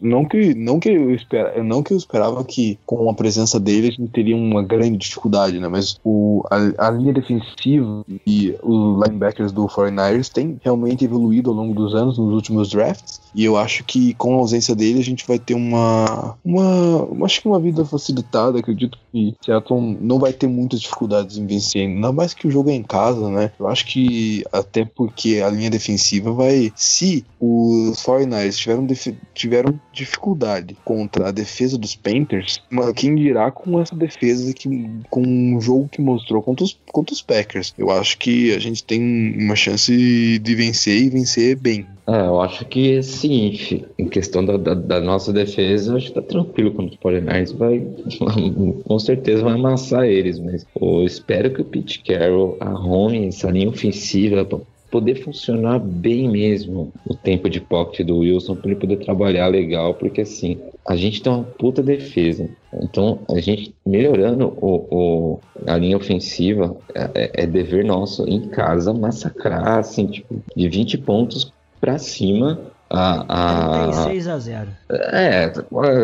não 0.00 0.24
que 0.24 0.54
não 0.54 0.78
que 0.78 0.90
eu 0.90 1.14
espera, 1.14 1.62
não 1.64 1.82
que 1.82 1.92
eu 1.92 1.96
esperava 1.96 2.44
que 2.44 2.78
com 2.96 3.10
a 3.10 3.14
presença 3.14 3.58
dele 3.58 3.88
a 3.88 3.90
gente 3.90 4.08
teria 4.08 4.36
uma 4.36 4.62
grande 4.62 4.98
dificuldade, 4.98 5.58
né? 5.58 5.68
Mas 5.68 5.98
o, 6.04 6.44
a, 6.50 6.88
a 6.88 6.90
linha 6.90 7.12
defensiva 7.12 8.04
e 8.26 8.54
os 8.62 9.06
linebackers 9.06 9.52
do 9.52 9.66
49ers 9.66 10.30
têm 10.30 10.58
realmente 10.62 11.04
evoluído 11.04 11.50
ao 11.50 11.56
longo 11.56 11.74
dos 11.74 11.94
anos, 11.94 12.18
nos 12.18 12.32
últimos 12.32 12.70
drafts. 12.70 13.20
E 13.34 13.44
eu 13.44 13.56
acho 13.56 13.84
que 13.84 14.14
com 14.14 14.34
a 14.34 14.38
ausência 14.38 14.74
dele 14.74 15.00
a 15.00 15.04
gente 15.04 15.26
vai 15.26 15.38
ter 15.38 15.54
uma. 15.54 16.36
uma 16.44 17.24
acho 17.24 17.40
que 17.40 17.48
uma 17.48 17.60
vida 17.60 17.84
facilitada. 17.84 18.58
Acredito 18.58 18.98
que 19.12 19.36
Seattle 19.44 19.98
não 20.00 20.18
vai 20.18 20.32
ter 20.32 20.46
muitas 20.46 20.80
dificuldades 20.80 21.36
em 21.36 21.46
vencer. 21.46 21.82
Ainda 21.86 22.10
mais 22.10 22.32
que 22.32 22.48
o 22.48 22.50
jogo 22.50 22.70
é 22.70 22.74
em 22.74 22.82
casa, 22.82 23.30
né? 23.30 23.52
Eu 23.60 23.68
acho 23.68 23.86
que 23.86 24.42
até 24.50 24.84
porque 24.84 25.42
a 25.44 25.50
linha 25.50 25.70
defensiva 25.70 26.32
vai. 26.32 26.72
Se 26.74 27.24
os 27.38 27.98
49ers 27.98 28.56
tiveram, 28.56 28.86
tiveram 29.34 29.80
dificuldade 29.92 30.76
contra 30.84 31.28
a 31.28 31.30
defesa 31.30 31.76
dos 31.76 31.94
Panthers, 31.94 32.62
quem 32.96 33.14
dirá 33.14 33.50
com 33.50 33.80
essa 33.80 33.94
defesa 33.94 34.52
que 34.54 34.90
com 35.10 35.22
um 35.22 35.60
jogo 35.60 35.88
que 35.88 36.00
mostrou 36.00 36.42
contra 36.42 36.64
os, 36.64 36.78
contra 36.90 37.12
os 37.12 37.20
Packers. 37.22 37.74
Eu 37.76 37.90
acho 37.90 38.16
que 38.18 38.54
a 38.54 38.58
gente 38.58 38.82
tem 38.82 39.02
uma 39.38 39.56
chance 39.56 40.38
de 40.38 40.54
vencer 40.54 41.02
e 41.02 41.10
vencer 41.10 41.56
bem. 41.56 41.86
É, 42.06 42.20
eu 42.26 42.40
acho 42.40 42.64
que 42.64 42.96
é 42.96 43.02
sim, 43.02 43.84
em 43.96 44.08
questão 44.08 44.44
da, 44.44 44.56
da, 44.56 44.74
da, 44.74 45.00
nossa 45.00 45.32
defesa, 45.32 45.92
eu 45.92 45.96
acho 45.96 46.08
que 46.08 46.14
tá 46.14 46.22
tranquilo 46.22 46.72
quando 46.72 46.92
o 46.92 46.98
49 46.98 47.54
vai, 47.54 47.78
com 48.84 48.98
certeza 49.02 49.44
vai 49.44 49.54
amassar 49.54 50.04
eles, 50.04 50.38
mas 50.38 50.66
eu 50.80 51.04
espero 51.04 51.52
que 51.52 51.60
o 51.60 51.64
Pete 51.64 52.02
Carroll 52.02 52.56
arrume 52.60 53.26
essa 53.28 53.50
linha 53.50 53.68
ofensiva 53.68 54.44
pra 54.44 54.58
poder 54.90 55.14
funcionar 55.16 55.78
bem 55.78 56.28
mesmo 56.28 56.92
o 57.06 57.14
tempo 57.14 57.48
de 57.48 57.60
pocket 57.60 58.06
do 58.06 58.18
Wilson 58.18 58.54
para 58.54 58.70
ele 58.70 58.80
poder 58.80 58.98
trabalhar 58.98 59.48
legal, 59.48 59.94
porque 59.94 60.20
assim, 60.20 60.58
a 60.86 60.94
gente 60.94 61.22
tem 61.22 61.32
uma 61.32 61.44
puta 61.44 61.82
defesa. 61.82 62.48
Então, 62.74 63.20
a 63.30 63.40
gente 63.40 63.74
melhorando 63.86 64.48
o, 64.60 64.86
o 64.90 65.40
a 65.66 65.76
linha 65.78 65.96
ofensiva 65.96 66.76
é, 66.94 67.10
é, 67.14 67.30
é, 67.42 67.46
dever 67.46 67.84
nosso 67.84 68.28
em 68.28 68.48
casa 68.48 68.92
massacrar, 68.92 69.78
assim, 69.78 70.06
tipo, 70.06 70.42
de 70.54 70.68
20 70.68 70.98
pontos 70.98 71.52
para 71.80 71.98
cima 71.98 72.60
a, 72.92 73.24
a... 73.28 73.84
36 73.84 74.28
a 74.28 74.38
0. 74.38 74.68
É, 74.90 75.52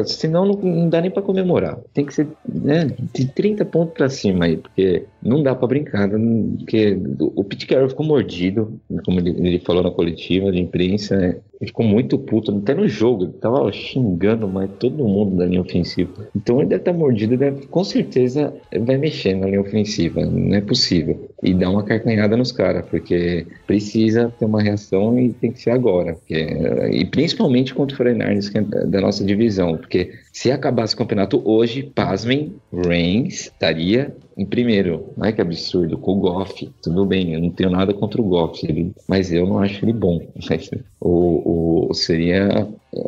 senão 0.07 0.47
não, 0.47 0.55
não 0.55 0.89
dá 0.89 1.01
nem 1.01 1.11
para 1.11 1.23
comemorar. 1.23 1.79
Tem 1.93 2.07
que 2.07 2.15
ser 2.15 2.29
né, 2.49 2.91
de 3.15 3.27
30 3.27 3.65
pontos 3.67 3.95
para 3.95 4.09
cima 4.09 4.47
aí, 4.47 4.57
porque 4.57 5.05
não 5.23 5.43
dá 5.43 5.55
para 5.55 5.69
brincar. 5.69 6.09
Porque 6.09 6.99
o 7.19 7.45
Pete 7.45 7.67
Carroll 7.67 7.91
ficou 7.91 8.07
mordido, 8.07 8.81
como 9.05 9.21
ele, 9.21 9.31
ele, 9.31 9.59
falou 9.61 9.83
na 9.83 9.91
coletiva 9.91 10.51
de 10.51 10.61
imprensa, 10.61 11.17
né? 11.17 11.37
ele 11.61 11.69
ficou 11.69 11.85
muito 11.85 12.19
puto, 12.19 12.57
até 12.57 12.75
no 12.75 12.89
jogo, 12.89 13.25
ele 13.25 13.33
tava 13.33 13.71
xingando 13.71 14.49
mais 14.49 14.71
todo 14.79 15.07
mundo 15.07 15.37
da 15.37 15.45
linha 15.45 15.61
ofensiva. 15.61 16.29
Então 16.35 16.61
ele 16.61 16.71
deve 16.71 16.83
estar 16.83 16.93
tá 16.93 16.99
mordido, 16.99 17.37
deve, 17.37 17.67
com 17.67 17.85
certeza 17.85 18.55
vai 18.81 18.97
mexer 18.97 19.35
na 19.35 19.47
linha 19.47 19.61
ofensiva, 19.61 20.25
não 20.25 20.57
é 20.57 20.61
possível. 20.61 21.29
E 21.41 21.55
dar 21.55 21.71
uma 21.71 21.85
carcanhada 21.85 22.37
nos 22.37 22.51
caras, 22.51 22.85
porque 22.91 23.47
precisa 23.67 24.33
ter 24.39 24.45
uma 24.45 24.61
reação 24.61 25.19
e 25.19 25.33
tem 25.33 25.53
que 25.53 25.61
ser 25.61 25.71
agora. 25.71 26.15
Porque, 26.15 26.47
e 26.91 27.05
principalmente 27.05 27.73
contra 27.73 27.95
o 27.95 27.97
49 27.97 28.51
que 28.51 28.59
é 28.59 28.63
da 28.63 29.01
nossa 29.01 29.25
divisão, 29.25 29.77
porque 29.77 30.13
se 30.33 30.51
acabasse 30.51 30.95
o 30.95 30.99
campeonato 30.99 31.41
hoje, 31.45 31.85
pasmem, 31.95 32.55
Reigns 32.73 33.43
estaria 33.43 34.15
em 34.37 34.45
primeiro. 34.45 35.13
Ai 35.21 35.33
que 35.33 35.41
absurdo, 35.41 35.99
com 35.99 36.13
o 36.13 36.21
Goff. 36.21 36.71
Tudo 36.83 37.05
bem, 37.05 37.35
eu 37.35 37.41
não 37.41 37.51
tenho 37.51 37.71
nada 37.71 37.93
contra 37.93 38.21
o 38.21 38.25
Goff, 38.25 38.93
mas 39.09 39.33
eu 39.33 39.47
não 39.47 39.59
acho 39.59 39.85
ele 39.85 39.93
bom. 39.93 40.21
o, 41.01 41.91
seria 41.95 42.67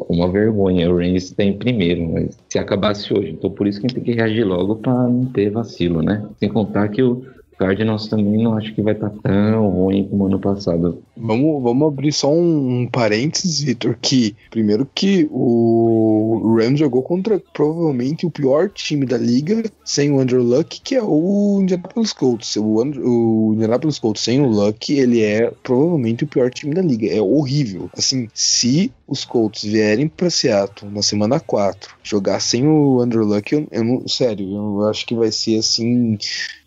uma 0.08 0.30
vergonha 0.30 0.90
o 0.90 0.96
Reigns 0.96 1.24
estar 1.24 1.44
em 1.44 1.56
primeiro, 1.56 2.08
mas 2.12 2.38
se 2.48 2.58
acabasse 2.58 3.12
hoje. 3.12 3.30
Então 3.30 3.50
por 3.50 3.66
isso 3.66 3.80
que 3.80 3.86
a 3.86 3.88
gente 3.88 3.96
tem 3.96 4.04
que 4.04 4.20
reagir 4.20 4.44
logo 4.44 4.76
para 4.76 4.92
não 4.92 5.26
ter 5.26 5.50
vacilo, 5.50 6.02
né? 6.02 6.26
Sem 6.38 6.48
contar 6.48 6.88
que 6.88 7.02
o 7.02 7.24
Cardinals 7.60 8.08
também 8.08 8.42
não 8.42 8.56
acho 8.56 8.74
que 8.74 8.80
vai 8.80 8.94
estar 8.94 9.10
tão 9.22 9.68
ruim 9.68 10.08
como 10.08 10.24
ano 10.24 10.40
passado. 10.40 11.02
Vamos, 11.14 11.62
vamos 11.62 11.88
abrir 11.88 12.10
só 12.10 12.32
um, 12.32 12.80
um 12.80 12.86
parênteses, 12.86 13.60
Vitor, 13.60 13.98
que 14.00 14.34
primeiro 14.50 14.88
que 14.94 15.28
o 15.30 16.56
Rams 16.58 16.78
jogou 16.78 17.02
contra 17.02 17.38
provavelmente 17.52 18.24
o 18.24 18.30
pior 18.30 18.70
time 18.70 19.04
da 19.04 19.18
liga 19.18 19.62
sem 19.84 20.10
o 20.10 20.20
Andrew 20.20 20.42
Luck, 20.42 20.80
que 20.80 20.94
é 20.94 21.02
o 21.02 21.58
Indianapolis 21.60 22.14
Colts. 22.14 22.56
O, 22.56 22.76
o 22.82 23.52
Indianapolis 23.54 23.98
Colts 23.98 24.22
sem 24.22 24.40
o 24.40 24.48
Luck, 24.48 24.90
ele 24.90 25.22
é 25.22 25.52
provavelmente 25.62 26.24
o 26.24 26.28
pior 26.28 26.50
time 26.50 26.74
da 26.74 26.80
liga. 26.80 27.08
É 27.08 27.20
horrível. 27.20 27.90
Assim, 27.94 28.26
se 28.32 28.90
os 29.06 29.26
Colts 29.26 29.64
vierem 29.64 30.08
para 30.08 30.30
Seattle 30.30 30.90
na 30.90 31.02
semana 31.02 31.38
4 31.38 31.94
jogar 32.02 32.40
sem 32.40 32.66
o 32.66 33.00
Andrew 33.00 33.24
Luck, 33.24 33.52
eu, 33.52 33.68
eu 33.70 33.84
não, 33.84 34.08
sério, 34.08 34.48
eu 34.50 34.88
acho 34.88 35.04
que 35.04 35.14
vai 35.14 35.30
ser 35.30 35.58
assim 35.58 36.16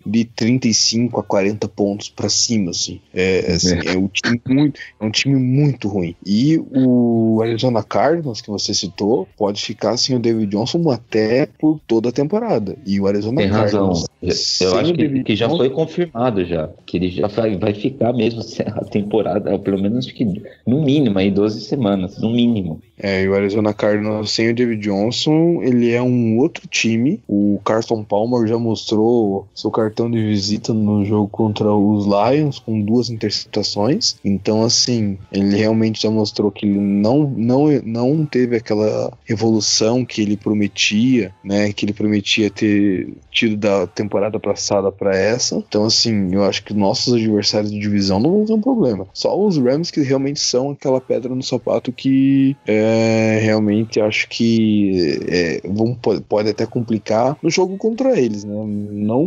de 0.06 0.26
35 0.26 1.20
a 1.20 1.24
40 1.24 1.68
pontos 1.68 2.10
para 2.10 2.30
cima, 2.30 2.72
assim. 2.72 3.00
É, 3.14 3.54
assim, 3.54 3.76
é. 3.80 3.94
é, 3.94 3.98
um 3.98 4.08
time 4.08 4.42
muito, 4.48 4.80
é 5.00 5.06
um 5.06 5.12
time 5.12 5.36
muito 5.36 5.88
ruim. 5.88 6.16
E 6.26 6.62
o 6.74 7.40
Arizona 7.42 7.84
Cardinals, 7.84 8.42
que 8.42 8.50
você 8.50 8.74
citou, 8.74 9.28
pode 9.38 9.62
ficar 9.62 9.98
sem 9.98 10.16
o 10.16 10.20
David 10.20 10.48
Johnson 10.48 10.90
até 10.90 11.46
por 11.46 11.80
toda 11.88 12.10
a 12.10 12.12
temporada. 12.12 12.76
E 12.86 13.00
o 13.00 13.08
Arizona 13.08 13.42
Tem 13.42 13.50
Cardinals. 13.50 14.00
Razão. 14.00 14.14
Eu 14.62 14.80
acho 14.80 14.94
que, 14.94 15.24
que, 15.24 15.36
já 15.36 15.50
foi 15.50 15.70
confirmado 15.70 16.46
já. 16.46 16.70
Que 16.86 16.98
ele 16.98 17.10
já 17.10 17.28
vai, 17.28 17.58
vai 17.58 17.74
ficar 17.74 18.14
mesmo 18.14 18.42
a 18.68 18.86
temporada, 18.86 19.60
pelo 19.60 19.82
menos 19.82 20.10
que 20.12 20.26
no 20.66 20.82
mínimo 20.82 21.20
aí 21.20 21.30
12 21.30 21.62
semanas, 21.62 22.18
no 22.20 22.30
mínimo. 22.30 22.82
É, 22.98 23.24
e 23.24 23.28
o 23.28 23.36
Arizona 23.36 23.74
Cardinals 23.74 24.32
sem 24.32 24.50
o 24.50 24.56
David 24.56 24.82
Johnson, 24.82 25.62
ele 25.62 25.92
é 25.92 26.02
um 26.02 26.38
outro 26.38 26.68
time. 26.68 27.20
O 27.28 27.60
Carson 27.66 28.04
Palmer 28.04 28.48
já 28.48 28.58
mostrou 28.58 29.48
seu 29.54 29.70
cartão 29.70 29.93
de 30.10 30.22
visita 30.22 30.74
no 30.74 31.06
jogo 31.06 31.28
contra 31.28 31.74
os 31.74 32.06
Lions 32.06 32.60
com 32.60 32.82
duas 32.82 33.10
interceptações. 33.10 34.16
Então, 34.24 34.64
assim, 34.64 35.18
ele 35.32 35.56
realmente 35.56 36.02
já 36.02 36.10
mostrou 36.10 36.52
que 36.52 36.66
ele 36.66 36.80
não, 36.80 37.30
não, 37.36 37.68
não 37.84 38.26
teve 38.26 38.58
aquela 38.58 39.12
evolução 39.28 40.06
que 40.06 40.22
ele 40.22 40.38
prometia, 40.38 41.34
né? 41.44 41.72
Que 41.72 41.86
ele 41.86 41.94
prometia 41.94 42.50
ter 42.50 43.14
tido 43.32 43.58
da 43.58 43.88
temporada 43.88 44.40
passada 44.40 44.92
para 44.92 45.16
essa. 45.16 45.56
Então, 45.56 45.86
assim, 45.86 46.34
eu 46.34 46.44
acho 46.44 46.64
que 46.64 46.74
nossos 46.74 47.14
adversários 47.14 47.72
de 47.72 47.80
divisão 47.80 48.20
não 48.20 48.32
vão 48.32 48.46
ter 48.46 48.54
um 48.54 48.62
problema. 48.62 49.08
Só 49.14 49.38
os 49.40 49.58
Rams 49.58 49.92
que 49.92 50.02
realmente 50.02 50.40
são 50.40 50.72
aquela 50.72 51.02
pedra 51.02 51.34
no 51.34 51.44
sapato 51.44 51.92
que 51.92 52.56
é, 52.68 53.40
realmente 53.42 54.00
acho 54.00 54.28
que 54.30 55.20
é, 55.28 55.62
vão, 55.68 55.96
pode 56.28 56.50
até 56.50 56.66
complicar 56.66 57.38
no 57.42 57.50
jogo 57.50 57.78
contra 57.78 58.20
eles, 58.20 58.44
né? 58.44 58.54
Não, 58.92 59.26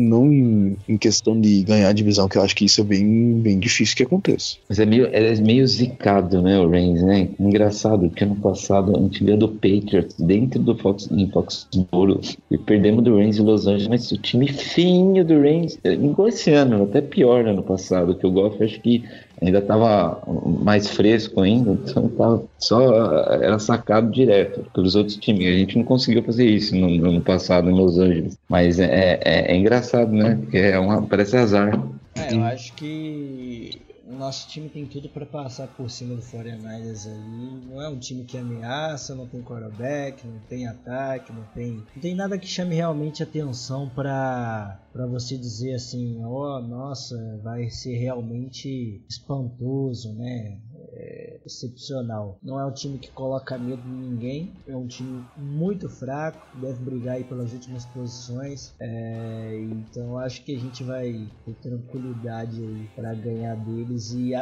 não 0.00 0.32
em, 0.32 0.76
em, 0.88 0.96
questão 0.96 1.38
de 1.38 1.62
ganhar 1.62 1.88
a 1.88 1.92
divisão, 1.92 2.28
que 2.28 2.38
eu 2.38 2.42
acho 2.42 2.56
que 2.56 2.64
isso 2.64 2.80
é 2.80 2.84
bem, 2.84 3.34
bem 3.40 3.58
difícil 3.58 3.96
que 3.96 4.02
aconteça. 4.02 4.56
Mas 4.68 4.78
é 4.78 4.86
meio, 4.86 5.06
é 5.12 5.34
meio 5.36 5.66
zicado, 5.66 6.42
né, 6.42 6.58
o 6.58 6.68
Reigns, 6.68 7.02
né? 7.02 7.28
Engraçado, 7.38 8.08
porque 8.08 8.24
ano 8.24 8.36
passado 8.36 8.96
a 8.96 9.00
gente 9.00 9.24
ganhou 9.24 9.38
do 9.38 9.48
Patriots 9.48 10.16
dentro 10.18 10.60
do 10.60 10.76
Fox, 10.76 11.08
em 11.10 11.28
Foxborough 11.30 12.20
e 12.50 12.58
perdemos 12.58 13.04
do 13.04 13.16
Reigns 13.16 13.38
em 13.38 13.42
Los 13.42 13.66
Angeles, 13.66 13.88
mas 13.88 14.12
o 14.12 14.18
time 14.18 14.48
finho 14.48 15.24
do 15.24 15.40
Reigns, 15.40 15.78
igual 15.84 16.28
esse 16.28 16.50
ano, 16.50 16.84
até 16.84 17.00
pior 17.00 17.44
no 17.44 17.50
ano 17.50 17.62
passado, 17.62 18.14
que 18.14 18.26
o 18.26 18.30
Golf 18.30 18.60
acho 18.60 18.80
que 18.80 19.04
ainda 19.40 19.58
estava 19.58 20.22
mais 20.62 20.88
fresco 20.88 21.40
ainda, 21.40 21.72
então 21.72 22.08
tava 22.08 22.42
só 22.58 23.12
era 23.32 23.58
sacado 23.58 24.10
direto 24.10 24.64
pelos 24.74 24.94
outros 24.94 25.16
times. 25.16 25.46
A 25.46 25.58
gente 25.58 25.78
não 25.78 25.84
conseguiu 25.84 26.22
fazer 26.22 26.46
isso 26.46 26.76
no, 26.76 26.90
no 26.90 27.08
ano 27.08 27.20
passado 27.20 27.70
em 27.70 27.74
Los 27.74 27.98
Angeles. 27.98 28.36
Mas 28.48 28.78
é, 28.78 29.18
é, 29.24 29.52
é 29.52 29.56
engraçado, 29.56 30.12
né? 30.12 30.38
Porque 30.40 30.58
é 30.58 30.78
uma, 30.78 31.02
parece 31.02 31.36
azar. 31.36 31.80
É, 32.14 32.34
eu 32.34 32.42
acho 32.44 32.72
que 32.74 33.80
o 34.10 34.16
nosso 34.16 34.48
time 34.48 34.68
tem 34.68 34.84
tudo 34.84 35.08
para 35.08 35.24
passar 35.24 35.68
por 35.68 35.88
cima 35.88 36.16
do 36.16 36.22
49ers 36.22 37.06
aí. 37.06 37.66
Não 37.66 37.80
é 37.80 37.88
um 37.88 37.98
time 37.98 38.24
que 38.24 38.36
ameaça, 38.36 39.14
não 39.14 39.26
tem 39.26 39.40
quarterback, 39.40 40.26
não 40.26 40.40
tem 40.48 40.66
ataque, 40.66 41.32
não 41.32 41.44
tem, 41.54 41.74
não 41.94 42.02
tem 42.02 42.14
nada 42.14 42.36
que 42.36 42.46
chame 42.46 42.74
realmente 42.74 43.22
atenção 43.22 43.88
para 43.88 44.80
para 44.92 45.06
você 45.06 45.38
dizer 45.38 45.74
assim, 45.74 46.20
ó, 46.24 46.58
oh, 46.58 46.60
nossa, 46.60 47.16
vai 47.44 47.70
ser 47.70 47.96
realmente 47.96 49.00
espantoso, 49.08 50.12
né? 50.14 50.58
É, 51.00 51.40
excepcional. 51.46 52.38
Não 52.42 52.60
é 52.60 52.66
um 52.66 52.72
time 52.72 52.98
que 52.98 53.10
coloca 53.10 53.56
medo 53.56 53.88
em 53.88 54.10
ninguém, 54.10 54.54
é 54.66 54.76
um 54.76 54.86
time 54.86 55.24
muito 55.34 55.88
fraco, 55.88 56.46
deve 56.52 56.84
brigar 56.84 57.16
aí 57.16 57.24
pelas 57.24 57.52
últimas 57.54 57.86
posições. 57.86 58.74
É, 58.78 59.62
então 59.64 60.18
acho 60.18 60.44
que 60.44 60.54
a 60.54 60.58
gente 60.58 60.84
vai 60.84 61.10
ter 61.44 61.54
tranquilidade 61.54 62.62
aí 62.62 62.88
para 62.94 63.14
ganhar 63.14 63.54
deles 63.56 64.12
e 64.12 64.32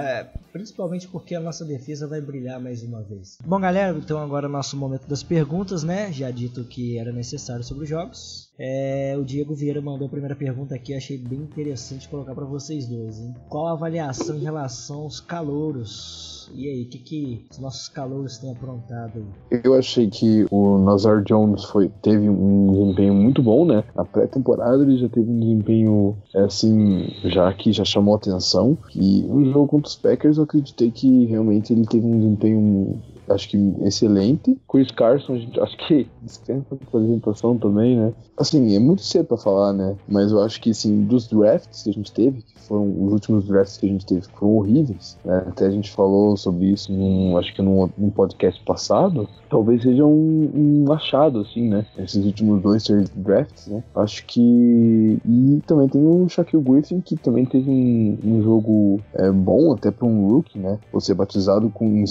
principalmente 0.52 1.06
porque 1.08 1.34
a 1.34 1.40
nossa 1.40 1.64
defesa 1.64 2.08
vai 2.08 2.20
brilhar 2.20 2.60
mais 2.60 2.82
uma 2.82 3.02
vez. 3.02 3.38
Bom, 3.44 3.60
galera, 3.60 3.96
então 3.96 4.18
agora 4.18 4.46
é 4.46 4.48
o 4.48 4.52
nosso 4.52 4.76
momento 4.76 5.06
das 5.06 5.22
perguntas, 5.22 5.84
né? 5.84 6.12
Já 6.12 6.30
dito 6.30 6.64
que 6.64 6.98
era 6.98 7.12
necessário 7.12 7.62
sobre 7.62 7.84
os 7.84 7.88
jogos. 7.88 8.47
É, 8.58 9.16
o 9.16 9.24
Diego 9.24 9.54
Vieira 9.54 9.80
mandou 9.80 10.08
a 10.08 10.10
primeira 10.10 10.34
pergunta 10.34 10.74
aqui, 10.74 10.92
achei 10.92 11.16
bem 11.16 11.38
interessante 11.38 12.08
colocar 12.08 12.34
para 12.34 12.44
vocês 12.44 12.88
dois. 12.88 13.20
Hein? 13.20 13.32
Qual 13.48 13.68
a 13.68 13.72
avaliação 13.72 14.36
em 14.36 14.42
relação 14.42 15.02
aos 15.02 15.20
calouros? 15.20 16.50
E 16.54 16.66
aí, 16.66 16.82
o 16.82 16.88
que, 16.88 16.98
que 16.98 17.46
os 17.50 17.58
nossos 17.58 17.88
calouros 17.88 18.38
têm 18.38 18.50
aprontado? 18.50 19.22
Eu 19.62 19.74
achei 19.74 20.08
que 20.08 20.46
o 20.50 20.78
Nazar 20.78 21.22
Jones 21.22 21.64
foi, 21.64 21.88
teve 22.02 22.28
um 22.28 22.72
desempenho 22.72 23.14
muito 23.14 23.42
bom, 23.42 23.64
né? 23.64 23.84
Na 23.94 24.04
pré-temporada 24.04 24.82
ele 24.82 24.96
já 24.96 25.08
teve 25.08 25.30
um 25.30 25.38
desempenho, 25.38 26.16
é, 26.34 26.40
assim, 26.40 27.06
já 27.24 27.52
que 27.52 27.70
já 27.70 27.84
chamou 27.84 28.16
atenção. 28.16 28.76
E 28.94 29.22
no 29.22 29.52
jogo 29.52 29.68
contra 29.68 29.88
os 29.88 29.96
Packers 29.96 30.38
eu 30.38 30.44
acreditei 30.44 30.90
que 30.90 31.26
realmente 31.26 31.72
ele 31.72 31.86
teve 31.86 32.06
um 32.06 32.18
desempenho 32.18 33.00
acho 33.30 33.48
que 33.48 33.74
excelente. 33.82 34.58
Chris 34.70 34.90
Carson, 34.90 35.40
acho 35.60 35.76
que 35.86 36.08
dispensa 36.22 36.66
apresentação 36.74 37.56
também, 37.56 37.96
né? 37.96 38.12
Assim, 38.36 38.74
é 38.74 38.78
muito 38.78 39.02
cedo 39.02 39.26
para 39.26 39.36
falar, 39.36 39.72
né? 39.72 39.96
Mas 40.08 40.30
eu 40.30 40.40
acho 40.42 40.60
que, 40.60 40.70
assim, 40.70 41.04
dos 41.04 41.26
drafts 41.26 41.82
que 41.82 41.90
a 41.90 41.92
gente 41.92 42.12
teve, 42.12 42.42
que 42.42 42.58
foram 42.60 42.88
os 43.04 43.12
últimos 43.12 43.44
drafts 43.46 43.76
que 43.78 43.86
a 43.86 43.88
gente 43.88 44.06
teve, 44.06 44.22
foram 44.34 44.56
horríveis, 44.56 45.18
né? 45.24 45.44
Até 45.48 45.66
a 45.66 45.70
gente 45.70 45.90
falou 45.90 46.36
sobre 46.36 46.66
isso, 46.66 46.92
num, 46.92 47.36
acho 47.36 47.54
que 47.54 47.62
num, 47.62 47.88
num 47.96 48.10
podcast 48.10 48.62
passado. 48.64 49.28
Talvez 49.50 49.82
seja 49.82 50.04
um, 50.04 50.50
um, 50.54 50.92
achado, 50.92 51.40
assim, 51.40 51.68
né? 51.68 51.86
Esses 51.98 52.24
últimos 52.24 52.62
dois, 52.62 52.84
três 52.84 53.08
drafts, 53.10 53.66
né? 53.66 53.82
Acho 53.94 54.24
que. 54.26 55.18
E 55.24 55.62
também 55.66 55.88
tem 55.88 56.06
o 56.06 56.28
Shaquille 56.28 56.62
Griffin, 56.62 57.00
que 57.00 57.16
também 57.16 57.44
teve 57.44 57.70
um, 57.70 58.18
um 58.24 58.42
jogo 58.42 59.00
é, 59.14 59.30
bom, 59.30 59.72
até 59.72 59.90
para 59.90 60.06
um 60.06 60.28
rookie, 60.28 60.58
né? 60.58 60.78
Você 60.92 61.14
batizado 61.14 61.70
com, 61.70 62.04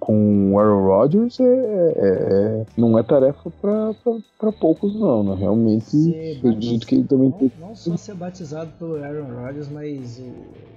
com 0.00 0.33
o 0.52 0.58
Aaron 0.58 0.84
Rodgers 0.84 1.38
é, 1.40 1.44
é, 1.44 1.92
é 1.96 2.66
não 2.76 2.98
é 2.98 3.02
tarefa 3.02 3.50
para 3.50 4.52
poucos, 4.52 4.94
não, 4.94 5.22
né? 5.22 5.34
Realmente, 5.38 5.96
acredito 6.38 6.86
que 6.86 6.96
ele 6.96 7.04
também 7.04 7.30
não, 7.30 7.38
tem. 7.38 7.52
Não 7.60 7.74
só 7.74 7.96
ser 7.96 8.14
batizado 8.14 8.70
pelo 8.78 9.02
Aaron 9.02 9.34
Rodgers, 9.34 9.68
mas 9.68 10.18
o, 10.18 10.32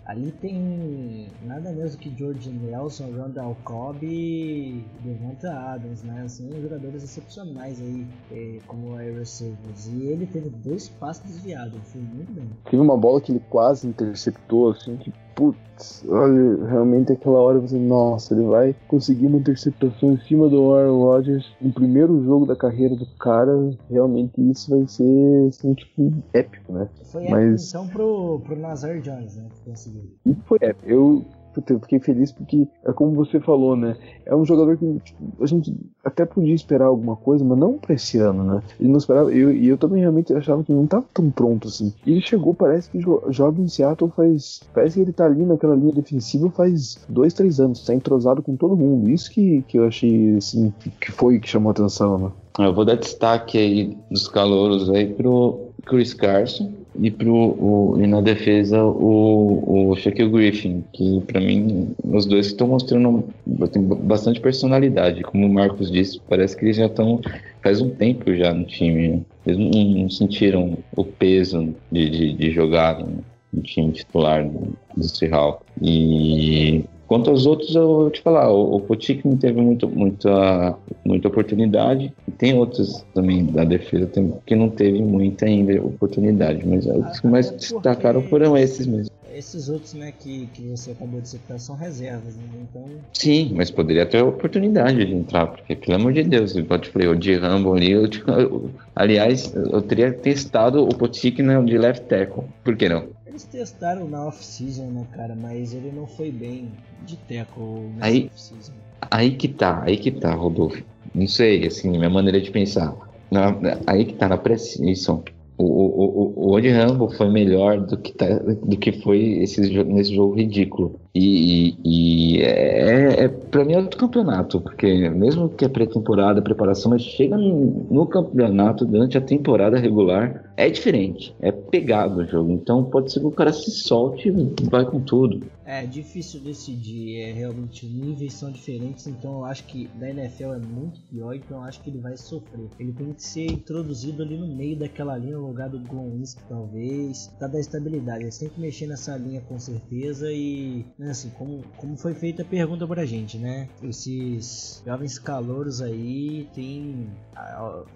ali 0.07 0.31
tem 0.31 1.27
nada 1.45 1.71
menos 1.71 1.95
que 1.95 2.13
George 2.17 2.49
Nelson, 2.49 3.11
Randall 3.11 3.57
Cobb 3.63 4.05
e 4.05 4.83
Devonta 5.03 5.51
Adams, 5.51 6.03
né? 6.03 6.25
São 6.27 6.49
jogadores 6.61 7.03
excepcionais 7.03 7.81
aí, 7.81 8.05
é, 8.31 8.59
como 8.67 8.95
wide 8.95 9.19
receivers. 9.19 9.87
E 9.87 10.05
ele 10.07 10.25
teve 10.25 10.49
dois 10.49 10.87
passos 10.87 11.23
desviados, 11.23 11.79
foi 11.83 12.01
muito 12.01 12.31
bem. 12.31 12.49
Teve 12.69 12.81
uma 12.81 12.97
bola 12.97 13.19
que 13.19 13.33
ele 13.33 13.41
quase 13.49 13.87
interceptou, 13.87 14.71
assim, 14.71 14.95
que 14.95 15.11
putz, 15.35 16.03
olha, 16.09 16.65
realmente 16.65 17.11
aquela 17.11 17.39
hora 17.39 17.59
você, 17.59 17.77
nossa, 17.77 18.33
ele 18.33 18.43
vai 18.47 18.75
conseguir 18.87 19.27
uma 19.27 19.37
interceptação 19.47 20.13
em 20.13 20.19
cima 20.21 20.49
do 20.49 20.73
Aaron 20.73 20.99
Rodgers 20.99 21.45
no 21.61 21.71
primeiro 21.71 22.23
jogo 22.23 22.45
da 22.45 22.55
carreira 22.55 22.95
do 22.95 23.05
cara, 23.17 23.51
realmente 23.89 24.33
isso 24.49 24.69
vai 24.69 24.87
ser, 24.87 25.47
assim, 25.47 25.73
tipo, 25.73 26.13
épico, 26.33 26.73
né? 26.73 26.89
Foi 27.03 27.27
Mas... 27.29 27.53
épico, 27.53 27.67
então, 27.69 27.87
pro, 27.87 28.39
pro 28.41 28.59
Nazar 28.59 28.99
Jones, 28.99 29.35
né, 29.37 29.47
que 29.53 29.69
conseguiu. 29.69 30.03
Foi 30.45 30.57
épico. 30.61 30.89
Eu 30.89 31.25
puta, 31.57 31.73
eu 31.73 31.79
fiquei 31.79 31.99
feliz 31.99 32.31
porque 32.31 32.67
é 32.85 32.93
como 32.93 33.13
você 33.13 33.39
falou, 33.39 33.75
né? 33.75 33.97
É 34.25 34.35
um 34.35 34.45
jogador 34.45 34.77
que 34.77 34.99
tipo, 35.03 35.43
a 35.43 35.47
gente 35.47 35.75
até 36.05 36.25
podia 36.25 36.53
esperar 36.53 36.85
alguma 36.85 37.15
coisa, 37.15 37.43
mas 37.43 37.57
não 37.57 37.73
pra 37.73 37.95
esse 37.95 38.19
ano, 38.19 38.43
né? 38.43 38.61
Ele 38.79 38.89
não 38.89 38.97
esperava, 38.97 39.33
e 39.33 39.39
eu, 39.39 39.51
eu, 39.51 39.77
também 39.77 40.01
realmente 40.01 40.33
achava 40.33 40.63
que 40.63 40.71
não 40.71 40.85
tava 40.85 41.05
tão 41.13 41.31
pronto 41.31 41.67
assim. 41.67 41.93
Ele 42.05 42.21
chegou, 42.21 42.53
parece 42.53 42.89
que 42.89 42.99
joga 43.29 43.61
em 43.61 43.67
Seattle 43.67 44.11
faz. 44.15 44.61
Parece 44.73 44.95
que 44.95 45.01
ele 45.01 45.13
tá 45.13 45.25
ali 45.25 45.45
naquela 45.45 45.75
linha 45.75 45.93
defensiva 45.93 46.49
faz 46.51 46.99
dois, 47.09 47.33
três 47.33 47.59
anos, 47.59 47.83
tá 47.85 47.93
entrosado 47.93 48.43
com 48.43 48.55
todo 48.55 48.77
mundo. 48.77 49.09
Isso 49.09 49.31
que, 49.31 49.63
que 49.67 49.77
eu 49.79 49.87
achei, 49.87 50.35
assim, 50.35 50.71
que 50.99 51.11
foi 51.11 51.39
que 51.39 51.49
chamou 51.49 51.69
a 51.69 51.71
atenção, 51.71 52.17
né? 52.17 52.31
Eu 52.59 52.73
vou 52.73 52.85
dar 52.85 52.95
destaque 52.95 53.57
aí 53.57 53.97
dos 54.09 54.27
calouros 54.27 54.89
aí 54.89 55.13
pro 55.13 55.69
Chris 55.85 56.13
Carson 56.13 56.71
e, 56.99 57.11
pro, 57.11 57.33
o, 57.33 57.97
e 57.99 58.07
na 58.07 58.21
defesa 58.21 58.83
o, 58.83 59.91
o 59.91 59.95
Shaquille 59.95 60.29
Griffin, 60.29 60.83
que 60.93 61.21
para 61.27 61.39
mim 61.39 61.95
os 62.03 62.25
dois 62.25 62.47
estão 62.47 62.67
mostrando 62.67 63.23
bastante 63.45 64.39
personalidade. 64.39 65.23
Como 65.23 65.45
o 65.45 65.53
Marcos 65.53 65.91
disse, 65.91 66.19
parece 66.27 66.55
que 66.55 66.65
eles 66.65 66.77
já 66.77 66.87
estão 66.87 67.21
faz 67.61 67.81
um 67.81 67.89
tempo 67.89 68.33
já 68.33 68.53
no 68.53 68.65
time. 68.65 69.07
Né? 69.09 69.21
Eles 69.45 69.59
não, 69.59 70.01
não, 70.01 70.09
sentiram 70.09 70.77
o 70.95 71.03
peso 71.03 71.73
de, 71.91 72.09
de, 72.09 72.33
de 72.33 72.51
jogar 72.51 72.99
no, 72.99 73.23
no, 73.51 73.61
time 73.61 73.91
titular 73.91 74.47
do, 74.47 74.73
do 74.95 75.03
Seahawks. 75.03 75.65
E 75.81 76.85
Quanto 77.07 77.29
aos 77.29 77.45
outros, 77.45 77.73
eu 77.73 77.87
vou 77.87 78.09
te 78.09 78.21
falar, 78.21 78.51
o, 78.51 78.75
o 78.75 78.81
Potic 78.81 79.23
não 79.25 79.37
teve 79.37 79.61
muito, 79.61 79.87
muita, 79.87 80.77
muita 81.05 81.29
oportunidade. 81.29 82.13
E 82.27 82.31
tem 82.31 82.53
outros 82.53 83.05
também 83.13 83.45
da 83.45 83.63
defesa 83.63 84.09
que 84.45 84.55
não 84.55 84.69
teve 84.69 85.01
muita 85.01 85.45
ainda 85.45 85.81
oportunidade, 85.81 86.67
mas 86.67 86.85
os 86.85 87.19
que 87.21 87.27
mais 87.27 87.49
destacaram 87.49 88.21
foram 88.23 88.57
esses 88.57 88.85
mesmo. 88.85 89.15
Esses 89.33 89.69
outros, 89.69 89.93
né, 89.93 90.11
que, 90.11 90.47
que 90.47 90.63
você 90.63 90.91
acabou 90.91 91.21
de 91.21 91.29
citar 91.29 91.59
são 91.59 91.75
reservas, 91.75 92.35
né? 92.35 92.43
Então. 92.59 92.85
Sim, 93.13 93.53
mas 93.55 93.69
poderia 93.69 94.03
ter 94.03 94.17
a 94.17 94.25
oportunidade 94.25 95.05
de 95.05 95.13
entrar, 95.13 95.45
porque, 95.45 95.75
pelo 95.75 95.95
amor 95.95 96.11
de 96.11 96.23
Deus, 96.23 96.55
eu 96.55 96.65
te 96.79 96.89
falei, 96.89 97.07
o 97.07 97.15
de 97.15 97.35
Rambo 97.35 97.75
ali, 97.75 97.91
eu, 97.91 98.09
eu, 98.27 98.71
aliás, 98.95 99.53
eu 99.53 99.79
teria 99.83 100.11
testado 100.11 100.83
o 100.83 100.87
Potic 100.87 101.39
né, 101.39 101.61
de 101.61 101.77
left 101.77 102.07
tackle. 102.07 102.45
Por 102.63 102.75
que 102.75 102.89
não? 102.89 103.16
Eles 103.37 103.43
testaram 103.45 104.07
na 104.07 104.25
off-season, 104.25 104.87
né, 104.87 105.05
cara? 105.13 105.35
Mas 105.35 105.71
ele 105.71 105.91
não 105.91 106.07
foi 106.07 106.31
bem 106.31 106.71
de 107.05 107.15
tackle 107.17 107.81
nessa 107.93 108.07
aí, 108.07 108.25
off-season. 108.25 108.73
Aí 109.11 109.35
que 109.35 109.47
tá, 109.47 109.83
aí 109.83 109.95
que 109.95 110.09
tá, 110.09 110.33
Rodolfo. 110.33 110.83
Não 111.13 111.27
sei, 111.27 111.67
assim, 111.67 111.91
minha 111.91 112.09
maneira 112.09 112.41
de 112.41 112.49
pensar. 112.49 112.97
Na, 113.29 113.55
aí 113.85 114.05
que 114.05 114.13
tá 114.13 114.27
na 114.27 114.39
pré-season. 114.39 115.23
O, 115.55 115.63
o, 115.63 115.65
o, 115.65 116.47
o 116.47 116.51
Old 116.53 116.67
Rambo 116.67 117.11
foi 117.11 117.29
melhor 117.29 117.79
do 117.79 117.95
que, 117.95 118.11
tá, 118.11 118.25
do 118.39 118.75
que 118.75 118.91
foi 119.03 119.43
esse, 119.43 119.61
nesse 119.83 120.15
jogo 120.15 120.33
ridículo. 120.35 120.99
E, 121.19 121.75
e, 121.83 122.37
e 122.37 122.41
é, 122.43 123.23
é 123.23 123.27
para 123.27 123.65
mim 123.65 123.73
é 123.73 123.79
outro 123.79 123.97
campeonato, 123.97 124.61
porque 124.61 125.09
mesmo 125.09 125.49
que 125.49 125.65
é 125.65 125.67
pré-temporada, 125.69 126.41
preparação, 126.43 126.91
mas 126.91 127.01
chega 127.01 127.35
no, 127.35 128.05
campeonato 128.05 128.85
durante 128.85 129.17
a 129.17 129.21
temporada 129.21 129.79
regular, 129.79 130.51
é 130.55 130.69
diferente, 130.69 131.35
é 131.41 131.51
pegado 131.51 132.21
o 132.21 132.25
jogo. 132.25 132.51
Então 132.51 132.83
pode 132.83 133.11
ser 133.11 133.19
que 133.19 133.25
o 133.25 133.31
cara 133.31 133.51
se 133.51 133.71
solte 133.71 134.29
e 134.29 134.69
vai 134.69 134.85
com 134.85 134.99
tudo. 134.99 135.41
É 135.65 135.85
difícil 135.85 136.39
decidir, 136.39 137.19
é 137.19 137.33
realmente 137.33 137.85
níveis 137.85 138.33
são 138.33 138.49
diferentes, 138.51 139.05
então 139.05 139.39
eu 139.39 139.45
acho 139.45 139.65
que 139.65 139.87
da 139.99 140.09
NFL 140.09 140.53
é 140.53 140.59
muito 140.59 141.01
pior, 141.09 141.35
então 141.35 141.57
eu 141.57 141.63
acho 141.63 141.81
que 141.81 141.89
ele 141.89 141.99
vai 141.99 142.15
sofrer. 142.15 142.69
Ele 142.79 142.93
tem 142.93 143.11
que 143.11 143.21
ser 143.21 143.51
introduzido 143.51 144.23
ali 144.23 144.37
no 144.37 144.47
meio 144.47 144.77
daquela 144.77 145.17
linha, 145.17 145.37
no 145.37 145.47
lugar 145.47 145.69
do 145.69 145.79
Glowinski 145.79 146.41
talvez, 146.47 147.27
pra 147.37 147.47
dar 147.47 147.59
estabilidade. 147.59 148.23
Eles 148.23 148.37
têm 148.37 148.47
que 148.47 148.61
mexer 148.61 148.87
nessa 148.87 149.17
linha 149.17 149.41
com 149.41 149.59
certeza 149.59 150.31
e 150.31 150.85
né, 150.97 151.06
assim, 151.09 151.29
como, 151.31 151.63
como 151.77 151.97
foi 151.97 152.13
feita 152.13 152.41
a 152.41 152.45
pergunta 152.45 152.87
pra 152.87 153.05
gente, 153.05 153.37
né? 153.37 153.69
Esses 153.81 154.81
jovens 154.85 155.19
calouros 155.19 155.81
aí 155.81 156.47
tem 156.53 157.09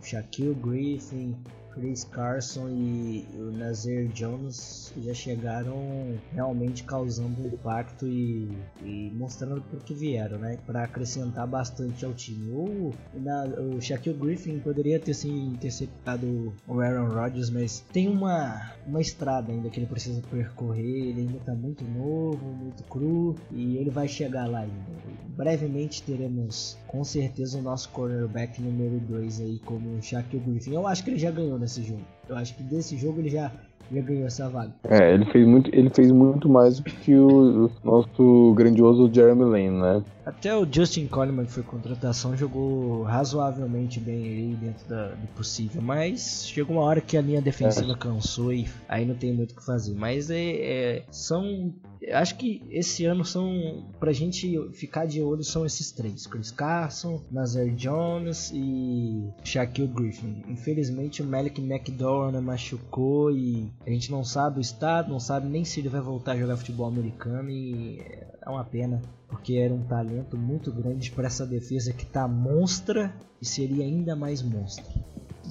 Shaquille 0.01 0.53
Griffin, 0.55 1.35
Chris 1.73 2.03
Carson 2.05 2.69
e 2.69 3.25
o 3.35 3.51
Nazir 3.51 4.07
Jones 4.09 4.93
já 4.97 5.13
chegaram 5.13 6.17
realmente 6.33 6.83
causando 6.83 7.47
impacto 7.47 8.07
e, 8.07 8.49
e 8.83 9.11
mostrando 9.15 9.61
por 9.61 9.79
que 9.83 9.93
vieram, 9.93 10.37
né? 10.37 10.57
Para 10.65 10.83
acrescentar 10.83 11.47
bastante 11.47 12.05
ao 12.05 12.13
time. 12.13 12.51
O, 12.51 12.93
na, 13.13 13.45
o 13.45 13.81
Shaquille 13.81 14.17
Griffin 14.17 14.59
poderia 14.59 14.99
ter 14.99 15.13
se 15.13 15.29
interceptado 15.29 16.53
o 16.67 16.79
Aaron 16.79 17.09
Rodgers, 17.09 17.49
mas 17.49 17.83
tem 17.91 18.07
uma, 18.07 18.71
uma 18.85 19.01
estrada 19.01 19.51
ainda 19.51 19.69
que 19.69 19.79
ele 19.79 19.87
precisa 19.87 20.21
percorrer. 20.29 21.09
Ele 21.09 21.21
ainda 21.21 21.37
está 21.37 21.53
muito 21.53 21.83
novo, 21.83 22.45
muito 22.45 22.83
cru 22.83 23.35
e 23.51 23.77
ele 23.77 23.89
vai 23.89 24.07
chegar 24.07 24.47
lá 24.47 24.59
ainda. 24.59 24.91
Brevemente 25.35 26.03
teremos 26.03 26.77
com 26.91 27.05
certeza 27.05 27.57
o 27.57 27.61
nosso 27.61 27.89
cornerback 27.89 28.61
número 28.61 28.99
2 29.07 29.39
aí 29.39 29.59
como 29.63 29.97
o 29.97 30.01
Shaquille 30.01 30.43
Griffin. 30.45 30.73
Eu 30.73 30.85
acho 30.85 31.03
que 31.03 31.11
ele 31.11 31.19
já 31.19 31.31
ganhou 31.31 31.57
nesse 31.57 31.81
jogo. 31.81 32.01
Eu 32.27 32.35
acho 32.35 32.53
que 32.53 32.61
desse 32.63 32.97
jogo 32.97 33.21
ele 33.21 33.29
já, 33.29 33.49
já 33.89 34.01
ganhou 34.01 34.25
essa 34.25 34.49
vaga. 34.49 34.73
É, 34.83 35.13
ele 35.13 35.25
fez 35.25 35.47
muito, 35.47 35.73
ele 35.73 35.89
fez 35.89 36.11
muito 36.11 36.49
mais 36.49 36.79
do 36.79 36.83
que 36.83 37.15
o, 37.15 37.67
o 37.67 37.71
nosso 37.81 38.53
grandioso 38.55 39.09
Jeremy 39.11 39.45
Lane, 39.45 39.69
né? 39.69 40.03
Até 40.37 40.55
o 40.55 40.67
Justin 40.69 41.07
Coleman, 41.07 41.45
que 41.45 41.51
foi 41.51 41.63
contratação, 41.63 42.35
jogou 42.35 43.03
razoavelmente 43.03 43.99
bem 43.99 44.23
aí 44.23 44.57
dentro 44.59 44.87
da, 44.87 45.09
do 45.09 45.27
possível. 45.27 45.81
Mas 45.81 46.47
chegou 46.47 46.77
uma 46.77 46.85
hora 46.85 47.01
que 47.01 47.17
a 47.17 47.21
linha 47.21 47.41
defensiva 47.41 47.91
é. 47.91 47.95
cansou 47.95 48.53
e 48.53 48.67
aí 48.87 49.05
não 49.05 49.15
tem 49.15 49.33
muito 49.33 49.51
o 49.51 49.55
que 49.55 49.65
fazer. 49.65 49.93
Mas 49.93 50.29
é, 50.29 50.39
é, 50.39 51.05
são. 51.11 51.73
Acho 52.13 52.35
que 52.37 52.63
esse 52.69 53.05
ano 53.05 53.23
são. 53.23 53.85
Pra 53.99 54.11
gente 54.11 54.59
ficar 54.73 55.05
de 55.05 55.21
olho 55.21 55.43
são 55.43 55.65
esses 55.65 55.91
três: 55.91 56.25
Chris 56.25 56.49
Carson, 56.49 57.21
Nazar 57.29 57.67
Jones 57.69 58.51
e 58.53 59.29
Shaquille 59.43 59.87
Griffin. 59.87 60.43
Infelizmente 60.47 61.21
o 61.21 61.25
Malik 61.25 61.61
McDowell 61.61 62.31
né, 62.31 62.39
machucou 62.39 63.31
e 63.31 63.71
a 63.85 63.89
gente 63.89 64.09
não 64.09 64.23
sabe 64.23 64.59
o 64.59 64.61
estado, 64.61 65.11
não 65.11 65.19
sabe 65.19 65.47
nem 65.47 65.63
se 65.63 65.79
ele 65.79 65.89
vai 65.89 66.01
voltar 66.01 66.31
a 66.31 66.37
jogar 66.37 66.57
futebol 66.57 66.87
americano 66.87 67.49
e 67.49 68.01
é 68.45 68.49
uma 68.49 68.63
pena 68.63 69.01
porque 69.27 69.55
era 69.55 69.73
um 69.73 69.83
talento 69.83 70.37
muito 70.37 70.71
grande 70.71 71.11
para 71.11 71.27
essa 71.27 71.45
defesa 71.45 71.93
que 71.93 72.03
está 72.03 72.27
monstra 72.27 73.13
e 73.41 73.45
seria 73.45 73.83
ainda 73.83 74.15
mais 74.15 74.41
monstra. 74.41 74.85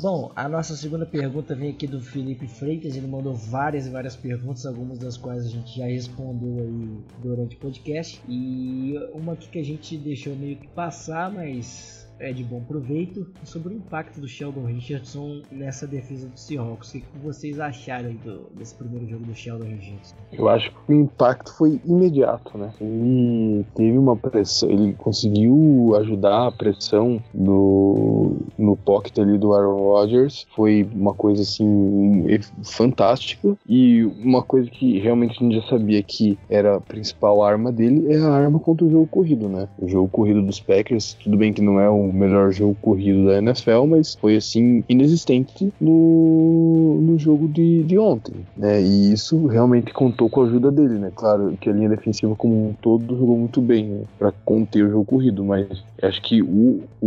Bom, 0.00 0.32
a 0.34 0.48
nossa 0.48 0.74
segunda 0.76 1.04
pergunta 1.04 1.54
vem 1.54 1.70
aqui 1.70 1.86
do 1.86 2.00
Felipe 2.00 2.46
Freitas, 2.46 2.96
ele 2.96 3.06
mandou 3.06 3.34
várias 3.34 3.86
e 3.86 3.90
várias 3.90 4.16
perguntas, 4.16 4.64
algumas 4.64 4.98
das 4.98 5.16
quais 5.16 5.44
a 5.44 5.48
gente 5.48 5.76
já 5.76 5.84
respondeu 5.84 6.58
aí 6.58 6.98
durante 7.20 7.56
o 7.56 7.58
podcast, 7.58 8.22
e 8.26 8.94
uma 9.12 9.34
aqui 9.34 9.50
que 9.50 9.58
a 9.58 9.64
gente 9.64 9.98
deixou 9.98 10.34
meio 10.34 10.56
que 10.56 10.68
passar, 10.68 11.30
mas 11.30 12.09
é 12.20 12.32
de 12.32 12.44
bom 12.44 12.60
proveito. 12.60 13.26
Sobre 13.44 13.74
o 13.74 13.76
impacto 13.76 14.20
do 14.20 14.28
Sheldon 14.28 14.66
Richardson 14.66 15.42
nessa 15.50 15.86
defesa 15.86 16.28
do 16.28 16.38
Seahawks, 16.38 16.90
o 16.90 16.92
que 16.92 17.18
vocês 17.22 17.58
acharam 17.58 18.12
do, 18.24 18.50
desse 18.56 18.74
primeiro 18.74 19.08
jogo 19.08 19.24
do 19.24 19.34
Sheldon 19.34 19.64
Richardson? 19.64 20.14
Eu 20.32 20.48
acho 20.48 20.70
que 20.70 20.92
o 20.92 20.94
impacto 20.94 21.52
foi 21.56 21.80
imediato, 21.84 22.56
né? 22.56 22.72
Ele 22.80 23.64
teve 23.74 23.96
uma 23.96 24.16
pressão, 24.16 24.70
ele 24.70 24.92
conseguiu 24.92 25.96
ajudar 26.00 26.48
a 26.48 26.52
pressão 26.52 27.22
no, 27.34 28.36
no 28.58 28.76
pocket 28.76 29.18
ali 29.18 29.38
do 29.38 29.54
Aaron 29.54 29.78
Rodgers. 29.78 30.46
Foi 30.54 30.88
uma 30.94 31.14
coisa 31.14 31.42
assim 31.42 32.24
fantástica 32.62 33.56
e 33.68 34.04
uma 34.04 34.42
coisa 34.42 34.70
que 34.70 34.98
realmente 34.98 35.36
a 35.38 35.42
gente 35.42 35.56
já 35.56 35.68
sabia 35.68 36.02
que 36.02 36.38
era 36.48 36.76
a 36.76 36.80
principal 36.80 37.42
arma 37.42 37.72
dele 37.72 38.12
é 38.12 38.18
a 38.18 38.30
arma 38.30 38.58
contra 38.58 38.84
o 38.84 38.90
jogo 38.90 39.06
corrido, 39.06 39.48
né? 39.48 39.68
O 39.78 39.88
jogo 39.88 40.08
corrido 40.08 40.42
dos 40.42 40.60
Packers, 40.60 41.14
tudo 41.14 41.36
bem 41.36 41.52
que 41.52 41.62
não 41.62 41.80
é 41.80 41.88
o 42.10 42.12
melhor 42.12 42.52
jogo 42.52 42.76
corrido 42.80 43.26
da 43.26 43.38
NFL, 43.38 43.86
mas 43.88 44.14
foi 44.14 44.36
assim 44.36 44.84
inexistente 44.88 45.72
no, 45.80 47.00
no 47.00 47.18
jogo 47.18 47.48
de, 47.48 47.82
de 47.84 47.98
ontem, 47.98 48.34
né? 48.56 48.80
E 48.80 49.12
isso 49.12 49.46
realmente 49.46 49.92
contou 49.92 50.28
com 50.28 50.42
a 50.42 50.46
ajuda 50.46 50.70
dele, 50.70 50.98
né? 50.98 51.12
Claro 51.14 51.56
que 51.60 51.68
a 51.68 51.72
linha 51.72 51.88
defensiva 51.88 52.34
como 52.34 52.68
um 52.68 52.72
todo 52.74 53.16
jogou 53.16 53.38
muito 53.38 53.60
bem 53.60 53.86
né? 53.86 54.02
para 54.18 54.32
conter 54.44 54.84
o 54.84 54.90
jogo 54.90 55.04
corrido, 55.04 55.44
mas 55.44 55.66
acho 56.02 56.20
que 56.22 56.42
o, 56.42 56.82
o, 57.00 57.06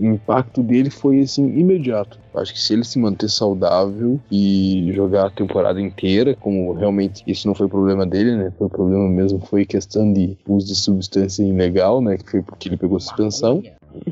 o 0.00 0.06
impacto 0.06 0.62
dele 0.62 0.90
foi 0.90 1.20
assim 1.20 1.46
imediato. 1.58 2.18
Acho 2.34 2.52
que 2.52 2.60
se 2.60 2.72
ele 2.72 2.84
se 2.84 2.98
manter 2.98 3.28
saudável 3.28 4.20
e 4.30 4.92
jogar 4.94 5.26
a 5.26 5.30
temporada 5.30 5.80
inteira, 5.80 6.36
como 6.36 6.72
realmente 6.72 7.24
isso 7.26 7.46
não 7.46 7.54
foi 7.54 7.68
problema 7.68 8.06
dele, 8.06 8.36
né? 8.36 8.52
Foi 8.56 8.68
problema 8.68 9.08
mesmo, 9.08 9.40
foi 9.40 9.64
questão 9.64 10.12
de 10.12 10.36
uso 10.48 10.68
de 10.68 10.76
substância 10.76 11.42
ilegal, 11.42 12.00
né? 12.00 12.16
Que 12.16 12.30
foi 12.30 12.42
porque 12.42 12.68
ele 12.68 12.76
pegou 12.76 13.00
suspensão. 13.00 13.49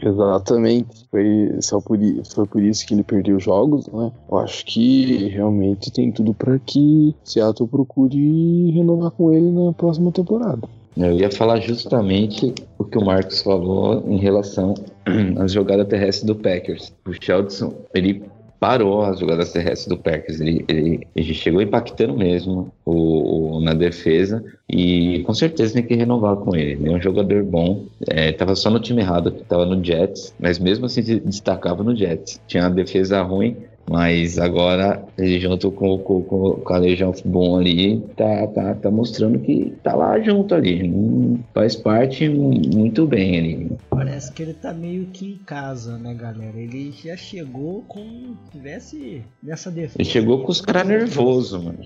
Exatamente. 0.03 1.07
Foi 1.11 1.57
só 1.61 1.81
por, 1.81 1.99
foi 2.35 2.47
por 2.47 2.63
isso 2.63 2.87
que 2.87 2.95
ele 2.95 3.05
perdeu 3.05 3.39
jogos, 3.39 3.87
né? 3.89 4.11
Eu 4.31 4.39
acho 4.39 4.65
que 4.67 5.29
realmente 5.29 5.91
tem 5.93 6.11
tudo 6.11 6.35
para 6.35 6.59
que 6.59 7.15
Seattle 7.25 7.69
procure 7.69 8.71
renovar 8.71 9.11
com 9.13 9.33
ele 9.33 9.51
na 9.51 9.73
próxima 9.73 10.11
temporada. 10.11 10.69
Eu 10.97 11.13
ia 11.13 11.31
falar 11.31 11.61
justamente 11.61 12.53
o 12.77 12.85
que 12.85 12.99
o 12.99 13.05
Marcos 13.05 13.41
falou 13.41 14.03
em 14.09 14.19
relação 14.19 14.75
às 15.39 15.53
jogadas 15.53 15.87
terrestres 15.87 16.25
do 16.25 16.35
Packers. 16.35 16.93
O 17.07 17.13
Sheldon, 17.13 17.73
ele 17.95 18.25
parou 18.59 19.03
as 19.03 19.21
jogadas 19.21 19.53
terrestres 19.53 19.89
do 19.89 19.97
Packers. 19.97 20.41
Ele, 20.41 20.65
ele, 20.69 21.07
ele 21.15 21.35
chegou 21.35 21.63
impactando 21.63 22.17
mesmo 22.17 22.73
o, 22.85 23.57
o, 23.57 23.61
na 23.61 23.75
defesa 23.75 24.45
e 24.69 25.23
com 25.25 25.33
certeza 25.33 25.75
tem 25.75 25.83
que 25.83 25.95
renovar 25.95 26.37
com 26.37 26.55
ele. 26.57 26.73
Ele 26.73 26.93
é 26.93 26.97
um 26.97 27.01
jogador 27.01 27.45
bom. 27.45 27.87
É, 28.09 28.33
tava 28.33 28.55
só 28.55 28.71
no 28.71 28.81
time 28.81 29.01
errado, 29.01 29.31
que 29.31 29.45
tava 29.45 29.65
no 29.65 29.83
Jets, 29.83 30.35
mas 30.39 30.59
mesmo 30.59 30.87
assim 30.87 31.03
destacava 31.03 31.83
no 31.83 31.97
Jets. 31.97 32.41
Tinha 32.47 32.65
uma 32.65 32.71
defesa 32.71 33.23
ruim, 33.23 33.57
mas 33.91 34.39
agora, 34.39 35.03
ele 35.17 35.41
junto 35.41 35.71
com, 35.71 35.99
com, 35.99 36.23
com 36.23 36.75
a 36.75 36.79
Legião 36.79 37.13
Bom 37.25 37.59
ali, 37.59 38.01
tá, 38.17 38.47
tá, 38.49 38.75
tá 38.75 38.91
mostrando 38.91 39.39
que 39.39 39.73
tá 39.83 39.95
lá 39.95 40.21
junto 40.21 40.55
ali. 40.55 41.41
Faz 41.55 41.75
parte 41.75 42.29
muito 42.29 43.07
bem 43.07 43.39
ali. 43.39 43.73
Parece 43.91 44.33
que 44.33 44.43
ele 44.43 44.55
tá 44.55 44.73
meio 44.73 45.07
que 45.07 45.27
em 45.27 45.39
casa, 45.39 45.97
né, 45.97 46.15
galera? 46.15 46.59
Ele 46.59 46.93
já 46.93 47.17
chegou 47.17 47.83
com. 47.89 48.35
tivesse 48.53 49.23
nessa 49.43 49.71
defesa. 49.71 49.97
Ele 49.99 50.09
chegou 50.09 50.43
com 50.43 50.51
os 50.51 50.61
caras 50.61 50.87
nervosos, 50.87 51.65
mano. 51.65 51.79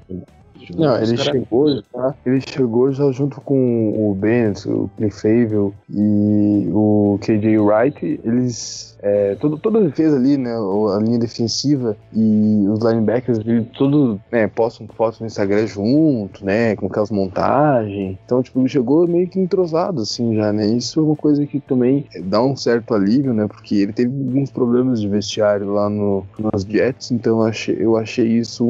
Não, 0.76 0.96
ele 0.96 1.16
cara... 1.16 1.32
chegou 1.32 1.82
já, 1.92 2.14
ele 2.24 2.40
chegou 2.40 2.92
já 2.92 3.10
junto 3.10 3.40
com 3.40 4.10
o 4.10 4.14
Benz, 4.14 4.64
o 4.66 4.88
Clayfavel 4.96 5.74
e 5.90 6.68
o 6.70 7.18
KJ 7.20 7.58
Wright, 7.58 8.20
eles 8.24 8.91
é, 9.02 9.34
todo, 9.34 9.58
toda 9.58 9.80
a 9.80 9.82
defesa 9.82 10.16
ali, 10.16 10.36
né, 10.36 10.52
a 10.54 10.98
linha 11.02 11.18
defensiva 11.18 11.96
e 12.12 12.66
os 12.68 12.78
linebackers, 12.78 13.40
todo, 13.76 14.20
né, 14.30 14.46
postam 14.46 14.86
fotos 14.96 15.18
no 15.20 15.26
Instagram 15.26 15.66
junto, 15.66 16.44
né, 16.44 16.76
com 16.76 16.86
aquelas 16.86 17.10
montagens. 17.10 18.16
Então, 18.24 18.42
tipo, 18.42 18.66
chegou 18.68 19.06
meio 19.08 19.28
que 19.28 19.40
entrosado, 19.40 20.02
assim, 20.02 20.36
já, 20.36 20.52
né. 20.52 20.66
Isso 20.66 21.00
é 21.00 21.02
uma 21.02 21.16
coisa 21.16 21.44
que 21.44 21.58
também 21.58 22.06
dá 22.24 22.40
um 22.42 22.54
certo 22.54 22.94
alívio, 22.94 23.34
né, 23.34 23.46
porque 23.48 23.74
ele 23.76 23.92
teve 23.92 24.10
alguns 24.10 24.50
problemas 24.50 25.00
de 25.00 25.08
vestiário 25.08 25.72
lá 25.72 25.90
no, 25.90 26.24
nas 26.52 26.62
Jets, 26.62 27.10
então 27.10 27.38
eu 27.38 27.42
achei, 27.44 27.76
eu 27.78 27.96
achei 27.96 28.26
isso 28.26 28.64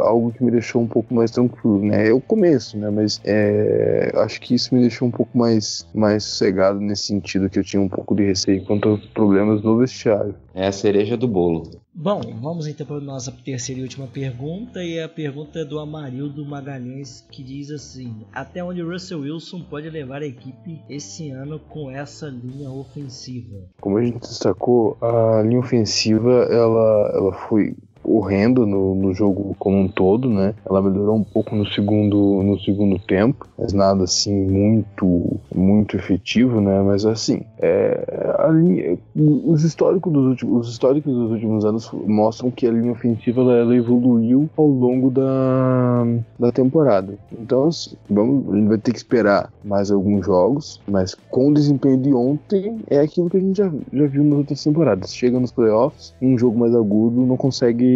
algo 0.00 0.32
que 0.32 0.44
me 0.44 0.50
deixou 0.50 0.82
um 0.82 0.86
pouco 0.86 1.12
mais 1.12 1.32
tranquilo, 1.32 1.80
né. 1.80 2.08
É 2.08 2.12
o 2.12 2.20
começo, 2.20 2.78
né, 2.78 2.88
mas 2.88 3.20
é, 3.24 4.12
acho 4.16 4.40
que 4.40 4.54
isso 4.54 4.74
me 4.74 4.80
deixou 4.80 5.08
um 5.08 5.10
pouco 5.10 5.36
mais, 5.36 5.86
mais 5.92 6.22
sossegado 6.22 6.80
nesse 6.80 7.06
sentido, 7.06 7.50
que 7.50 7.58
eu 7.58 7.64
tinha 7.64 7.82
um 7.82 7.88
pouco 7.88 8.14
de 8.14 8.24
receio 8.24 8.64
quanto 8.64 8.88
aos 8.88 9.04
problemas 9.06 9.60
no 9.72 9.78
vestiário. 9.78 10.34
É 10.54 10.66
a 10.66 10.72
cereja 10.72 11.16
do 11.16 11.26
bolo. 11.26 11.70
Bom, 11.94 12.20
vamos 12.40 12.66
então 12.66 12.86
para 12.86 12.96
a 12.96 13.00
nossa 13.00 13.32
terceira 13.44 13.80
e 13.80 13.84
última 13.84 14.06
pergunta. 14.06 14.82
E 14.82 15.00
a 15.00 15.08
pergunta 15.08 15.60
é 15.60 15.64
do 15.64 15.78
Amarildo 15.78 16.44
Magalhães, 16.44 17.26
que 17.30 17.42
diz 17.42 17.70
assim: 17.70 18.24
Até 18.32 18.62
onde 18.62 18.82
Russell 18.82 19.20
Wilson 19.20 19.62
pode 19.68 19.88
levar 19.90 20.22
a 20.22 20.26
equipe 20.26 20.80
esse 20.88 21.30
ano 21.30 21.58
com 21.58 21.90
essa 21.90 22.28
linha 22.28 22.70
ofensiva? 22.70 23.64
Como 23.80 23.98
a 23.98 24.04
gente 24.04 24.20
destacou, 24.20 24.96
a 25.00 25.42
linha 25.42 25.60
ofensiva 25.60 26.46
ela, 26.50 27.12
ela 27.14 27.32
foi 27.32 27.74
horrendo 28.04 28.66
no, 28.66 28.94
no 28.94 29.14
jogo 29.14 29.54
como 29.58 29.78
um 29.78 29.88
todo, 29.88 30.28
né? 30.28 30.54
Ela 30.68 30.82
melhorou 30.82 31.16
um 31.16 31.24
pouco 31.24 31.54
no 31.54 31.66
segundo, 31.66 32.42
no 32.42 32.58
segundo 32.60 32.98
tempo, 32.98 33.46
mas 33.58 33.72
nada 33.72 34.04
assim 34.04 34.34
muito, 34.34 35.38
muito 35.54 35.96
efetivo, 35.96 36.60
né? 36.60 36.82
Mas 36.82 37.04
assim, 37.04 37.42
é, 37.58 38.96
os 39.14 39.64
históricos 39.64 40.12
dos 40.12 40.26
últimos, 40.26 40.66
os 40.66 40.72
históricos 40.72 41.12
dos 41.12 41.30
últimos 41.30 41.64
anos 41.64 41.90
mostram 42.06 42.50
que 42.50 42.66
a 42.66 42.70
linha 42.70 42.92
ofensiva 42.92 43.40
ela, 43.40 43.54
ela 43.54 43.76
evoluiu 43.76 44.48
ao 44.56 44.66
longo 44.66 45.10
da, 45.10 46.04
da 46.38 46.52
temporada. 46.52 47.14
Então, 47.32 47.68
assim, 47.68 47.96
vamos, 48.08 48.52
a 48.52 48.56
gente 48.56 48.68
vai 48.68 48.78
ter 48.78 48.92
que 48.92 48.98
esperar 48.98 49.52
mais 49.64 49.90
alguns 49.90 50.26
jogos, 50.26 50.80
mas 50.88 51.14
com 51.30 51.48
o 51.48 51.54
desempenho 51.54 51.98
de 51.98 52.12
ontem 52.12 52.80
é 52.88 52.98
aquilo 52.98 53.30
que 53.30 53.36
a 53.36 53.40
gente 53.40 53.56
já, 53.56 53.70
já 53.92 54.06
viu 54.06 54.24
nas 54.24 54.38
outras 54.38 54.64
temporadas. 54.64 55.14
Chega 55.14 55.38
nos 55.38 55.52
playoffs, 55.52 56.14
um 56.20 56.36
jogo 56.36 56.58
mais 56.58 56.74
agudo, 56.74 57.24
não 57.24 57.36
consegue 57.36 57.91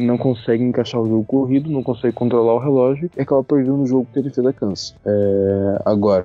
não 0.00 0.16
consegue 0.18 0.62
encaixar 0.62 1.00
o 1.00 1.08
jogo 1.08 1.24
corrido, 1.24 1.70
não 1.70 1.82
consegue 1.82 2.12
controlar 2.12 2.54
o 2.54 2.58
relógio 2.58 3.10
e 3.16 3.20
acaba 3.20 3.42
perdendo 3.42 3.82
o 3.82 3.86
jogo 3.86 4.06
fez 4.12 4.26
a 4.26 4.52
cansa. 4.52 4.94
É, 5.04 5.82
agora, 5.84 6.24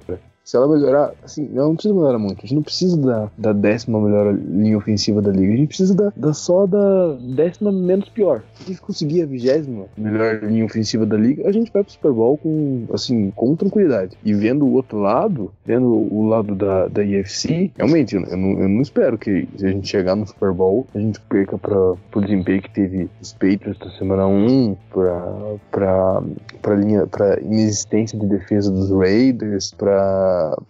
se 0.50 0.58
ela 0.58 0.68
melhorar, 0.68 1.14
assim, 1.24 1.48
ela 1.54 1.68
não 1.68 1.76
precisa 1.76 1.94
melhorar 1.94 2.18
muito. 2.18 2.40
A 2.40 2.42
gente 2.42 2.56
não 2.56 2.64
precisa 2.64 2.98
da, 2.98 3.30
da 3.38 3.54
décima 3.54 4.02
melhor 4.02 4.34
linha 4.34 4.80
ofensiva 4.80 5.22
da 5.22 5.30
liga. 5.30 5.54
A 5.54 5.58
gente 5.58 5.68
precisa 5.68 5.94
da, 5.94 6.12
da 6.16 6.34
só 6.34 6.66
da 6.66 7.14
décima 7.22 7.72
menos 7.72 8.10
pior. 8.10 8.42
Se 8.56 8.64
a 8.64 8.68
gente 8.70 8.82
conseguir 8.82 9.22
a 9.22 9.28
vigésima 9.28 9.86
melhor 9.96 10.42
linha 10.42 10.66
ofensiva 10.66 11.06
da 11.06 11.16
liga, 11.16 11.48
a 11.48 11.52
gente 11.52 11.72
vai 11.72 11.84
pro 11.84 11.92
Super 11.92 12.12
Bowl 12.12 12.36
com, 12.36 12.88
assim, 12.92 13.30
com 13.36 13.56
tranquilidade. 13.56 14.18
E 14.26 14.34
vendo 14.34 14.66
o 14.66 14.74
outro 14.74 14.98
lado, 14.98 15.52
vendo 15.64 15.88
o 15.88 16.28
lado 16.28 16.56
da, 16.56 16.88
da 16.88 17.04
IFC, 17.04 17.72
realmente, 17.78 18.16
eu, 18.16 18.24
eu, 18.24 18.38
não, 18.38 18.60
eu 18.60 18.70
não 18.70 18.82
espero 18.82 19.20
que 19.20 19.48
se 19.56 19.68
a 19.68 19.70
gente 19.70 19.88
chegar 19.88 20.16
no 20.16 20.26
Super 20.26 20.52
Bowl, 20.52 20.88
a 20.96 20.98
gente 20.98 21.22
perca 21.30 21.60
pra, 21.60 21.94
pro 22.10 22.22
desempenho 22.22 22.64
que 22.64 22.72
teve 22.72 23.08
os 23.22 23.34
Patriots 23.34 23.78
da 23.78 23.92
semana 24.00 24.26
1, 24.26 24.76
pra, 24.92 25.36
pra, 25.70 26.24
pra 26.60 26.76
linha, 26.76 27.06
pra 27.06 27.40
inexistência 27.40 28.18
de 28.18 28.26
defesa 28.26 28.72
dos 28.72 28.90
Raiders, 28.90 29.72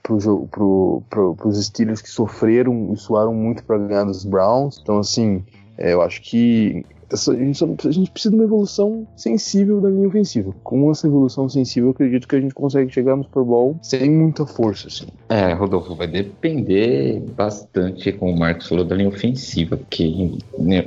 pra 0.03 0.17
pro, 0.51 1.03
pros 1.35 1.65
Steelers 1.65 2.01
que 2.01 2.09
sofreram 2.09 2.91
e 2.93 2.97
suaram 2.97 3.33
muito 3.33 3.63
para 3.63 3.77
ganhar 3.77 4.03
dos 4.03 4.25
Browns. 4.25 4.79
Então, 4.81 4.99
assim, 4.99 5.43
é, 5.77 5.93
eu 5.93 6.01
acho 6.01 6.21
que 6.21 6.85
essa, 7.11 7.31
a, 7.31 7.35
gente 7.35 7.57
só, 7.57 7.65
a, 7.65 7.91
gente 7.91 8.11
precisa 8.11 8.31
de 8.31 8.35
uma 8.35 8.45
evolução 8.45 9.07
sensível 9.15 9.81
da 9.81 9.89
linha 9.89 10.07
ofensiva. 10.07 10.53
Com 10.63 10.91
essa 10.91 11.07
evolução 11.07 11.49
sensível, 11.49 11.89
acredito 11.89 12.27
que 12.27 12.35
a 12.35 12.41
gente 12.41 12.53
consegue 12.53 12.91
chegar 12.91 13.15
no 13.15 13.23
Super 13.23 13.43
Bowl 13.43 13.77
sem 13.81 14.09
muita 14.09 14.45
força. 14.45 14.87
Assim. 14.87 15.07
É, 15.27 15.53
Rodolfo, 15.53 15.95
vai 15.95 16.07
depender 16.07 17.21
bastante, 17.35 18.11
como 18.11 18.33
o 18.33 18.39
Marcos 18.39 18.67
falou, 18.67 18.85
da 18.85 18.95
linha 18.95 19.09
ofensiva, 19.09 19.77
porque. 19.77 20.37
Né, 20.57 20.85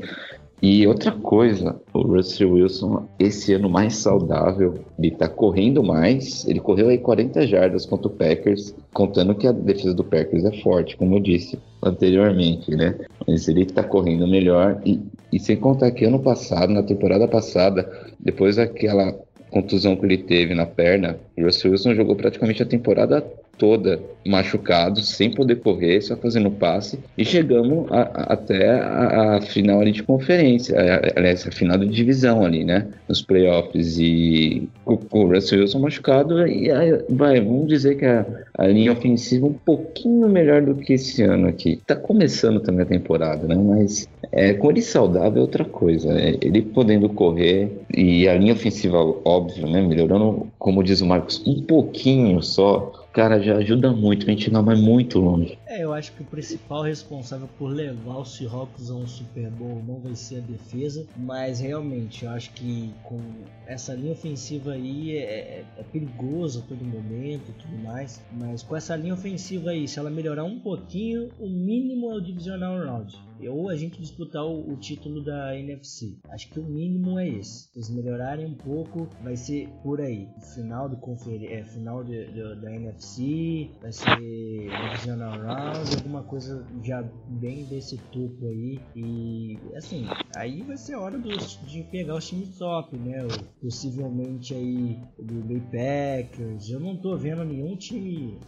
e 0.62 0.86
outra 0.86 1.10
coisa, 1.10 1.74
o 1.92 2.02
Russell 2.02 2.52
Wilson, 2.52 3.08
esse 3.18 3.52
ano 3.52 3.68
mais 3.68 3.96
saudável, 3.96 4.78
ele 4.96 5.10
tá 5.10 5.28
correndo 5.28 5.82
mais. 5.82 6.46
Ele 6.46 6.60
correu 6.60 6.88
aí 6.88 6.98
40 6.98 7.44
jardas 7.48 7.84
contra 7.84 8.06
o 8.06 8.10
Packers, 8.10 8.72
contando 8.94 9.34
que 9.34 9.48
a 9.48 9.50
defesa 9.50 9.92
do 9.92 10.04
Packers 10.04 10.44
é 10.44 10.52
forte, 10.62 10.96
como 10.96 11.16
eu 11.16 11.20
disse 11.20 11.58
anteriormente, 11.82 12.70
né? 12.76 12.96
Mas 13.26 13.48
ele 13.48 13.66
tá 13.66 13.82
correndo 13.82 14.28
melhor. 14.28 14.80
E, 14.86 15.00
e 15.32 15.40
sem 15.40 15.56
contar 15.56 15.90
que 15.90 16.04
ano 16.04 16.20
passado, 16.20 16.72
na 16.72 16.84
temporada 16.84 17.26
passada, 17.26 17.90
depois 18.20 18.54
daquela 18.54 19.12
contusão 19.50 19.96
que 19.96 20.06
ele 20.06 20.18
teve 20.18 20.54
na 20.54 20.64
perna, 20.64 21.18
o 21.36 21.42
Russell 21.42 21.72
Wilson 21.72 21.96
jogou 21.96 22.14
praticamente 22.14 22.62
a 22.62 22.66
temporada 22.66 23.20
toda 23.58 24.00
machucados, 24.24 25.08
sem 25.08 25.30
poder 25.30 25.56
correr, 25.56 26.00
só 26.00 26.16
fazendo 26.16 26.50
passe, 26.50 26.98
e 27.18 27.24
chegamos 27.24 27.90
a, 27.90 28.02
a, 28.02 28.32
até 28.34 28.70
a, 28.80 29.36
a, 29.36 29.40
final 29.40 29.80
ali 29.80 29.92
de 29.92 30.02
conferência, 30.02 30.76
aliás, 31.16 31.46
a 31.46 31.50
final 31.50 31.76
de 31.78 31.88
divisão 31.88 32.44
ali, 32.44 32.64
né? 32.64 32.86
Nos 33.08 33.20
playoffs, 33.22 33.98
e 33.98 34.68
o, 34.86 34.98
o 35.10 35.26
Russell 35.26 35.60
Wilson 35.60 35.80
machucado, 35.80 36.46
e 36.46 36.70
aí, 36.70 37.04
vai, 37.08 37.40
vamos 37.40 37.66
dizer 37.68 37.96
que 37.96 38.04
a, 38.04 38.66
linha 38.66 38.92
ofensiva 38.92 39.46
um 39.46 39.52
pouquinho 39.52 40.28
melhor 40.28 40.62
do 40.62 40.74
que 40.74 40.94
esse 40.94 41.22
ano 41.22 41.48
aqui. 41.48 41.80
Tá 41.86 41.96
começando 41.96 42.60
também 42.60 42.82
a 42.82 42.88
temporada, 42.88 43.46
né? 43.46 43.56
Mas 43.56 44.08
é, 44.30 44.54
com 44.54 44.70
ele 44.70 44.82
saudável 44.82 45.38
é 45.38 45.40
outra 45.40 45.64
coisa. 45.64 46.12
É, 46.12 46.38
ele 46.40 46.62
podendo 46.62 47.08
correr, 47.08 47.70
e 47.92 48.28
a 48.28 48.34
linha 48.34 48.52
ofensiva, 48.52 48.98
óbvio, 49.24 49.68
né? 49.68 49.82
Melhorando, 49.82 50.46
como 50.58 50.82
diz 50.82 51.00
o 51.00 51.06
Marcos, 51.06 51.42
um 51.46 51.62
pouquinho 51.62 52.40
só 52.42 53.01
cara, 53.12 53.40
já 53.40 53.56
ajuda 53.56 53.92
muito, 53.92 54.26
a 54.26 54.30
gente 54.30 54.50
não 54.50 54.64
vai 54.64 54.74
muito 54.74 55.18
longe. 55.18 55.58
É, 55.66 55.84
eu 55.84 55.92
acho 55.92 56.12
que 56.12 56.22
o 56.22 56.24
principal 56.24 56.82
responsável 56.82 57.48
por 57.58 57.68
levar 57.68 58.18
o 58.18 58.24
Seahawks 58.24 58.90
a 58.90 58.94
um 58.94 59.06
Super 59.06 59.50
Bowl 59.50 59.82
não 59.86 60.00
vai 60.00 60.14
ser 60.14 60.38
a 60.38 60.40
defesa, 60.40 61.06
mas 61.16 61.60
realmente 61.60 62.24
eu 62.24 62.30
acho 62.30 62.50
que 62.52 62.90
com 63.02 63.20
essa 63.66 63.94
linha 63.94 64.12
ofensiva 64.12 64.72
aí 64.72 65.16
é, 65.16 65.22
é, 65.22 65.64
é 65.78 65.82
perigoso 65.82 66.60
a 66.60 66.62
todo 66.62 66.84
momento 66.84 67.50
e 67.50 67.62
tudo 67.62 67.82
mais, 67.82 68.22
mas 68.32 68.62
com 68.62 68.76
essa 68.76 68.96
linha 68.96 69.14
ofensiva 69.14 69.70
aí, 69.70 69.86
se 69.86 69.98
ela 69.98 70.10
melhorar 70.10 70.44
um 70.44 70.58
pouquinho, 70.58 71.28
o 71.38 71.48
mínimo 71.48 72.10
é 72.12 72.14
o 72.14 72.20
Divisional 72.20 72.78
Round 72.78 73.16
ou 73.48 73.68
a 73.68 73.76
gente 73.76 74.00
disputar 74.00 74.44
o, 74.44 74.72
o, 74.72 74.76
título 74.76 75.22
da 75.22 75.56
NFC. 75.56 76.16
Acho 76.30 76.48
que 76.50 76.60
o 76.60 76.64
mínimo 76.64 77.18
é 77.18 77.28
esse. 77.28 77.68
Se 77.72 77.78
eles 77.78 77.90
melhorarem 77.90 78.46
um 78.46 78.54
pouco, 78.54 79.08
vai 79.22 79.36
ser 79.36 79.68
por 79.82 80.00
aí. 80.00 80.28
Final 80.54 80.88
do 80.88 80.96
confer 80.96 81.44
é, 81.44 81.64
final 81.64 82.04
de, 82.04 82.26
de, 82.32 82.60
da 82.60 82.74
NFC, 82.74 83.70
vai 83.80 83.92
ser 83.92 84.16
Divisional 84.16 85.38
Round, 85.40 85.96
alguma 85.96 86.22
coisa 86.22 86.64
já 86.82 87.02
bem 87.28 87.64
desse 87.64 87.96
topo 88.12 88.46
aí. 88.46 88.78
E 88.94 89.58
assim, 89.74 90.06
aí 90.36 90.62
vai 90.62 90.76
ser 90.76 90.96
hora 90.96 91.18
dos, 91.18 91.58
de 91.66 91.82
pegar 91.84 92.16
os 92.16 92.28
times 92.28 92.56
top, 92.58 92.96
né? 92.96 93.26
Possivelmente 93.60 94.54
aí 94.54 94.98
do 95.18 95.34
Bay 95.46 95.62
Packers. 95.72 96.68
Eu 96.68 96.80
não 96.80 96.96
tô 96.96 97.16
vendo 97.16 97.44
nenhum 97.44 97.76
time 97.76 98.38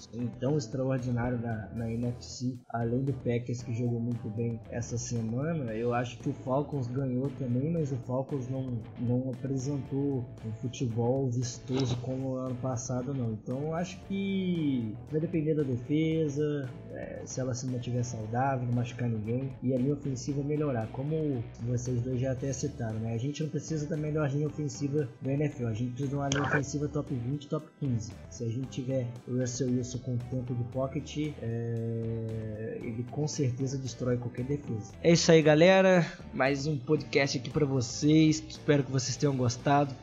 tão 0.41 0.57
extraordinário 0.57 1.41
na, 1.41 1.69
na 1.75 1.91
NFC, 1.91 2.59
além 2.71 3.05
do 3.05 3.13
Packers 3.13 3.63
que 3.63 3.75
jogou 3.75 4.01
muito 4.01 4.29
bem 4.31 4.61
essa 4.71 4.84
semana, 4.99 5.73
eu 5.75 5.95
acho 5.95 6.19
que 6.19 6.29
o 6.29 6.33
Falcons 6.33 6.87
ganhou 6.87 7.31
também, 7.39 7.71
mas 7.71 7.91
o 7.93 7.97
Falcons 8.07 8.49
não, 8.49 8.79
não 9.01 9.31
apresentou 9.31 10.25
um 10.45 10.53
futebol 10.61 11.29
vistoso 11.31 11.97
como 12.03 12.35
ano 12.35 12.55
passado, 12.57 13.15
não. 13.15 13.33
Então 13.33 13.75
acho 13.75 13.99
que 14.07 14.95
vai 15.11 15.21
depender 15.21 15.55
da 15.55 15.63
defesa, 15.63 16.69
é, 16.93 17.23
se 17.25 17.41
ela 17.41 17.55
se 17.55 17.67
mantiver 17.67 18.05
saudável, 18.05 18.67
não 18.67 18.75
machucar 18.75 19.09
ninguém, 19.09 19.53
e 19.63 19.75
a 19.75 19.79
linha 19.79 19.95
ofensiva 19.95 20.43
melhorar. 20.43 20.87
Como 20.89 21.43
vocês 21.63 22.01
dois 22.03 22.21
já 22.21 22.33
até 22.33 22.53
citaram, 22.53 22.99
né? 23.01 23.15
A 23.15 23.19
gente 23.19 23.43
não 23.43 23.51
precisa 23.51 23.87
da 23.87 23.97
melhor 23.97 24.31
linha 24.31 24.47
ofensiva 24.47 25.09
do 25.21 25.31
NFL, 25.31 25.67
a 25.67 25.73
gente 25.73 25.91
precisa 25.91 26.09
de 26.11 26.15
uma 26.15 26.29
linha 26.29 26.43
ofensiva 26.43 26.89
top 26.89 27.15
20, 27.15 27.49
top 27.49 27.67
15. 27.81 28.13
Se 28.31 28.45
a 28.45 28.49
gente 28.49 28.69
tiver 28.69 29.07
o 29.27 29.39
Russell 29.39 29.69
Wilson 29.69 29.99
com 29.99 30.15
o 30.15 30.19
tempo 30.31 30.55
de 30.55 30.65
pocket, 30.65 31.33
é, 31.43 32.79
ele 32.83 33.05
com 33.11 33.27
certeza 33.27 33.79
destrói 33.79 34.17
qualquer 34.17 34.45
defesa. 34.45 34.74
É 35.03 35.13
isso 35.13 35.31
aí, 35.31 35.43
galera. 35.43 36.07
Mais 36.33 36.67
um 36.67 36.77
podcast 36.77 37.39
aqui 37.39 37.51
para 37.51 37.67
vocês. 37.67 38.43
Espero 38.49 38.83
que 38.83 38.91
vocês 38.91 39.17
tenham 39.17 39.37
gostado 39.37 39.95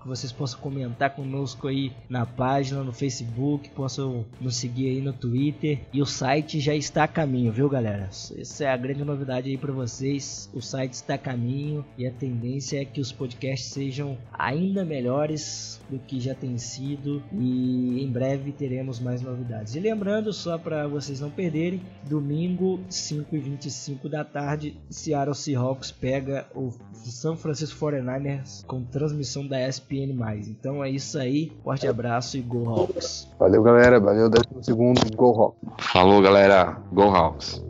que 0.00 0.08
vocês 0.08 0.32
possam 0.32 0.60
comentar 0.60 1.14
conosco 1.14 1.68
aí 1.68 1.92
na 2.08 2.24
página, 2.24 2.82
no 2.82 2.92
Facebook, 2.92 3.68
possam 3.70 4.24
nos 4.40 4.56
seguir 4.56 4.88
aí 4.88 5.00
no 5.00 5.12
Twitter 5.12 5.80
e 5.92 6.00
o 6.00 6.06
site 6.06 6.60
já 6.60 6.74
está 6.74 7.04
a 7.04 7.08
caminho, 7.08 7.52
viu 7.52 7.68
galera? 7.68 8.08
Essa 8.10 8.64
é 8.64 8.68
a 8.68 8.76
grande 8.76 9.04
novidade 9.04 9.48
aí 9.48 9.56
para 9.56 9.72
vocês. 9.72 10.50
O 10.54 10.60
site 10.60 10.94
está 10.94 11.14
a 11.14 11.18
caminho 11.18 11.84
e 11.98 12.06
a 12.06 12.10
tendência 12.10 12.80
é 12.80 12.84
que 12.84 13.00
os 13.00 13.12
podcasts 13.12 13.70
sejam 13.70 14.16
ainda 14.32 14.84
melhores 14.84 15.80
do 15.88 15.98
que 15.98 16.20
já 16.20 16.34
tem 16.34 16.58
sido 16.58 17.22
e 17.32 18.02
em 18.02 18.10
breve 18.10 18.52
teremos 18.52 18.98
mais 19.00 19.22
novidades. 19.22 19.74
E 19.74 19.80
lembrando 19.80 20.32
só 20.32 20.58
para 20.58 20.86
vocês 20.86 21.20
não 21.20 21.30
perderem, 21.30 21.82
domingo 22.08 22.80
5h25 22.90 24.08
da 24.08 24.24
tarde, 24.24 24.76
Seattle 24.90 25.34
Seahawks 25.34 25.90
pega 25.90 26.46
o 26.54 26.72
São 26.92 27.36
Francisco 27.36 27.78
49ers 27.78 28.64
com 28.66 28.82
transmissão 28.82 29.46
da 29.46 29.55
ESPN+. 29.58 30.14
Então 30.48 30.82
é 30.82 30.90
isso 30.90 31.18
aí, 31.18 31.52
forte 31.64 31.86
abraço 31.86 32.36
e 32.36 32.40
Go 32.40 32.68
Hawks. 32.68 33.28
Valeu 33.38 33.62
galera, 33.62 33.98
valeu 33.98 34.30
12 34.30 34.46
segundo, 34.62 35.00
Go 35.16 35.30
Hawks. 35.30 35.58
Falou 35.78 36.22
galera, 36.22 36.78
Go 36.92 37.02
Hawks. 37.02 37.65